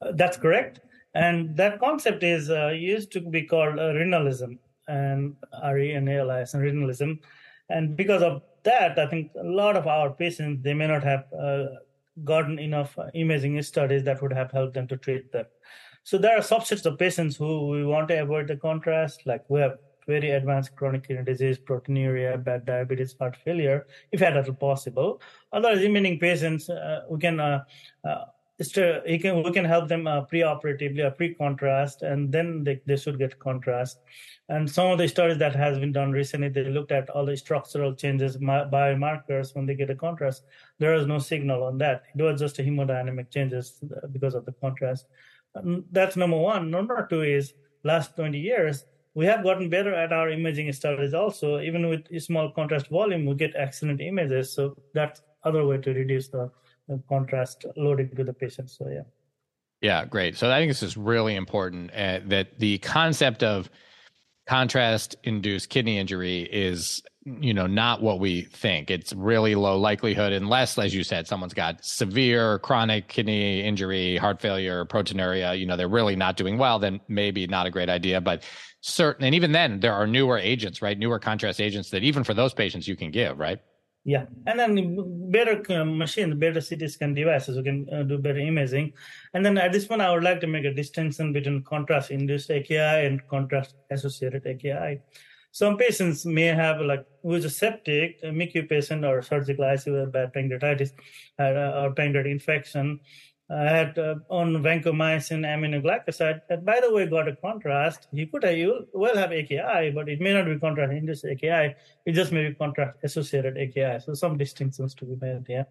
Uh, 0.02 0.10
that's 0.16 0.36
correct. 0.36 0.80
And 1.14 1.56
that 1.56 1.78
concept 1.78 2.24
is 2.24 2.50
uh, 2.50 2.70
used 2.70 3.12
to 3.12 3.20
be 3.20 3.44
called 3.44 3.78
uh, 3.78 3.94
renalism 3.94 4.58
and 4.88 5.36
R-E-N-A-L-I-S 5.62 6.54
and 6.54 6.64
renalism. 6.64 7.12
And 7.68 7.96
because 7.96 8.22
of 8.22 8.42
that, 8.64 8.98
I 8.98 9.06
think 9.06 9.30
a 9.40 9.46
lot 9.46 9.76
of 9.76 9.86
our 9.86 10.10
patients, 10.10 10.64
they 10.64 10.74
may 10.74 10.88
not 10.88 11.04
have 11.04 11.32
uh, 11.32 11.66
gotten 12.24 12.58
enough 12.58 12.98
uh, 12.98 13.04
imaging 13.14 13.62
studies 13.62 14.02
that 14.02 14.20
would 14.20 14.32
have 14.32 14.50
helped 14.50 14.74
them 14.74 14.88
to 14.88 14.96
treat 14.96 15.30
them. 15.30 15.46
So 16.02 16.18
there 16.18 16.36
are 16.36 16.40
subsets 16.40 16.84
of 16.86 16.98
patients 16.98 17.36
who 17.36 17.68
we 17.68 17.84
want 17.84 18.08
to 18.08 18.20
avoid 18.20 18.48
the 18.48 18.56
contrast, 18.56 19.22
like 19.26 19.48
we 19.48 19.60
have 19.60 19.78
very 20.10 20.30
advanced 20.30 20.74
chronic 20.76 21.06
kidney 21.06 21.24
disease, 21.24 21.58
proteinuria, 21.58 22.32
bad 22.48 22.66
diabetes, 22.66 23.14
heart 23.18 23.36
failure, 23.44 23.86
if 24.12 24.22
at 24.22 24.36
all 24.36 24.54
possible. 24.54 25.20
Otherwise, 25.52 25.80
remaining 25.88 26.18
patients, 26.18 26.68
uh, 26.68 27.00
we 27.08 27.18
can 27.18 27.38
uh, 27.38 27.62
uh, 28.04 28.24
can 29.22 29.42
we 29.42 29.52
can 29.52 29.64
help 29.64 29.88
them 29.88 30.06
uh, 30.06 30.20
pre-operatively 30.22 31.10
pre-contrast 31.16 32.02
and 32.02 32.30
then 32.30 32.62
they, 32.64 32.80
they 32.86 32.96
should 32.96 33.18
get 33.18 33.38
contrast. 33.38 34.00
And 34.48 34.68
some 34.68 34.90
of 34.90 34.98
the 34.98 35.08
studies 35.08 35.38
that 35.38 35.54
has 35.54 35.78
been 35.78 35.92
done 35.92 36.12
recently 36.12 36.48
they 36.48 36.64
looked 36.64 36.92
at 36.92 37.08
all 37.10 37.24
the 37.24 37.36
structural 37.36 37.94
changes 37.94 38.36
biomarkers 38.36 39.54
when 39.54 39.64
they 39.66 39.74
get 39.74 39.90
a 39.90 39.94
contrast. 39.94 40.44
There 40.78 40.94
is 40.94 41.06
no 41.06 41.18
signal 41.18 41.64
on 41.64 41.78
that. 41.78 42.02
It 42.14 42.22
was 42.22 42.40
just 42.40 42.58
a 42.58 42.62
hemodynamic 42.62 43.30
changes 43.30 43.80
uh, 43.82 44.06
because 44.08 44.34
of 44.34 44.44
the 44.44 44.52
contrast. 44.52 45.06
That's 45.90 46.16
number 46.16 46.36
one. 46.36 46.70
Number 46.70 47.06
two 47.10 47.22
is 47.22 47.54
last 47.82 48.14
20 48.16 48.38
years 48.38 48.84
we 49.14 49.26
have 49.26 49.42
gotten 49.42 49.68
better 49.68 49.94
at 49.94 50.12
our 50.12 50.28
imaging 50.30 50.72
studies 50.72 51.14
also 51.14 51.60
even 51.60 51.88
with 51.88 52.22
small 52.22 52.50
contrast 52.50 52.88
volume 52.88 53.26
we 53.26 53.34
get 53.34 53.52
excellent 53.56 54.00
images 54.00 54.52
so 54.52 54.76
that's 54.94 55.22
other 55.44 55.64
way 55.66 55.78
to 55.78 55.92
reduce 55.92 56.28
the 56.28 56.50
contrast 57.08 57.64
loading 57.76 58.10
to 58.16 58.24
the 58.24 58.32
patient. 58.32 58.70
So 58.70 58.88
yeah. 58.88 59.02
Yeah, 59.80 60.04
great. 60.04 60.36
So 60.36 60.50
I 60.50 60.58
think 60.58 60.70
this 60.70 60.82
is 60.82 60.96
really 60.96 61.36
important 61.36 61.90
uh, 61.92 62.20
that 62.26 62.58
the 62.58 62.78
concept 62.78 63.42
of 63.42 63.70
contrast 64.46 65.16
induced 65.22 65.70
kidney 65.70 65.98
injury 65.98 66.42
is 66.42 67.02
you 67.24 67.52
know 67.52 67.66
not 67.66 68.00
what 68.02 68.18
we 68.18 68.42
think. 68.42 68.90
It's 68.90 69.12
really 69.12 69.54
low 69.54 69.78
likelihood 69.78 70.32
unless 70.32 70.78
as 70.78 70.94
you 70.94 71.04
said 71.04 71.26
someone's 71.26 71.52
got 71.52 71.84
severe 71.84 72.58
chronic 72.60 73.08
kidney 73.08 73.62
injury 73.62 74.16
heart 74.16 74.40
failure 74.40 74.86
proteinuria 74.86 75.58
you 75.58 75.66
know 75.66 75.76
they're 75.76 75.88
really 75.88 76.16
not 76.16 76.36
doing 76.36 76.56
well 76.56 76.78
then 76.78 77.00
maybe 77.08 77.46
not 77.46 77.66
a 77.66 77.70
great 77.70 77.90
idea. 77.90 78.20
But 78.20 78.44
certain 78.80 79.24
and 79.24 79.34
even 79.34 79.52
then 79.52 79.80
there 79.80 79.92
are 79.92 80.06
newer 80.06 80.38
agents 80.38 80.80
right? 80.80 80.98
Newer 80.98 81.18
contrast 81.18 81.60
agents 81.60 81.90
that 81.90 82.02
even 82.02 82.24
for 82.24 82.32
those 82.32 82.54
patients 82.54 82.88
you 82.88 82.96
can 82.96 83.10
give 83.10 83.38
right? 83.38 83.60
Yeah, 84.02 84.24
and 84.46 84.58
then 84.58 85.30
better 85.30 85.62
uh, 85.78 85.84
machines, 85.84 86.34
better 86.36 86.62
CT 86.62 86.90
scan 86.90 87.12
devices, 87.12 87.58
we 87.58 87.62
can 87.62 87.86
uh, 87.92 88.02
do 88.02 88.16
better 88.16 88.38
imaging. 88.38 88.94
And 89.34 89.44
then 89.44 89.58
at 89.58 89.72
this 89.72 89.86
point, 89.86 90.00
I 90.00 90.10
would 90.10 90.22
like 90.22 90.40
to 90.40 90.46
make 90.46 90.64
a 90.64 90.72
distinction 90.72 91.34
between 91.34 91.62
contrast-induced 91.64 92.50
AKI 92.50 93.04
and 93.04 93.20
contrast-associated 93.28 94.46
AKI. 94.46 95.02
Some 95.52 95.76
patients 95.76 96.24
may 96.24 96.46
have 96.46 96.80
like 96.80 97.04
who's 97.22 97.44
a 97.44 97.50
septic, 97.50 98.22
MICU 98.22 98.68
patient 98.68 99.04
or 99.04 99.22
surgical 99.22 99.64
ICU 99.64 100.00
with 100.00 100.12
bad 100.12 100.32
pancreatitis 100.32 100.92
uh, 101.38 101.82
or 101.82 101.92
pancreatic 101.92 102.30
infection 102.30 103.00
I 103.50 103.64
had 103.64 103.98
uh, 103.98 104.14
on 104.28 104.54
vancomycin 104.62 105.44
aminoglycoside 105.44 106.42
that, 106.48 106.64
by 106.64 106.80
the 106.80 106.92
way, 106.92 107.06
got 107.06 107.26
a 107.26 107.34
contrast. 107.34 108.06
He 108.12 108.26
could 108.26 108.44
have, 108.44 108.56
you 108.56 108.86
well 108.92 109.16
have 109.16 109.32
AKI, 109.32 109.90
but 109.90 110.08
it 110.08 110.20
may 110.20 110.32
not 110.32 110.44
be 110.46 110.56
contrast 110.58 110.92
induced 110.92 111.24
AKI. 111.24 111.74
It 112.06 112.12
just 112.12 112.30
may 112.30 112.48
be 112.48 112.54
contrast 112.54 112.98
associated 113.02 113.58
AKI. 113.58 113.98
So 114.04 114.14
some 114.14 114.38
distinctions 114.38 114.94
to 114.94 115.04
be 115.04 115.16
made. 115.20 115.46
Yeah. 115.48 115.64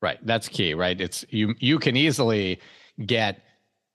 Right. 0.00 0.24
That's 0.24 0.48
key, 0.48 0.74
right? 0.74 1.00
It's 1.00 1.24
you, 1.30 1.54
you 1.58 1.80
can 1.80 1.96
easily 1.96 2.60
get 3.04 3.42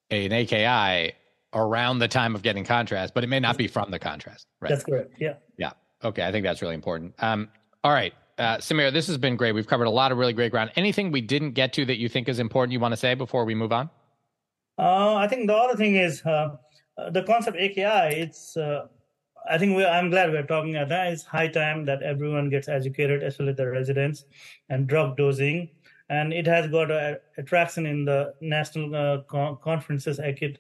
an 0.10 0.34
AKI 0.34 1.14
around 1.54 2.00
the 2.00 2.08
time 2.08 2.36
of 2.36 2.42
getting 2.42 2.64
contrast, 2.64 3.14
but 3.14 3.24
it 3.24 3.28
may 3.28 3.40
not 3.40 3.58
be 3.58 3.68
from 3.68 3.92
the 3.92 4.00
contrast. 4.00 4.48
Right. 4.60 4.70
That's 4.70 4.84
correct. 4.84 5.16
Yeah. 5.20 5.36
Yeah. 5.58 5.72
Okay. 6.04 6.26
I 6.26 6.32
think 6.32 6.44
that's 6.44 6.62
really 6.62 6.76
important. 6.76 7.14
Um, 7.20 7.50
all 7.84 7.94
right. 7.94 8.14
Uh, 8.38 8.58
Samir, 8.58 8.92
this 8.92 9.08
has 9.08 9.18
been 9.18 9.36
great. 9.36 9.52
We've 9.52 9.68
covered 9.68 9.86
a 9.86 9.92
lot 9.92 10.12
of 10.12 10.18
really 10.18 10.34
great 10.34 10.52
ground. 10.52 10.72
Anything 10.76 11.12
we 11.12 11.22
didn't 11.22 11.52
get 11.52 11.74
to 11.74 11.86
that 11.86 11.98
you 11.98 12.10
think 12.10 12.30
is 12.30 12.40
important 12.40 12.74
you 12.74 12.80
want 12.80 12.94
to 12.94 12.98
say 12.98 13.14
before 13.14 13.46
we 13.46 13.54
move 13.54 13.72
on? 13.72 13.90
Uh, 14.80 15.16
I 15.16 15.28
think 15.28 15.48
the 15.48 15.56
other 15.56 15.76
thing 15.76 15.96
is 15.96 16.26
uh, 16.26 16.56
the 17.12 17.24
concept 17.24 17.58
AKI. 17.58 18.20
It's 18.20 18.58
uh, 18.58 18.88
I 19.50 19.58
think 19.58 19.76
we, 19.76 19.86
I'm 19.86 20.10
glad 20.10 20.32
we're 20.32 20.44
talking 20.44 20.76
about 20.76 20.90
that. 20.90 21.14
It's 21.14 21.24
high 21.24 21.48
time 21.48 21.86
that 21.86 22.02
everyone 22.04 22.50
gets 22.50 22.68
educated, 22.68 23.24
especially 23.24 23.54
the 23.54 23.68
residents, 23.70 24.26
and 24.70 24.88
drug 24.88 25.18
dosing. 25.18 25.70
And 26.12 26.34
it 26.34 26.46
has 26.46 26.70
got 26.70 26.92
a, 26.92 27.22
a 27.38 27.44
traction 27.44 27.86
in 27.86 28.04
the 28.04 28.34
national 28.42 28.94
uh, 28.94 29.22
con- 29.30 29.58
conferences, 29.64 30.20
AKIT, 30.20 30.58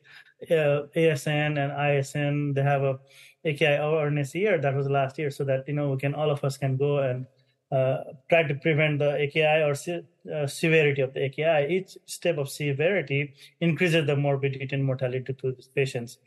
uh, 0.49 0.87
ASN 0.95 1.59
and 1.59 1.71
ISN. 1.73 2.53
They 2.53 2.63
have 2.63 2.83
a 2.83 2.97
AKI 3.43 3.75
awareness 3.75 4.33
year. 4.33 4.57
That 4.59 4.73
was 4.73 4.89
last 4.89 5.19
year, 5.19 5.29
so 5.29 5.43
that 5.43 5.67
you 5.67 5.73
know 5.73 5.89
we 5.91 5.97
can 5.97 6.15
all 6.15 6.31
of 6.31 6.41
us 6.45 6.57
can 6.57 6.77
go 6.77 6.99
and 6.99 7.25
uh, 7.69 7.97
try 8.29 8.43
to 8.43 8.55
prevent 8.55 8.99
the 8.99 9.11
AKI 9.23 9.63
or 9.63 9.75
se- 9.75 10.05
uh, 10.33 10.47
severity 10.47 11.01
of 11.01 11.13
the 11.13 11.25
AKI. 11.25 11.67
Each 11.69 11.97
step 12.05 12.37
of 12.37 12.49
severity 12.49 13.33
increases 13.59 14.07
the 14.07 14.15
morbidity 14.15 14.69
and 14.71 14.85
mortality 14.85 15.33
to 15.33 15.51
these 15.51 15.67
patients. 15.75 16.19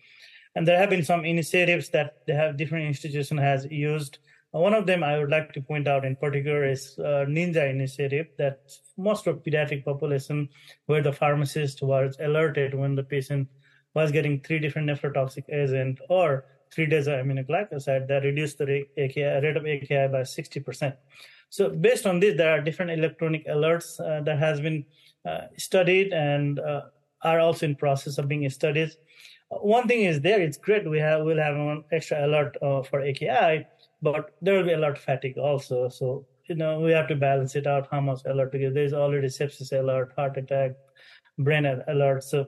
And 0.54 0.68
there 0.68 0.78
have 0.78 0.90
been 0.90 1.02
some 1.02 1.24
initiatives 1.24 1.88
that 1.90 2.18
they 2.26 2.34
have 2.34 2.58
different 2.58 2.86
institution 2.86 3.38
has 3.38 3.66
used. 3.70 4.18
Uh, 4.54 4.60
one 4.60 4.74
of 4.74 4.86
them 4.86 5.02
I 5.02 5.18
would 5.18 5.30
like 5.30 5.52
to 5.54 5.60
point 5.60 5.88
out 5.88 6.04
in 6.04 6.16
particular 6.16 6.64
is 6.64 6.98
uh, 6.98 7.24
Ninja 7.26 7.68
initiative 7.68 8.28
that 8.38 8.60
most 8.96 9.26
of 9.26 9.42
pediatric 9.42 9.84
population 9.84 10.48
where 10.86 11.02
the 11.02 11.12
pharmacist 11.12 11.82
was 11.82 12.16
alerted 12.20 12.74
when 12.74 12.94
the 12.94 13.02
patient 13.02 13.48
was 13.94 14.12
getting 14.12 14.40
three 14.40 14.58
different 14.58 14.88
nephrotoxic 14.88 15.48
agent 15.50 15.98
or 16.08 16.44
three 16.72 16.86
days 16.86 17.06
of 17.06 17.14
aminoglycoside 17.14 18.08
that 18.08 18.24
reduced 18.24 18.58
the 18.58 18.84
AKI, 18.96 19.22
rate 19.22 19.56
of 19.56 19.66
AKI 19.66 20.08
by 20.08 20.22
60%. 20.22 20.96
So 21.50 21.70
based 21.70 22.06
on 22.06 22.20
this, 22.20 22.36
there 22.36 22.50
are 22.50 22.60
different 22.60 22.90
electronic 22.90 23.46
alerts 23.46 24.00
uh, 24.00 24.22
that 24.22 24.38
has 24.38 24.60
been 24.60 24.84
uh, 25.24 25.42
studied 25.56 26.12
and 26.12 26.58
uh, 26.58 26.82
are 27.22 27.40
also 27.40 27.66
in 27.66 27.76
process 27.76 28.18
of 28.18 28.28
being 28.28 28.48
studied. 28.50 28.90
Uh, 29.50 29.58
one 29.58 29.86
thing 29.86 30.02
is 30.02 30.20
there, 30.20 30.40
it's 30.40 30.56
great. 30.56 30.88
We 30.88 30.98
have 30.98 31.24
we'll 31.24 31.38
have 31.38 31.54
an 31.54 31.84
extra 31.92 32.26
alert 32.26 32.56
uh, 32.60 32.82
for 32.82 33.00
AKI, 33.00 33.66
but 34.04 34.36
there 34.40 34.54
will 34.56 34.68
be 34.70 34.74
alert 34.78 34.98
fatigue 34.98 35.38
also. 35.38 35.88
So 35.88 36.26
you 36.48 36.54
know 36.54 36.78
we 36.78 36.92
have 36.92 37.08
to 37.08 37.16
balance 37.16 37.56
it 37.56 37.66
out. 37.66 37.88
How 37.90 38.00
much 38.00 38.20
alert 38.26 38.52
because 38.52 38.74
there's 38.74 38.92
already 38.92 39.28
sepsis 39.28 39.72
alert, 39.72 40.12
heart 40.16 40.36
attack, 40.36 40.72
brain 41.38 41.66
alert. 41.88 42.22
So 42.22 42.46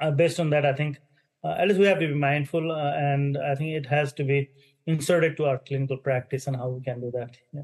uh, 0.00 0.10
based 0.10 0.40
on 0.40 0.50
that, 0.50 0.66
I 0.66 0.74
think 0.74 0.98
at 1.44 1.68
least 1.68 1.80
we 1.80 1.86
have 1.86 2.00
to 2.00 2.08
be 2.08 2.14
mindful, 2.14 2.72
and 2.72 3.38
I 3.38 3.54
think 3.54 3.70
it 3.70 3.86
has 3.86 4.12
to 4.14 4.24
be 4.24 4.50
inserted 4.86 5.36
to 5.36 5.46
our 5.46 5.58
clinical 5.58 5.96
practice 5.96 6.46
and 6.46 6.56
how 6.56 6.68
we 6.68 6.82
can 6.82 7.00
do 7.00 7.10
that. 7.12 7.36
Yeah. 7.52 7.62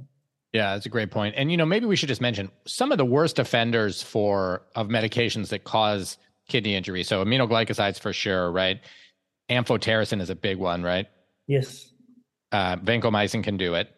Yeah, 0.52 0.74
that's 0.74 0.86
a 0.86 0.90
great 0.90 1.10
point. 1.10 1.34
And 1.38 1.50
you 1.50 1.56
know, 1.56 1.64
maybe 1.64 1.86
we 1.86 1.96
should 1.96 2.10
just 2.10 2.20
mention 2.20 2.50
some 2.66 2.92
of 2.92 2.98
the 2.98 3.06
worst 3.06 3.38
offenders 3.38 4.02
for 4.02 4.62
of 4.74 4.88
medications 4.88 5.48
that 5.48 5.64
cause 5.64 6.18
kidney 6.46 6.74
injury. 6.74 7.04
So 7.04 7.24
aminoglycosides 7.24 7.98
for 7.98 8.12
sure, 8.12 8.52
right? 8.52 8.78
Amphotericin 9.48 10.20
is 10.20 10.28
a 10.28 10.34
big 10.34 10.58
one, 10.58 10.82
right? 10.82 11.06
Yes. 11.46 11.91
Uh, 12.52 12.76
vancomycin 12.76 13.42
can 13.42 13.56
do 13.56 13.74
it. 13.74 13.90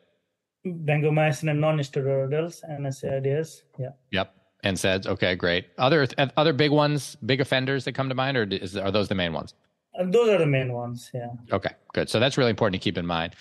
Vancomycin 0.64 1.50
and 1.50 1.60
non-steroidals, 1.60 2.62
NSAIDs. 2.70 3.62
Yeah. 3.78 3.90
Yep. 4.12 4.34
NSAIDs. 4.64 5.06
Okay, 5.06 5.34
great. 5.34 5.66
Other 5.76 6.06
other 6.36 6.52
big 6.54 6.70
ones, 6.70 7.16
big 7.26 7.40
offenders 7.40 7.84
that 7.84 7.92
come 7.92 8.08
to 8.08 8.14
mind, 8.14 8.36
or 8.36 8.44
is, 8.44 8.76
are 8.76 8.90
those 8.90 9.08
the 9.08 9.14
main 9.14 9.32
ones? 9.32 9.54
Uh, 9.98 10.04
those 10.06 10.30
are 10.30 10.38
the 10.38 10.46
main 10.46 10.72
ones. 10.72 11.10
Yeah. 11.12 11.28
Okay, 11.52 11.70
good. 11.92 12.08
So 12.08 12.18
that's 12.18 12.38
really 12.38 12.50
important 12.50 12.80
to 12.80 12.84
keep 12.84 12.96
in 12.96 13.06
mind. 13.06 13.34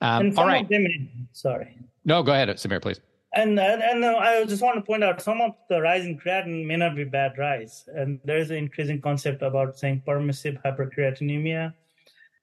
Um, 0.00 0.32
all 0.38 0.46
right. 0.46 0.68
Them, 0.68 0.86
sorry. 1.32 1.76
No, 2.04 2.22
go 2.22 2.32
ahead, 2.32 2.48
Samir, 2.50 2.80
please. 2.80 3.00
And 3.34 3.58
and, 3.58 3.82
and 3.82 4.04
uh, 4.04 4.16
I 4.16 4.44
just 4.44 4.62
want 4.62 4.76
to 4.76 4.82
point 4.82 5.04
out 5.04 5.20
some 5.20 5.40
of 5.40 5.52
the 5.68 5.80
rise 5.80 6.04
in 6.04 6.18
creatinine 6.18 6.66
may 6.66 6.76
not 6.76 6.94
be 6.94 7.04
bad 7.04 7.36
rise, 7.38 7.88
and 7.94 8.20
there 8.24 8.38
is 8.38 8.50
an 8.50 8.56
increasing 8.56 9.00
concept 9.00 9.42
about 9.42 9.78
saying 9.78 10.02
permissive 10.06 10.56
hypercreatinemia, 10.64 11.72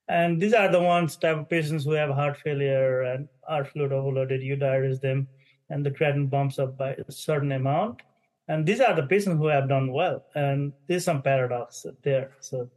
and 0.08 0.41
these 0.41 0.53
are 0.53 0.72
the 0.72 0.80
ones 0.80 1.16
type 1.16 1.38
of 1.38 1.49
patients 1.49 1.84
who 1.84 1.91
have 1.91 2.10
heart 2.10 2.38
failure 2.38 3.01
and 3.03 3.28
are 3.47 3.66
fluid 3.66 3.91
overloaded. 3.91 4.41
You 4.41 4.55
diurese 4.55 5.01
them, 5.01 5.28
and 5.70 5.86
the 5.86 5.91
creatinine 5.91 6.30
bumps 6.30 6.60
up 6.60 6.78
by 6.78 6.91
a 6.93 7.12
certain 7.12 7.51
amount, 7.51 8.01
and 8.47 8.66
these 8.66 8.80
are 8.80 8.95
the 8.95 9.03
patients 9.03 9.38
who 9.38 9.47
have 9.47 9.68
done 9.68 9.91
well, 9.91 10.24
and 10.36 10.74
there's 10.88 11.05
some 11.05 11.22
paradox 11.22 11.86
there. 12.03 12.32
So 12.39 12.70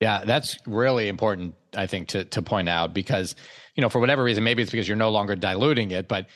yeah, 0.00 0.24
that's 0.24 0.58
really 0.66 1.08
important, 1.08 1.54
I 1.76 1.86
think, 1.86 2.08
to 2.08 2.24
to 2.24 2.42
point 2.42 2.68
out 2.68 2.94
because, 2.94 3.36
you 3.74 3.82
know, 3.82 3.88
for 3.88 4.00
whatever 4.00 4.24
reason, 4.24 4.42
maybe 4.42 4.62
it's 4.62 4.72
because 4.72 4.88
you're 4.88 4.96
no 4.96 5.10
longer 5.10 5.36
diluting 5.36 5.90
it, 5.90 6.08
but 6.08 6.26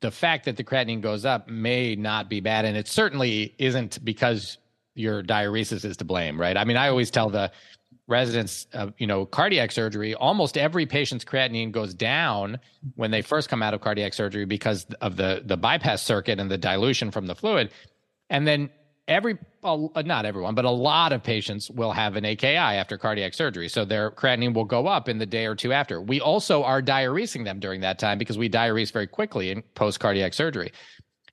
the 0.00 0.10
fact 0.10 0.44
that 0.44 0.56
the 0.56 0.62
creatinine 0.62 1.00
goes 1.00 1.24
up 1.24 1.48
may 1.48 1.96
not 1.96 2.28
be 2.28 2.40
bad, 2.40 2.64
and 2.64 2.76
it 2.76 2.86
certainly 2.86 3.54
isn't 3.58 4.04
because 4.04 4.58
your 4.94 5.22
diuresis 5.22 5.84
is 5.84 5.96
to 5.96 6.04
blame, 6.04 6.40
right? 6.40 6.56
I 6.56 6.64
mean, 6.64 6.76
I 6.76 6.88
always 6.88 7.10
tell 7.10 7.30
the 7.30 7.50
residents 8.08 8.66
of 8.72 8.92
you 8.98 9.06
know 9.06 9.26
cardiac 9.26 9.70
surgery 9.70 10.14
almost 10.14 10.56
every 10.56 10.86
patient's 10.86 11.24
creatinine 11.24 11.70
goes 11.70 11.94
down 11.94 12.58
when 12.96 13.10
they 13.10 13.22
first 13.22 13.48
come 13.48 13.62
out 13.62 13.74
of 13.74 13.80
cardiac 13.80 14.14
surgery 14.14 14.46
because 14.46 14.86
of 15.00 15.16
the 15.16 15.42
the 15.44 15.56
bypass 15.56 16.02
circuit 16.02 16.40
and 16.40 16.50
the 16.50 16.58
dilution 16.58 17.10
from 17.10 17.26
the 17.26 17.34
fluid. 17.34 17.70
And 18.30 18.46
then 18.46 18.70
every 19.06 19.38
not 19.62 20.24
everyone 20.24 20.54
but 20.54 20.64
a 20.64 20.70
lot 20.70 21.12
of 21.12 21.22
patients 21.22 21.70
will 21.70 21.92
have 21.92 22.16
an 22.16 22.24
AKI 22.24 22.56
after 22.56 22.96
cardiac 22.96 23.34
surgery. 23.34 23.68
So 23.68 23.84
their 23.84 24.10
creatinine 24.10 24.54
will 24.54 24.64
go 24.64 24.86
up 24.86 25.08
in 25.08 25.18
the 25.18 25.26
day 25.26 25.44
or 25.44 25.54
two 25.54 25.72
after. 25.72 26.00
We 26.00 26.20
also 26.20 26.64
are 26.64 26.82
diuresing 26.82 27.44
them 27.44 27.60
during 27.60 27.82
that 27.82 27.98
time 27.98 28.16
because 28.18 28.38
we 28.38 28.48
diurese 28.48 28.90
very 28.90 29.06
quickly 29.06 29.50
in 29.50 29.62
post 29.74 30.00
cardiac 30.00 30.32
surgery. 30.32 30.72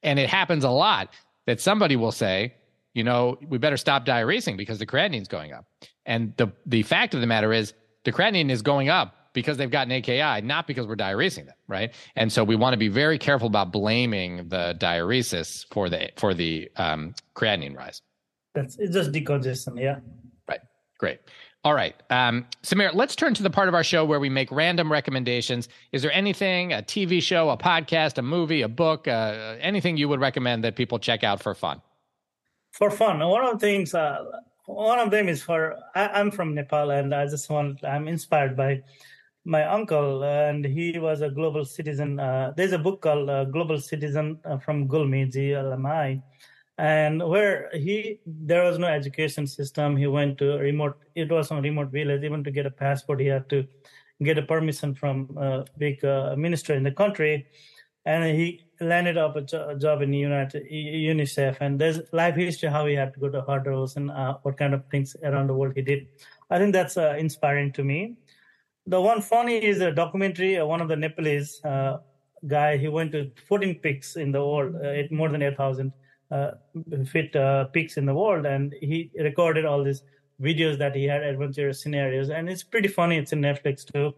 And 0.03 0.19
it 0.19 0.29
happens 0.29 0.65
a 0.65 0.69
lot 0.69 1.13
that 1.47 1.61
somebody 1.61 1.95
will 1.95 2.11
say 2.11 2.53
you 2.95 3.03
know 3.03 3.37
we 3.47 3.59
better 3.59 3.77
stop 3.77 4.05
diuresing 4.05 4.57
because 4.57 4.79
the 4.79 4.87
creatinine's 4.87 5.27
going 5.27 5.53
up 5.53 5.65
and 6.07 6.33
the 6.37 6.51
the 6.65 6.81
fact 6.81 7.13
of 7.13 7.21
the 7.21 7.27
matter 7.27 7.53
is 7.53 7.73
the 8.05 8.11
creatinine 8.11 8.49
is 8.49 8.63
going 8.63 8.89
up 8.89 9.15
because 9.35 9.57
they've 9.57 9.69
got 9.69 9.85
an 9.85 9.91
AKI, 9.91 10.41
not 10.41 10.65
because 10.65 10.87
we're 10.87 10.95
diuresing 10.95 11.45
them, 11.45 11.55
right? 11.67 11.93
And 12.15 12.31
so 12.31 12.43
we 12.43 12.55
want 12.55 12.73
to 12.73 12.77
be 12.77 12.87
very 12.87 13.19
careful 13.19 13.47
about 13.47 13.71
blaming 13.71 14.47
the 14.47 14.75
diuresis 14.79 15.65
for 15.71 15.89
the 15.89 16.09
for 16.15 16.33
the 16.33 16.71
um, 16.77 17.13
creatinine 17.35 17.75
rise. 17.75 18.01
That's 18.55 18.77
it's 18.79 18.93
just 18.93 19.11
decongestion, 19.11 19.79
yeah. 19.79 19.99
Right. 20.47 20.61
Great. 20.97 21.19
All 21.63 21.73
right, 21.73 21.95
um, 22.11 22.45
Samir. 22.61 22.93
Let's 22.93 23.15
turn 23.15 23.33
to 23.33 23.43
the 23.43 23.49
part 23.49 23.67
of 23.67 23.73
our 23.73 23.83
show 23.83 24.05
where 24.05 24.19
we 24.19 24.29
make 24.29 24.51
random 24.51 24.91
recommendations. 24.91 25.67
Is 25.91 26.03
there 26.03 26.11
anything, 26.11 26.73
a 26.73 26.83
TV 26.83 27.23
show, 27.23 27.49
a 27.49 27.57
podcast, 27.57 28.19
a 28.19 28.21
movie, 28.21 28.61
a 28.61 28.67
book, 28.67 29.07
uh, 29.07 29.55
anything 29.59 29.97
you 29.97 30.07
would 30.07 30.19
recommend 30.19 30.63
that 30.63 30.75
people 30.75 30.99
check 30.99 31.23
out 31.23 31.41
for 31.41 31.55
fun? 31.55 31.81
For 32.75 32.91
fun, 32.91 33.19
one 33.19 33.45
of 33.45 33.53
the 33.53 33.65
things. 33.65 33.93
Uh, 33.93 34.25
one 34.65 34.99
of 34.99 35.09
them 35.09 35.29
is 35.29 35.41
for 35.41 35.77
I, 35.95 36.19
am 36.19 36.29
from 36.29 36.53
Nepal, 36.53 36.91
and 36.91 37.15
I 37.15 37.25
just 37.25 37.49
want 37.49 37.85
I'm 37.85 38.09
inspired 38.09 38.57
by 38.57 38.83
my 39.45 39.63
uncle, 39.63 40.25
and 40.25 40.65
he 40.65 40.99
was 40.99 41.21
a 41.21 41.29
global 41.29 41.63
citizen. 41.63 42.19
Uh, 42.19 42.51
there's 42.57 42.73
a 42.73 42.77
book 42.77 43.01
called 43.01 43.29
uh, 43.29 43.45
Global 43.45 43.79
Citizen 43.79 44.39
uh, 44.43 44.57
from 44.57 44.89
Gulmi 44.89 45.31
GLMI, 45.31 46.21
and 46.77 47.25
where 47.25 47.69
he 47.71 48.19
there 48.25 48.65
was 48.65 48.77
no 48.77 48.87
education 48.87 49.47
system. 49.47 49.95
He 49.95 50.07
went 50.07 50.37
to 50.39 50.57
remote. 50.57 50.97
It 51.15 51.31
was 51.31 51.51
a 51.51 51.61
remote 51.61 51.91
village. 51.91 52.25
Even 52.25 52.43
to 52.43 52.51
get 52.51 52.65
a 52.65 52.71
passport, 52.71 53.21
he 53.21 53.27
had 53.27 53.47
to 53.51 53.65
get 54.21 54.37
a 54.37 54.41
permission 54.41 54.93
from 54.93 55.29
a 55.37 55.63
big 55.77 56.03
uh, 56.03 56.35
minister 56.35 56.73
in 56.73 56.83
the 56.83 56.91
country, 56.91 57.47
and 58.03 58.25
he 58.25 58.64
landed 58.79 59.17
up 59.17 59.35
a, 59.35 59.41
jo- 59.41 59.77
job 59.77 60.01
in 60.01 60.13
United 60.13 60.65
UNICEF, 60.71 61.57
and 61.61 61.79
there's 61.79 61.99
life 62.11 62.35
history 62.35 62.69
how 62.69 62.85
he 62.85 62.93
had 62.93 63.13
to 63.13 63.19
go 63.19 63.29
to 63.29 63.41
hurdles 63.41 63.95
and 63.95 64.11
uh, 64.11 64.37
what 64.41 64.57
kind 64.57 64.73
of 64.73 64.85
things 64.89 65.15
around 65.23 65.47
the 65.47 65.53
world 65.53 65.73
he 65.75 65.81
did. 65.81 66.07
I 66.49 66.59
think 66.59 66.73
that's 66.73 66.97
uh, 66.97 67.15
inspiring 67.17 67.71
to 67.73 67.83
me. 67.83 68.15
The 68.87 69.01
one 69.01 69.21
funny 69.21 69.63
is 69.63 69.81
a 69.81 69.91
documentary. 69.91 70.57
Uh, 70.57 70.65
one 70.65 70.81
of 70.81 70.87
the 70.87 70.95
Nepalese 70.95 71.61
uh, 71.63 71.97
guy 72.47 72.77
he 72.77 72.87
went 72.87 73.11
to 73.13 73.31
14 73.47 73.75
peaks 73.75 74.15
in 74.15 74.31
the 74.31 74.45
world, 74.45 74.75
uh, 74.75 75.03
more 75.11 75.29
than 75.29 75.41
8,000 75.41 75.91
uh, 76.31 76.51
feet 77.07 77.35
peaks 77.73 77.97
in 77.97 78.05
the 78.05 78.13
world, 78.13 78.45
and 78.45 78.73
he 78.81 79.11
recorded 79.19 79.65
all 79.65 79.83
these 79.83 80.03
videos 80.41 80.77
that 80.77 80.95
he 80.95 81.05
had 81.05 81.23
adventurous 81.23 81.81
scenarios, 81.81 82.29
and 82.29 82.49
it's 82.49 82.63
pretty 82.63 82.89
funny. 82.89 83.17
It's 83.17 83.31
in 83.31 83.41
Netflix 83.41 83.85
too 83.85 84.13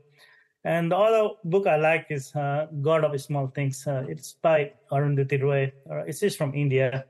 and 0.68 0.92
the 0.92 0.98
other 0.98 1.30
book 1.46 1.66
I 1.66 1.78
like 1.78 2.08
is 2.10 2.36
uh, 2.36 2.68
God 2.82 3.06
of 3.06 3.20
Small 3.22 3.48
Things. 3.48 3.88
Uh, 3.88 4.04
it's 4.10 4.34
by 4.34 4.74
Arundhati 4.92 5.42
Roy. 5.42 5.72
Uh, 5.90 6.04
it's 6.04 6.20
just 6.20 6.38
from 6.38 6.54
India. 6.54 7.06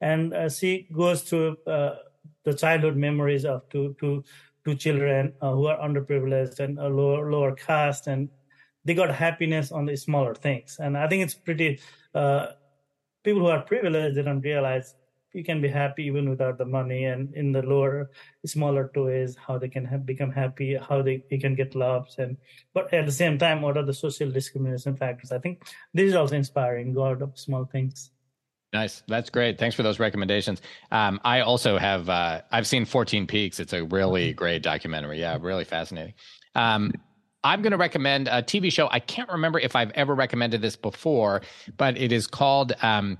And 0.00 0.32
uh, 0.32 0.48
she 0.48 0.86
goes 0.92 1.22
through 1.22 1.56
uh, 1.66 1.96
the 2.44 2.54
childhood 2.54 2.96
memories 2.96 3.44
of 3.44 3.68
two, 3.68 3.96
two, 3.98 4.22
two 4.64 4.76
children 4.76 5.32
who 5.40 5.66
are 5.66 5.78
underprivileged 5.78 6.60
and 6.60 6.76
lower, 6.76 7.32
lower 7.32 7.52
caste. 7.56 8.06
And 8.06 8.28
they 8.84 8.94
got 8.94 9.12
happiness 9.12 9.72
on 9.72 9.86
the 9.86 9.96
smaller 9.96 10.36
things. 10.36 10.78
And 10.78 10.96
I 10.96 11.08
think 11.08 11.24
it's 11.24 11.34
pretty, 11.34 11.80
people 12.14 13.40
who 13.40 13.48
are 13.48 13.62
privileged, 13.62 14.16
they 14.16 14.22
don't 14.22 14.40
realize 14.40 14.94
you 15.32 15.44
can 15.44 15.60
be 15.60 15.68
happy 15.68 16.04
even 16.04 16.28
without 16.28 16.58
the 16.58 16.64
money 16.64 17.04
and 17.04 17.34
in 17.34 17.52
the 17.52 17.62
lower 17.62 18.10
smaller 18.44 18.90
toys 18.94 19.36
how 19.36 19.58
they 19.58 19.68
can 19.68 19.84
have, 19.84 20.04
become 20.04 20.30
happy 20.30 20.76
how 20.76 21.02
they, 21.02 21.22
they 21.30 21.38
can 21.38 21.54
get 21.54 21.74
loves 21.74 22.18
and 22.18 22.36
but 22.74 22.92
at 22.92 23.06
the 23.06 23.12
same 23.12 23.38
time 23.38 23.62
what 23.62 23.76
are 23.76 23.84
the 23.84 23.94
social 23.94 24.30
discrimination 24.30 24.96
factors 24.96 25.32
i 25.32 25.38
think 25.38 25.62
this 25.94 26.08
is 26.08 26.14
also 26.14 26.36
inspiring 26.36 26.92
god 26.92 27.22
of 27.22 27.38
small 27.38 27.64
things 27.64 28.10
Nice. 28.72 29.02
That's 29.08 29.30
great. 29.30 29.58
Thanks 29.58 29.74
for 29.74 29.82
those 29.82 29.98
recommendations. 29.98 30.62
Um, 30.92 31.20
I 31.24 31.40
also 31.40 31.76
have, 31.76 32.08
uh, 32.08 32.42
I've 32.52 32.68
seen 32.68 32.84
14 32.84 33.26
Peaks. 33.26 33.58
It's 33.58 33.72
a 33.72 33.82
really 33.82 34.28
mm-hmm. 34.28 34.36
great 34.36 34.62
documentary. 34.62 35.18
Yeah, 35.18 35.38
really 35.40 35.64
fascinating. 35.64 36.14
Um, 36.54 36.92
I'm 37.42 37.62
going 37.62 37.72
to 37.72 37.78
recommend 37.78 38.28
a 38.28 38.42
TV 38.42 38.70
show. 38.70 38.88
I 38.90 39.00
can't 39.00 39.30
remember 39.30 39.58
if 39.58 39.74
I've 39.74 39.90
ever 39.92 40.14
recommended 40.14 40.60
this 40.60 40.76
before, 40.76 41.40
but 41.76 41.96
it 41.96 42.12
is 42.12 42.26
called 42.26 42.74
um, 42.82 43.18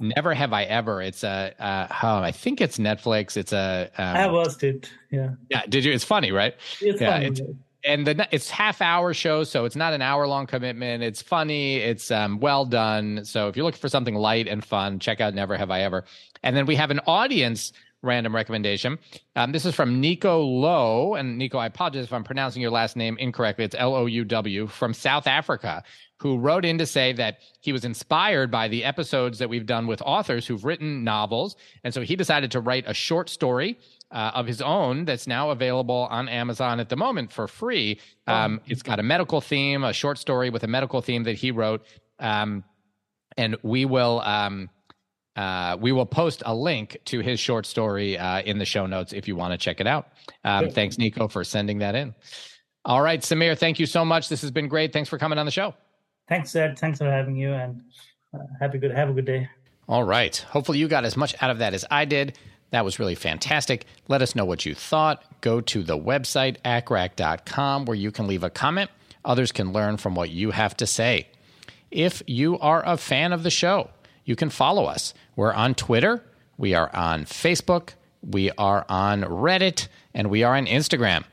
Never 0.00 0.34
have 0.34 0.52
I 0.52 0.64
ever. 0.64 1.00
It's 1.02 1.24
a 1.24 1.54
uh, 1.58 1.86
oh, 2.02 2.18
I 2.18 2.32
think 2.32 2.60
it's 2.60 2.78
Netflix. 2.78 3.36
It's 3.36 3.52
a 3.52 3.90
um, 3.98 4.16
I 4.16 4.26
watched 4.28 4.62
it. 4.62 4.90
Yeah. 5.10 5.30
Yeah. 5.50 5.62
Did 5.68 5.84
you? 5.84 5.92
It's 5.92 6.04
funny, 6.04 6.32
right? 6.32 6.54
It's 6.80 7.00
yeah, 7.00 7.12
funny. 7.12 7.26
It's, 7.26 7.40
and 7.84 8.06
the 8.06 8.28
it's 8.32 8.50
half 8.50 8.82
hour 8.82 9.14
show, 9.14 9.44
so 9.44 9.64
it's 9.64 9.76
not 9.76 9.92
an 9.92 10.02
hour 10.02 10.26
long 10.26 10.46
commitment. 10.46 11.02
It's 11.02 11.22
funny. 11.22 11.76
It's 11.76 12.10
um, 12.10 12.40
well 12.40 12.64
done. 12.64 13.24
So 13.24 13.48
if 13.48 13.56
you're 13.56 13.64
looking 13.64 13.80
for 13.80 13.88
something 13.88 14.14
light 14.14 14.48
and 14.48 14.64
fun, 14.64 14.98
check 14.98 15.20
out 15.20 15.34
Never 15.34 15.56
Have 15.56 15.70
I 15.70 15.82
Ever. 15.82 16.04
And 16.42 16.56
then 16.56 16.66
we 16.66 16.74
have 16.76 16.90
an 16.90 17.00
audience 17.06 17.72
random 18.02 18.34
recommendation. 18.34 18.98
Um, 19.34 19.52
this 19.52 19.64
is 19.64 19.74
from 19.74 20.00
Nico 20.00 20.44
Louw. 20.44 21.18
And 21.18 21.38
Nico, 21.38 21.58
I 21.58 21.66
apologize 21.66 22.04
if 22.04 22.12
I'm 22.12 22.24
pronouncing 22.24 22.62
your 22.62 22.70
last 22.70 22.96
name 22.96 23.16
incorrectly. 23.18 23.64
It's 23.64 23.74
L 23.78 23.94
O 23.94 24.06
U 24.06 24.24
W 24.24 24.66
from 24.66 24.94
South 24.94 25.26
Africa, 25.26 25.82
who 26.18 26.38
wrote 26.38 26.64
in 26.64 26.78
to 26.78 26.86
say 26.86 27.12
that 27.14 27.38
he 27.60 27.72
was 27.72 27.84
inspired 27.84 28.50
by 28.50 28.68
the 28.68 28.84
episodes 28.84 29.38
that 29.38 29.48
we've 29.48 29.66
done 29.66 29.86
with 29.86 30.00
authors 30.02 30.46
who've 30.46 30.64
written 30.64 31.04
novels. 31.04 31.56
And 31.84 31.92
so 31.92 32.02
he 32.02 32.16
decided 32.16 32.50
to 32.52 32.60
write 32.60 32.84
a 32.86 32.94
short 32.94 33.28
story 33.28 33.78
uh, 34.12 34.30
of 34.34 34.46
his 34.46 34.62
own 34.62 35.04
that's 35.04 35.26
now 35.26 35.50
available 35.50 36.06
on 36.10 36.28
Amazon 36.28 36.80
at 36.80 36.88
the 36.88 36.96
moment 36.96 37.32
for 37.32 37.48
free. 37.48 38.00
Um, 38.26 38.60
it's 38.66 38.82
got 38.82 39.00
a 39.00 39.02
medical 39.02 39.40
theme, 39.40 39.82
a 39.84 39.92
short 39.92 40.18
story 40.18 40.48
with 40.50 40.62
a 40.62 40.68
medical 40.68 41.02
theme 41.02 41.24
that 41.24 41.34
he 41.36 41.50
wrote. 41.50 41.84
Um, 42.20 42.62
and 43.36 43.56
we 43.62 43.84
will. 43.84 44.20
Um, 44.20 44.70
uh, 45.36 45.76
we 45.80 45.92
will 45.92 46.06
post 46.06 46.42
a 46.46 46.54
link 46.54 46.96
to 47.06 47.20
his 47.20 47.38
short 47.38 47.66
story 47.66 48.18
uh, 48.18 48.40
in 48.42 48.58
the 48.58 48.64
show 48.64 48.86
notes 48.86 49.12
if 49.12 49.28
you 49.28 49.36
want 49.36 49.52
to 49.52 49.58
check 49.58 49.80
it 49.80 49.86
out. 49.86 50.08
Um, 50.44 50.70
thanks, 50.70 50.98
Nico, 50.98 51.28
for 51.28 51.44
sending 51.44 51.78
that 51.78 51.94
in. 51.94 52.14
All 52.84 53.02
right, 53.02 53.20
Samir, 53.20 53.58
thank 53.58 53.78
you 53.78 53.86
so 53.86 54.04
much. 54.04 54.28
This 54.28 54.40
has 54.42 54.50
been 54.50 54.68
great. 54.68 54.92
Thanks 54.92 55.08
for 55.08 55.18
coming 55.18 55.38
on 55.38 55.46
the 55.46 55.52
show. 55.52 55.74
Thanks, 56.28 56.52
Jed. 56.52 56.78
Thanks 56.78 56.98
for 56.98 57.10
having 57.10 57.36
you, 57.36 57.52
and 57.52 57.82
uh, 58.34 58.38
have 58.60 58.74
a 58.74 58.78
good 58.78 58.92
have 58.92 59.10
a 59.10 59.12
good 59.12 59.26
day. 59.26 59.48
All 59.88 60.04
right. 60.04 60.36
Hopefully, 60.36 60.78
you 60.78 60.88
got 60.88 61.04
as 61.04 61.16
much 61.16 61.34
out 61.40 61.50
of 61.50 61.58
that 61.58 61.74
as 61.74 61.84
I 61.90 62.04
did. 62.04 62.38
That 62.70 62.84
was 62.84 62.98
really 62.98 63.14
fantastic. 63.14 63.86
Let 64.08 64.22
us 64.22 64.34
know 64.34 64.44
what 64.44 64.66
you 64.66 64.74
thought. 64.74 65.22
Go 65.40 65.60
to 65.60 65.82
the 65.82 65.96
website, 65.96 66.60
accrac.com, 66.62 67.84
where 67.84 67.94
you 67.94 68.10
can 68.10 68.26
leave 68.26 68.42
a 68.42 68.50
comment. 68.50 68.90
Others 69.24 69.52
can 69.52 69.72
learn 69.72 69.96
from 69.96 70.14
what 70.14 70.30
you 70.30 70.50
have 70.50 70.76
to 70.78 70.86
say. 70.86 71.28
If 71.90 72.22
you 72.26 72.58
are 72.58 72.82
a 72.84 72.96
fan 72.96 73.32
of 73.32 73.44
the 73.44 73.50
show, 73.50 73.90
you 74.26 74.36
can 74.36 74.50
follow 74.50 74.84
us. 74.84 75.14
We're 75.34 75.54
on 75.54 75.74
Twitter, 75.74 76.22
we 76.58 76.74
are 76.74 76.94
on 76.94 77.24
Facebook, 77.24 77.94
we 78.22 78.50
are 78.58 78.84
on 78.88 79.22
Reddit, 79.22 79.88
and 80.12 80.28
we 80.28 80.42
are 80.42 80.54
on 80.54 80.66
Instagram. 80.66 81.24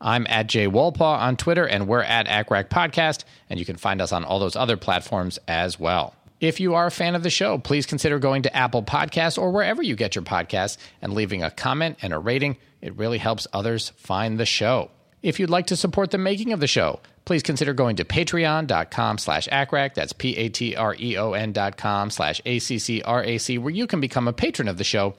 I'm 0.00 0.26
at 0.28 0.46
Jay 0.46 0.66
Wolpaw 0.66 1.00
on 1.00 1.36
Twitter, 1.36 1.66
and 1.66 1.86
we're 1.86 2.02
at 2.02 2.26
ACCRAC 2.26 2.68
Podcast, 2.68 3.24
and 3.50 3.60
you 3.60 3.66
can 3.66 3.76
find 3.76 4.00
us 4.00 4.12
on 4.12 4.24
all 4.24 4.38
those 4.38 4.56
other 4.56 4.76
platforms 4.76 5.38
as 5.46 5.78
well. 5.78 6.14
If 6.40 6.60
you 6.60 6.74
are 6.74 6.86
a 6.86 6.90
fan 6.90 7.16
of 7.16 7.24
the 7.24 7.30
show, 7.30 7.58
please 7.58 7.84
consider 7.84 8.20
going 8.20 8.42
to 8.42 8.56
Apple 8.56 8.82
Podcasts 8.82 9.38
or 9.38 9.50
wherever 9.50 9.82
you 9.82 9.96
get 9.96 10.14
your 10.14 10.22
podcasts 10.22 10.78
and 11.02 11.12
leaving 11.12 11.42
a 11.42 11.50
comment 11.50 11.98
and 12.00 12.12
a 12.12 12.18
rating. 12.18 12.56
It 12.80 12.96
really 12.96 13.18
helps 13.18 13.48
others 13.52 13.90
find 13.96 14.38
the 14.38 14.46
show. 14.46 14.90
If 15.22 15.40
you'd 15.40 15.50
like 15.50 15.66
to 15.66 15.76
support 15.76 16.10
the 16.12 16.18
making 16.18 16.52
of 16.52 16.60
the 16.60 16.68
show, 16.68 17.00
please 17.24 17.42
consider 17.42 17.74
going 17.74 17.96
to 17.96 18.04
patreon.com 18.04 19.18
slash 19.18 19.48
accrac. 19.48 19.94
That's 19.94 20.12
P-A-T-R-E-O-N 20.12 21.52
dot 21.52 21.76
com 21.76 22.10
slash 22.10 22.40
A-C-C-R-A-C, 22.46 23.58
where 23.58 23.74
you 23.74 23.86
can 23.86 24.00
become 24.00 24.28
a 24.28 24.32
patron 24.32 24.68
of 24.68 24.78
the 24.78 24.84
show. 24.84 25.14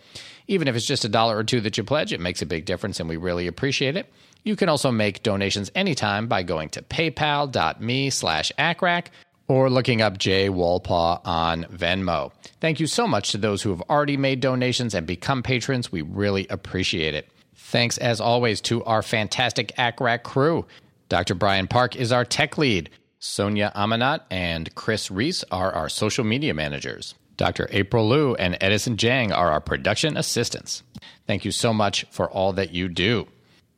Even 0.48 0.68
if 0.68 0.76
it's 0.76 0.86
just 0.86 1.06
a 1.06 1.10
dollar 1.10 1.38
or 1.38 1.44
two 1.44 1.62
that 1.62 1.78
you 1.78 1.84
pledge, 1.84 2.14
it 2.14 2.20
makes 2.22 2.42
a 2.42 2.46
big 2.46 2.66
difference 2.66 3.00
and 3.00 3.10
we 3.10 3.18
really 3.18 3.46
appreciate 3.48 3.98
it. 3.98 4.12
You 4.44 4.56
can 4.56 4.70
also 4.70 4.90
make 4.90 5.22
donations 5.22 5.70
anytime 5.76 6.28
by 6.28 6.44
going 6.44 6.70
to 6.70 6.82
paypal.me 6.82 8.10
slash 8.10 8.52
accrac 8.58 9.08
or 9.50 9.70
looking 9.70 10.02
up 10.02 10.18
Jay 10.18 10.50
Wolpaw 10.50 11.22
on 11.26 11.66
Venmo. 11.66 12.32
Thank 12.62 12.80
you 12.80 12.88
so 12.88 13.06
much 13.06 13.32
to 13.32 13.38
those 13.38 13.62
who 13.62 13.72
have 13.72 13.82
already 13.90 14.16
made 14.16 14.40
donations 14.40 14.94
and 14.94 15.06
become 15.06 15.44
patrons. 15.44 15.92
We 15.92 16.04
really 16.04 16.48
appreciate 16.48 17.16
it. 17.16 17.30
Thanks, 17.70 18.00
as 18.00 18.20
always, 18.20 18.62
to 18.62 18.84
our 18.86 19.04
fantastic 19.04 19.72
ACCRAC 19.78 20.24
crew. 20.24 20.66
Dr. 21.08 21.36
Brian 21.36 21.68
Park 21.68 21.96
is 21.96 22.12
our 22.12 22.26
tech 22.26 22.58
lead. 22.58 22.90
Sonia 23.20 23.72
Amanat 23.76 24.22
and 24.32 24.74
Chris 24.74 25.12
Reese 25.12 25.44
are 25.52 25.72
our 25.72 25.88
social 25.88 26.24
media 26.24 26.56
managers. 26.56 27.14
Dr. 27.38 27.68
April 27.70 28.10
Liu 28.10 28.34
and 28.36 28.58
Edison 28.60 28.98
Jang 28.98 29.32
are 29.32 29.52
our 29.52 29.62
production 29.62 30.18
assistants. 30.18 30.82
Thank 31.28 31.46
you 31.46 31.52
so 31.52 31.72
much 31.72 32.08
for 32.10 32.28
all 32.32 32.54
that 32.54 32.74
you 32.74 32.88
do. 32.88 33.28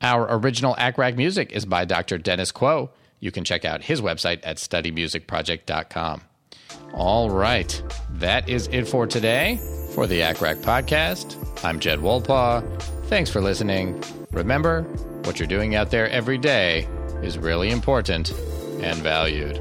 Our 0.01 0.25
original 0.37 0.73
ACCRAC 0.75 1.17
music 1.17 1.51
is 1.51 1.65
by 1.65 1.83
Dr. 1.83 2.17
Dennis 2.17 2.53
Quo. 2.53 2.91
You 3.19 3.31
can 3.31 3.43
check 3.43 3.65
out 3.65 3.83
his 3.83 3.99
website 3.99 4.39
at 4.43 4.55
studymusicproject.com. 4.55 6.21
All 6.93 7.29
right, 7.29 7.83
that 8.11 8.47
is 8.47 8.67
it 8.67 8.87
for 8.87 9.05
today 9.05 9.59
for 9.93 10.07
the 10.07 10.21
ACCRAC 10.21 10.61
podcast. 10.61 11.35
I'm 11.65 11.81
Jed 11.81 11.99
Wolpaw. 11.99 13.00
Thanks 13.11 13.29
for 13.29 13.41
listening. 13.41 14.01
Remember, 14.31 14.83
what 15.25 15.37
you're 15.37 15.45
doing 15.45 15.75
out 15.75 15.91
there 15.91 16.09
every 16.11 16.37
day 16.37 16.87
is 17.21 17.37
really 17.37 17.69
important 17.69 18.31
and 18.81 18.97
valued. 18.99 19.57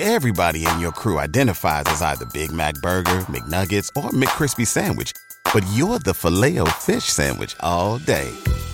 Everybody 0.00 0.66
in 0.66 0.80
your 0.80 0.90
crew 0.90 1.20
identifies 1.20 1.84
as 1.86 2.02
either 2.02 2.26
Big 2.34 2.50
Mac 2.50 2.74
Burger, 2.82 3.20
McNuggets, 3.30 3.90
or 3.96 4.10
McCrispy 4.10 4.66
Sandwich. 4.66 5.12
But 5.52 5.64
you're 5.72 6.00
the 6.00 6.14
filet 6.14 6.58
fish 6.80 7.04
Sandwich 7.04 7.54
all 7.60 7.98
day. 7.98 8.32